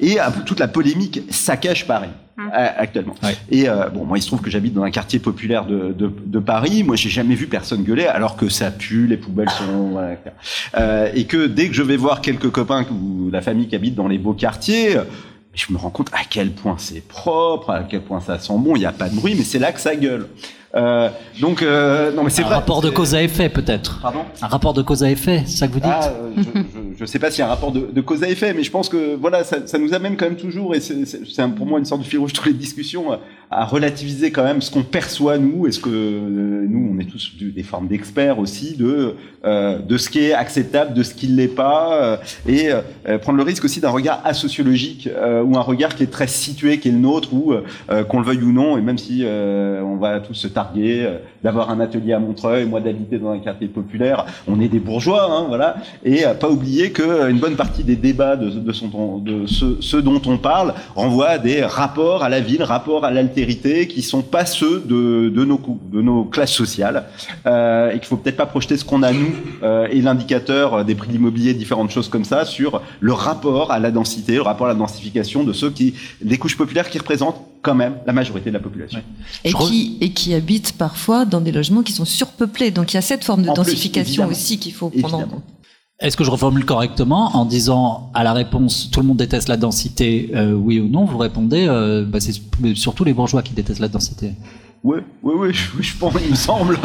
Et 0.00 0.20
euh, 0.20 0.24
toute 0.44 0.60
la 0.60 0.68
polémique 0.68 1.20
saccage 1.30 1.86
Paris 1.86 2.10
euh, 2.38 2.68
actuellement. 2.76 3.14
Et 3.50 3.68
euh, 3.68 3.88
bon, 3.90 4.04
moi, 4.04 4.18
il 4.18 4.22
se 4.22 4.26
trouve 4.26 4.40
que 4.40 4.50
j'habite 4.50 4.74
dans 4.74 4.82
un 4.82 4.90
quartier 4.90 5.20
populaire 5.20 5.66
de, 5.66 5.92
de, 5.92 6.12
de 6.26 6.38
Paris. 6.40 6.82
Moi, 6.82 6.96
j'ai 6.96 7.10
jamais 7.10 7.34
vu 7.34 7.46
personne 7.46 7.84
gueuler, 7.84 8.06
alors 8.06 8.36
que 8.36 8.48
ça 8.48 8.70
pue, 8.70 9.06
les 9.06 9.16
poubelles 9.16 9.50
sont. 9.50 9.90
voilà, 9.92 10.14
etc. 10.14 10.30
Euh, 10.76 11.10
et 11.14 11.26
que 11.26 11.46
dès 11.46 11.68
que 11.68 11.74
je 11.74 11.82
vais 11.82 11.96
voir 11.96 12.20
quelques 12.20 12.50
copains 12.50 12.84
ou 12.90 13.30
la 13.30 13.40
famille 13.40 13.68
qui 13.68 13.76
habite 13.76 13.94
dans 13.94 14.08
les 14.08 14.18
beaux 14.18 14.34
quartiers. 14.34 14.96
Je 15.52 15.72
me 15.72 15.78
rends 15.78 15.90
compte 15.90 16.08
à 16.12 16.24
quel 16.28 16.50
point 16.50 16.74
c'est 16.78 17.06
propre, 17.06 17.70
à 17.70 17.84
quel 17.84 18.00
point 18.00 18.20
ça 18.20 18.40
sent 18.40 18.54
bon. 18.58 18.74
Il 18.74 18.80
n'y 18.80 18.86
a 18.86 18.92
pas 18.92 19.08
de 19.08 19.14
bruit, 19.14 19.36
mais 19.36 19.44
c'est 19.44 19.60
là 19.60 19.70
que 19.70 19.80
ça 19.80 19.94
gueule. 19.94 20.26
Euh, 20.76 21.08
donc, 21.40 21.62
euh, 21.62 22.12
non, 22.12 22.24
mais 22.24 22.30
c'est 22.30 22.42
Un 22.42 22.48
rapport 22.48 22.80
de 22.80 22.90
cause 22.90 23.14
à 23.14 23.22
effet, 23.22 23.48
peut-être. 23.48 24.00
Pardon 24.00 24.20
Un 24.42 24.46
rapport 24.46 24.74
de 24.74 24.82
cause 24.82 25.04
à 25.04 25.10
effet, 25.10 25.42
c'est 25.46 25.58
ça 25.58 25.68
que 25.68 25.72
vous 25.72 25.80
dites 25.80 25.88
ah, 25.92 26.08
euh, 26.08 26.42
je, 26.96 27.00
je 27.00 27.04
sais 27.04 27.18
pas 27.18 27.30
s'il 27.30 27.40
y 27.40 27.42
a 27.42 27.46
un 27.46 27.50
rapport 27.50 27.70
de, 27.70 27.88
de 27.92 28.00
cause 28.00 28.22
à 28.24 28.28
effet, 28.28 28.52
mais 28.54 28.64
je 28.64 28.70
pense 28.70 28.88
que 28.88 29.14
voilà, 29.14 29.44
ça, 29.44 29.58
ça 29.66 29.78
nous 29.78 29.94
amène 29.94 30.16
quand 30.16 30.26
même 30.26 30.36
toujours, 30.36 30.74
et 30.74 30.80
c'est 30.80 30.96
pour 31.56 31.66
moi 31.66 31.78
une 31.78 31.84
sorte 31.84 32.02
de 32.02 32.06
fil 32.06 32.18
rouge 32.18 32.32
toutes 32.32 32.46
les 32.46 32.52
discussions, 32.52 33.06
à, 33.50 33.64
relativiser 33.64 34.32
quand 34.32 34.42
même 34.42 34.60
ce 34.60 34.70
qu'on 34.70 34.82
perçoit 34.82 35.38
nous, 35.38 35.68
est-ce 35.68 35.78
que 35.78 35.88
euh, 35.90 36.66
nous, 36.68 36.92
on 36.92 36.98
est 36.98 37.04
tous 37.04 37.34
des 37.40 37.62
formes 37.62 37.86
d'experts 37.86 38.40
aussi 38.40 38.76
de 38.76 39.14
euh, 39.44 39.78
de 39.78 39.96
ce 39.96 40.08
qui 40.08 40.20
est 40.20 40.32
acceptable, 40.32 40.94
de 40.94 41.02
ce 41.02 41.14
qui 41.14 41.28
ne 41.28 41.36
l'est 41.36 41.48
pas, 41.48 42.18
et 42.48 42.70
prendre 43.20 43.36
le 43.36 43.44
risque 43.44 43.64
aussi 43.64 43.80
d'un 43.80 43.90
regard 43.90 44.20
asociologique 44.24 45.08
ou 45.44 45.56
un 45.56 45.60
regard 45.60 45.94
qui 45.94 46.02
est 46.02 46.10
très 46.10 46.26
situé, 46.26 46.80
qui 46.80 46.88
est 46.88 46.92
le 46.92 46.98
nôtre, 46.98 47.32
ou 47.34 47.52
qu'on 48.08 48.20
le 48.20 48.24
veuille 48.24 48.42
ou 48.42 48.52
non, 48.52 48.78
et 48.78 48.80
même 48.80 48.98
si 48.98 49.24
on 49.24 49.96
va 49.96 50.20
tous 50.20 50.34
se 50.34 50.48
euh, 50.76 51.18
d'avoir 51.42 51.70
un 51.70 51.80
atelier 51.80 52.12
à 52.12 52.18
Montreuil, 52.18 52.64
moi 52.66 52.80
d'habiter 52.80 53.18
dans 53.18 53.30
un 53.30 53.38
quartier 53.38 53.68
populaire, 53.68 54.26
on 54.48 54.60
est 54.60 54.68
des 54.68 54.78
bourgeois, 54.78 55.28
hein, 55.30 55.44
voilà, 55.48 55.76
et 56.04 56.24
euh, 56.24 56.34
pas 56.34 56.48
oublier 56.48 56.90
que 56.90 57.02
euh, 57.02 57.30
une 57.30 57.38
bonne 57.38 57.56
partie 57.56 57.84
des 57.84 57.96
débats 57.96 58.36
de, 58.36 58.50
de, 58.50 58.72
ce, 58.72 59.96
dont 59.96 60.22
on 60.26 60.38
parle 60.38 60.74
renvoie 60.94 61.28
à 61.28 61.38
des 61.38 61.62
rapports 61.62 62.22
à 62.24 62.28
la 62.28 62.40
ville, 62.40 62.62
rapports 62.62 63.04
à 63.04 63.10
l'altérité, 63.10 63.86
qui 63.88 64.02
sont 64.02 64.22
pas 64.22 64.46
ceux 64.46 64.80
de, 64.80 65.28
de, 65.28 65.44
nos, 65.44 65.60
de 65.92 66.02
nos 66.02 66.24
classes 66.24 66.52
sociales, 66.52 67.04
euh, 67.46 67.90
et 67.90 67.98
qu'il 67.98 68.06
faut 68.06 68.16
peut-être 68.16 68.36
pas 68.36 68.46
projeter 68.46 68.76
ce 68.76 68.84
qu'on 68.84 69.02
a 69.02 69.12
nous 69.12 69.34
et 69.90 70.00
l'indicateur 70.00 70.84
des 70.84 70.94
prix 70.94 71.08
de 71.08 71.12
l'immobilier, 71.12 71.54
différentes 71.54 71.90
choses 71.90 72.08
comme 72.08 72.24
ça, 72.24 72.44
sur 72.44 72.82
le 73.00 73.12
rapport 73.12 73.70
à 73.70 73.78
la 73.78 73.90
densité, 73.90 74.34
le 74.34 74.42
rapport 74.42 74.66
à 74.66 74.70
la 74.70 74.74
densification 74.74 75.44
de 75.44 75.52
ceux 75.52 75.70
qui, 75.70 75.94
des 76.20 76.38
couches 76.38 76.56
populaires 76.56 76.88
qui 76.90 76.98
représentent 76.98 77.40
quand 77.64 77.74
même 77.74 77.96
la 78.06 78.12
majorité 78.12 78.50
de 78.50 78.54
la 78.54 78.60
population. 78.60 79.00
et 79.42 79.52
qui, 79.52 79.98
et 80.00 80.10
qui 80.10 80.34
habitent 80.34 80.72
parfois 80.72 81.24
dans 81.24 81.40
des 81.40 81.50
logements 81.50 81.82
qui 81.82 81.92
sont 81.92 82.04
surpeuplés. 82.04 82.70
Donc 82.70 82.92
il 82.92 82.96
y 82.96 82.98
a 82.98 83.02
cette 83.02 83.24
forme 83.24 83.42
de 83.42 83.48
En 83.48 83.54
densification 83.54 84.28
aussi 84.28 84.58
qu'il 84.58 84.74
faut 84.74 84.90
prendre 84.90 85.16
en 85.16 85.26
compte. 85.26 85.42
Est-ce 86.00 86.16
que 86.16 86.24
je 86.24 86.30
reformule 86.30 86.64
correctement 86.64 87.36
en 87.36 87.44
disant 87.44 88.10
à 88.14 88.24
la 88.24 88.32
réponse 88.32 88.90
tout 88.90 89.00
le 89.00 89.06
monde 89.06 89.16
déteste 89.16 89.48
la 89.48 89.56
densité, 89.56 90.30
euh, 90.34 90.52
oui 90.52 90.80
ou 90.80 90.88
non, 90.88 91.04
vous 91.04 91.18
répondez 91.18 91.66
euh, 91.66 92.04
bah, 92.04 92.18
c'est 92.20 92.34
surtout 92.74 93.04
les 93.04 93.14
bourgeois 93.14 93.42
qui 93.42 93.54
détestent 93.54 93.80
la 93.80 93.88
densité. 93.88 94.32
Oui, 94.82 94.98
oui, 95.22 95.34
oui, 95.36 95.54
je, 95.54 95.82
je 95.82 95.96
pense, 95.96 96.14
il 96.22 96.30
me 96.32 96.36
semble. 96.36 96.78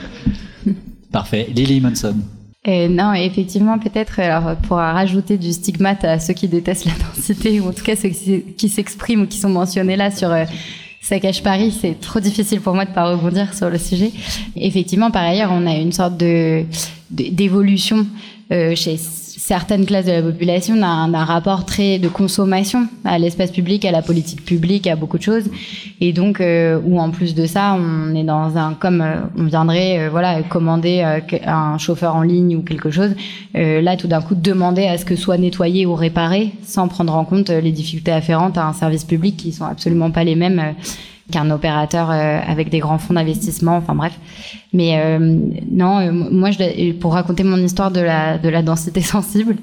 Parfait. 1.12 1.48
Lily 1.54 1.80
Munson. 1.80 2.16
Euh, 2.68 2.86
non, 2.88 3.12
effectivement, 3.12 3.76
peut-être, 3.78 4.20
alors, 4.20 4.54
pour 4.56 4.76
rajouter 4.76 5.36
du 5.36 5.52
stigmate 5.52 6.04
à 6.04 6.20
ceux 6.20 6.32
qui 6.32 6.46
détestent 6.46 6.84
la 6.84 6.92
densité, 6.92 7.58
ou 7.60 7.68
en 7.68 7.72
tout 7.72 7.82
cas 7.82 7.96
ceux 7.96 8.10
qui, 8.10 8.68
s'expriment 8.68 9.22
ou 9.22 9.26
qui 9.26 9.38
sont 9.38 9.48
mentionnés 9.48 9.96
là 9.96 10.12
sur 10.12 10.30
euh, 10.30 10.44
Saccage 11.00 11.42
Paris, 11.42 11.76
c'est 11.80 11.98
trop 12.00 12.20
difficile 12.20 12.60
pour 12.60 12.74
moi 12.74 12.84
de 12.84 12.92
pas 12.92 13.10
rebondir 13.10 13.52
sur 13.52 13.68
le 13.68 13.78
sujet. 13.78 14.12
Effectivement, 14.54 15.10
par 15.10 15.24
ailleurs, 15.24 15.50
on 15.52 15.66
a 15.66 15.74
une 15.74 15.90
sorte 15.90 16.16
de- 16.16 16.64
d'évolution 17.10 18.06
euh, 18.52 18.76
chez 18.76 18.96
certaines 19.44 19.86
classes 19.86 20.06
de 20.06 20.12
la 20.12 20.22
population 20.22 20.76
d'un 20.76 21.08
d'un 21.08 21.24
rapport 21.24 21.66
très 21.66 21.98
de 21.98 22.06
consommation 22.06 22.86
à 23.04 23.18
l'espace 23.18 23.50
public, 23.50 23.84
à 23.84 23.90
la 23.90 24.00
politique 24.00 24.44
publique, 24.44 24.86
à 24.86 24.94
beaucoup 24.94 25.18
de 25.18 25.22
choses, 25.22 25.46
et 26.00 26.12
donc 26.12 26.40
euh, 26.40 26.78
où 26.84 27.00
en 27.00 27.10
plus 27.10 27.34
de 27.34 27.44
ça, 27.46 27.76
on 27.76 28.14
est 28.14 28.22
dans 28.22 28.56
un 28.56 28.74
comme 28.74 29.00
euh, 29.00 29.16
on 29.36 29.44
viendrait 29.44 29.98
euh, 29.98 30.10
voilà 30.10 30.42
commander 30.44 31.02
euh, 31.04 31.38
un 31.44 31.76
chauffeur 31.76 32.14
en 32.14 32.22
ligne 32.22 32.54
ou 32.54 32.62
quelque 32.62 32.90
chose, 32.92 33.14
là 33.54 33.96
tout 33.96 34.06
d'un 34.06 34.20
coup 34.20 34.36
demander 34.36 34.86
à 34.86 34.96
ce 34.96 35.04
que 35.04 35.16
soit 35.16 35.38
nettoyé 35.38 35.86
ou 35.86 35.94
réparé 35.96 36.52
sans 36.62 36.86
prendre 36.86 37.14
en 37.16 37.24
compte 37.24 37.50
les 37.50 37.72
difficultés 37.72 38.12
afférentes 38.12 38.56
à 38.58 38.66
un 38.66 38.72
service 38.72 39.04
public 39.04 39.36
qui 39.36 39.52
sont 39.52 39.64
absolument 39.64 40.12
pas 40.12 40.22
les 40.22 40.36
mêmes. 40.36 40.74
Qu'un 41.32 41.50
opérateur 41.50 42.10
euh, 42.10 42.38
avec 42.46 42.70
des 42.70 42.78
grands 42.78 42.98
fonds 42.98 43.14
d'investissement, 43.14 43.76
enfin 43.76 43.96
bref. 43.96 44.12
Mais 44.72 45.00
euh, 45.00 45.18
non, 45.70 45.98
euh, 45.98 46.12
moi, 46.12 46.52
je, 46.52 46.92
pour 46.92 47.14
raconter 47.14 47.42
mon 47.42 47.56
histoire 47.56 47.90
de 47.90 48.00
la, 48.00 48.38
de 48.38 48.48
la 48.48 48.62
densité 48.62 49.00
sensible, 49.16 49.56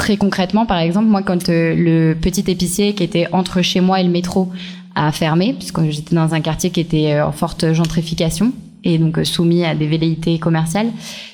très 0.00 0.16
concrètement, 0.16 0.64
par 0.64 0.78
exemple, 0.78 1.08
moi, 1.08 1.22
quand 1.22 1.50
euh, 1.50 1.74
le 1.76 2.14
petit 2.14 2.50
épicier 2.50 2.94
qui 2.94 3.02
était 3.02 3.26
entre 3.32 3.60
chez 3.60 3.80
moi 3.80 4.00
et 4.00 4.04
le 4.04 4.08
métro 4.10 4.50
a 4.94 5.12
fermé, 5.12 5.52
puisque 5.52 5.82
j'étais 5.90 6.14
dans 6.14 6.32
un 6.32 6.40
quartier 6.40 6.70
qui 6.70 6.80
était 6.80 7.12
euh, 7.12 7.26
en 7.26 7.32
forte 7.32 7.74
gentrification, 7.74 8.52
et 8.82 8.96
donc 8.96 9.18
euh, 9.18 9.24
soumis 9.24 9.62
à 9.62 9.74
des 9.74 9.86
velléités 9.86 10.38
commerciales, 10.38 10.88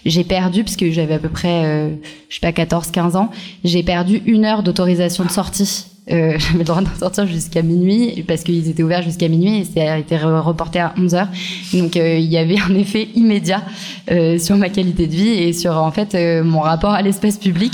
j'ai 0.05 0.25
perdu, 0.25 0.65
puisque 0.65 0.91
j'avais 0.91 1.15
à 1.15 1.19
peu 1.21 1.29
près, 1.29 1.93
je 2.29 2.35
sais 2.35 2.41
pas, 2.41 2.51
14-15 2.51 3.17
ans, 3.17 3.31
j'ai 3.63 3.85
perdu 3.85 4.21
une 4.27 4.45
heure 4.45 4.65
d'autorisation 4.65 5.25
de 5.25 5.31
sortie. 5.31 5.87
Euh, 6.09 6.35
j'avais 6.39 6.59
le 6.59 6.65
droit 6.65 6.81
d'en 6.81 6.95
sortir 6.99 7.27
jusqu'à 7.27 7.63
minuit 7.63 8.25
parce 8.29 8.43
qu'ils 8.45 8.69
étaient 8.69 8.83
ouverts 8.85 9.03
jusqu'à 9.03 9.29
minuit 9.29 9.59
et 9.59 9.65
ça 9.65 9.95
a 9.95 9.99
été 9.99 10.17
re- 10.17 10.41
reporté 10.41 10.79
à 10.79 10.95
11 10.99 11.15
heures. 11.17 11.29
Donc 11.73 11.97
euh, 11.97 12.17
il 12.19 12.27
y 12.27 12.37
avait 12.39 12.59
un 12.61 12.75
effet 12.77 13.09
immédiat 13.17 13.63
euh, 14.11 14.39
sur 14.39 14.57
ma 14.57 14.69
qualité 14.69 15.07
de 15.09 15.13
vie 15.13 15.29
et 15.31 15.53
sur 15.53 15.77
en 15.77 15.91
fait 15.91 16.15
euh, 16.15 16.45
mon 16.45 16.61
rapport 16.61 16.93
à 16.93 17.03
l'espace 17.03 17.39
public 17.39 17.73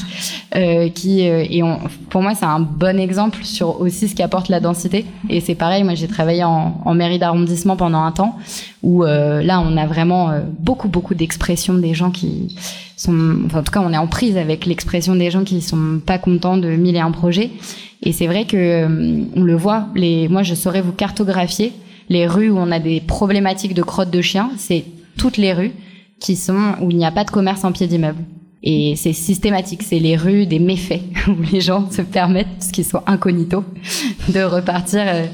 euh, 0.56 0.88
qui 0.88 1.28
euh, 1.28 1.44
et 1.48 1.62
on, 1.62 1.78
pour 2.08 2.22
moi 2.22 2.34
c'est 2.34 2.46
un 2.46 2.60
bon 2.60 2.98
exemple 2.98 3.44
sur 3.44 3.80
aussi 3.80 4.08
ce 4.08 4.14
qu'apporte 4.14 4.48
la 4.48 4.60
densité 4.60 5.04
et 5.28 5.40
c'est 5.40 5.54
pareil 5.54 5.84
moi 5.84 5.94
j'ai 5.94 6.08
travaillé 6.08 6.42
en, 6.44 6.80
en 6.84 6.94
mairie 6.94 7.18
d'arrondissement 7.18 7.76
pendant 7.76 8.02
un 8.02 8.12
temps 8.12 8.38
où 8.82 9.04
euh, 9.04 9.42
là 9.42 9.60
on 9.60 9.76
a 9.76 9.86
vraiment 9.86 10.30
euh, 10.30 10.40
beaucoup 10.58 10.88
beaucoup 10.88 11.14
d'expressions 11.14 11.74
des 11.74 11.94
gens 11.94 12.10
qui 12.10 12.56
sont 12.96 13.38
enfin, 13.46 13.60
en 13.60 13.62
tout 13.62 13.72
cas 13.72 13.80
on 13.80 13.92
est 13.92 13.98
en 13.98 14.06
prise 14.06 14.36
avec 14.36 14.66
l'expression 14.66 15.14
des 15.14 15.30
gens 15.30 15.44
qui 15.44 15.60
sont 15.60 16.00
pas 16.04 16.18
contents 16.18 16.56
de 16.56 16.68
mille 16.68 16.96
et 16.96 17.00
un 17.00 17.12
projets. 17.12 17.50
Et 18.04 18.12
c'est 18.12 18.26
vrai 18.26 18.46
que 18.46 18.56
euh, 18.56 19.24
on 19.36 19.42
le 19.42 19.54
voit 19.54 19.86
les 19.94 20.28
moi 20.28 20.42
je 20.42 20.54
saurais 20.54 20.82
vous 20.82 20.92
cartographier 20.92 21.72
les 22.08 22.26
rues 22.26 22.50
où 22.50 22.58
on 22.58 22.70
a 22.72 22.80
des 22.80 23.00
problématiques 23.00 23.74
de 23.74 23.82
crottes 23.82 24.10
de 24.10 24.20
chiens. 24.20 24.50
C'est 24.56 24.84
toutes 25.16 25.36
les 25.36 25.52
rues 25.52 25.72
qui 26.18 26.36
sont 26.36 26.74
où 26.80 26.90
il 26.90 26.96
n'y 26.96 27.06
a 27.06 27.10
pas 27.10 27.24
de 27.24 27.30
commerce 27.30 27.64
en 27.64 27.72
pied 27.72 27.86
d'immeuble. 27.86 28.22
Et 28.64 28.94
c'est 28.96 29.12
systématique, 29.12 29.82
c'est 29.82 29.98
les 29.98 30.16
rues 30.16 30.46
des 30.46 30.60
méfaits 30.60 31.02
où 31.28 31.34
les 31.52 31.60
gens 31.60 31.90
se 31.90 32.02
permettent, 32.02 32.48
parce 32.58 32.70
qu'ils 32.70 32.84
sont 32.84 33.02
incognito, 33.06 33.64
de 34.28 34.42
repartir, 34.42 35.02
euh, 35.04 35.26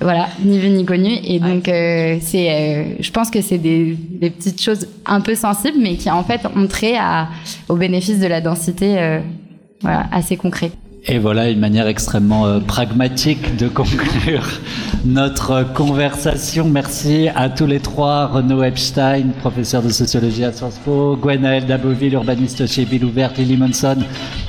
voilà, 0.00 0.28
ni 0.44 0.58
vu 0.58 0.68
ni 0.70 0.84
connu. 0.84 1.10
Et 1.24 1.40
donc, 1.40 1.68
euh, 1.68 2.18
c'est, 2.20 2.50
euh, 2.50 2.84
je 3.00 3.10
pense 3.10 3.30
que 3.30 3.40
c'est 3.40 3.58
des, 3.58 3.96
des 3.96 4.30
petites 4.30 4.60
choses 4.60 4.86
un 5.06 5.20
peu 5.20 5.34
sensibles, 5.34 5.78
mais 5.80 5.96
qui 5.96 6.10
en 6.10 6.22
fait 6.22 6.42
ont 6.54 6.66
trait 6.66 6.96
à, 6.96 7.28
au 7.68 7.76
bénéfice 7.76 8.20
de 8.20 8.26
la 8.26 8.40
densité, 8.40 8.98
euh, 8.98 9.20
voilà, 9.80 10.06
assez 10.12 10.36
concret. 10.36 10.70
Et 11.06 11.18
voilà 11.18 11.48
une 11.48 11.60
manière 11.60 11.86
extrêmement 11.86 12.46
euh, 12.46 12.60
pragmatique 12.60 13.56
de 13.56 13.68
conclure 13.68 14.46
notre 15.04 15.64
conversation. 15.74 16.68
Merci 16.68 17.28
à 17.34 17.48
tous 17.48 17.66
les 17.66 17.80
trois. 17.80 18.26
Renaud 18.26 18.62
Epstein, 18.62 19.28
professeur 19.40 19.82
de 19.82 19.88
sociologie 19.88 20.44
à 20.44 20.52
Sciences 20.52 20.78
Po, 20.84 21.16
Gwenaël 21.16 21.66
Daboville, 21.66 22.14
urbaniste 22.14 22.66
chez 22.66 22.84
Ville 22.84 23.04
Ouverte, 23.04 23.38
Lily 23.38 23.56
Monson, 23.56 23.98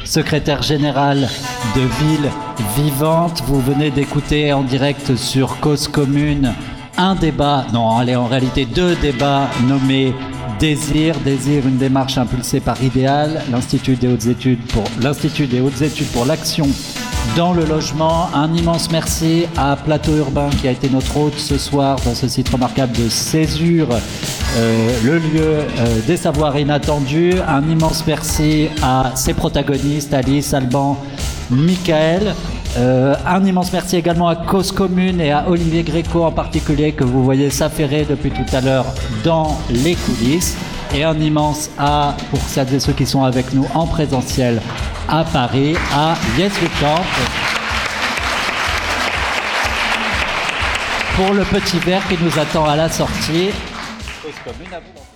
secrétaire 0.03 0.61
général 0.61 1.29
de 1.75 1.81
Ville 1.81 2.29
Vivante. 2.75 3.43
Vous 3.45 3.61
venez 3.61 3.91
d'écouter 3.91 4.51
en 4.51 4.63
direct 4.63 5.15
sur 5.15 5.59
Cause 5.59 5.87
Commune 5.87 6.53
un 7.01 7.15
débat, 7.15 7.65
non, 7.71 7.95
allez, 7.95 8.17
en 8.17 8.25
réalité 8.25 8.65
deux 8.65 8.93
débats 8.95 9.49
nommés 9.69 10.13
Désir, 10.60 11.16
Désir, 11.24 11.66
une 11.66 11.78
démarche 11.78 12.18
impulsée 12.18 12.60
par 12.60 12.84
Idéal, 12.84 13.41
l'Institut 13.49 13.95
des 13.95 14.10
hautes 14.10 14.26
études 14.26 14.62
pour 14.68 14.84
l'Institut 15.01 15.47
des 15.47 15.62
hautes 15.62 15.82
études 15.82 16.07
pour 16.07 16.26
l'action 16.26 16.68
dans 17.38 17.53
le 17.53 17.64
logement. 17.64 18.28
Un 18.34 18.53
immense 18.53 18.91
merci 18.91 19.45
à 19.55 19.78
Plateau 19.78 20.18
Urbain 20.18 20.49
qui 20.49 20.68
a 20.68 20.72
été 20.72 20.89
notre 20.89 21.16
hôte 21.16 21.38
ce 21.38 21.57
soir 21.57 21.97
dans 22.03 22.14
ce 22.14 22.28
site 22.28 22.49
remarquable 22.49 22.91
de 22.91 23.07
Césure, 23.07 23.88
euh, 24.57 24.99
le 25.05 25.20
lieu 25.20 25.60
euh, 25.80 25.99
des 26.05 26.18
savoirs 26.18 26.60
inattendus. 26.60 27.36
Un 27.47 27.64
immense 27.70 28.03
merci 28.05 28.68
à 28.84 29.14
ses 29.16 29.34
protagonistes, 29.34 30.14
Alice, 30.14 30.53
Alban, 30.53 30.97
Michael. 31.49 32.36
Euh, 32.78 33.15
un 33.26 33.43
immense 33.45 33.74
merci 33.74 33.95
également 33.95 34.28
à 34.28 34.36
Cause 34.36 34.72
Commune 34.72 35.20
et 35.20 35.32
à 35.32 35.49
Olivier 35.49 35.84
Gréco 35.84 36.24
en 36.24 36.32
particulier 36.32 36.91
que 36.91 37.03
vous 37.03 37.24
voyez 37.24 37.49
s'affairer 37.49 38.05
depuis 38.05 38.32
tout 38.32 38.45
à 38.55 38.61
l'heure 38.61 38.86
dans 39.24 39.59
les 39.70 39.95
coulisses. 39.95 40.55
Et 40.93 41.03
un 41.03 41.20
immense 41.20 41.70
A 41.78 42.15
pour 42.30 42.39
celles 42.41 42.74
et 42.74 42.80
ceux 42.80 42.93
qui 42.93 43.05
sont 43.05 43.24
avec 43.24 43.53
nous 43.53 43.67
en 43.74 43.86
présentiel 43.86 44.61
à 45.07 45.24
Paris, 45.24 45.76
à 45.93 46.15
Yes 46.38 46.53
We 46.61 46.70
Camp. 46.80 47.01
Pour 51.15 51.34
le 51.34 51.43
petit 51.43 51.80
verre 51.80 52.07
qui 52.07 52.17
nous 52.24 52.39
attend 52.39 52.65
à 52.65 52.76
la 52.76 52.89
sortie. 52.89 53.49
Cause 54.24 54.34
Commune 54.45 54.74
à 54.74 54.80
vous. 54.80 55.09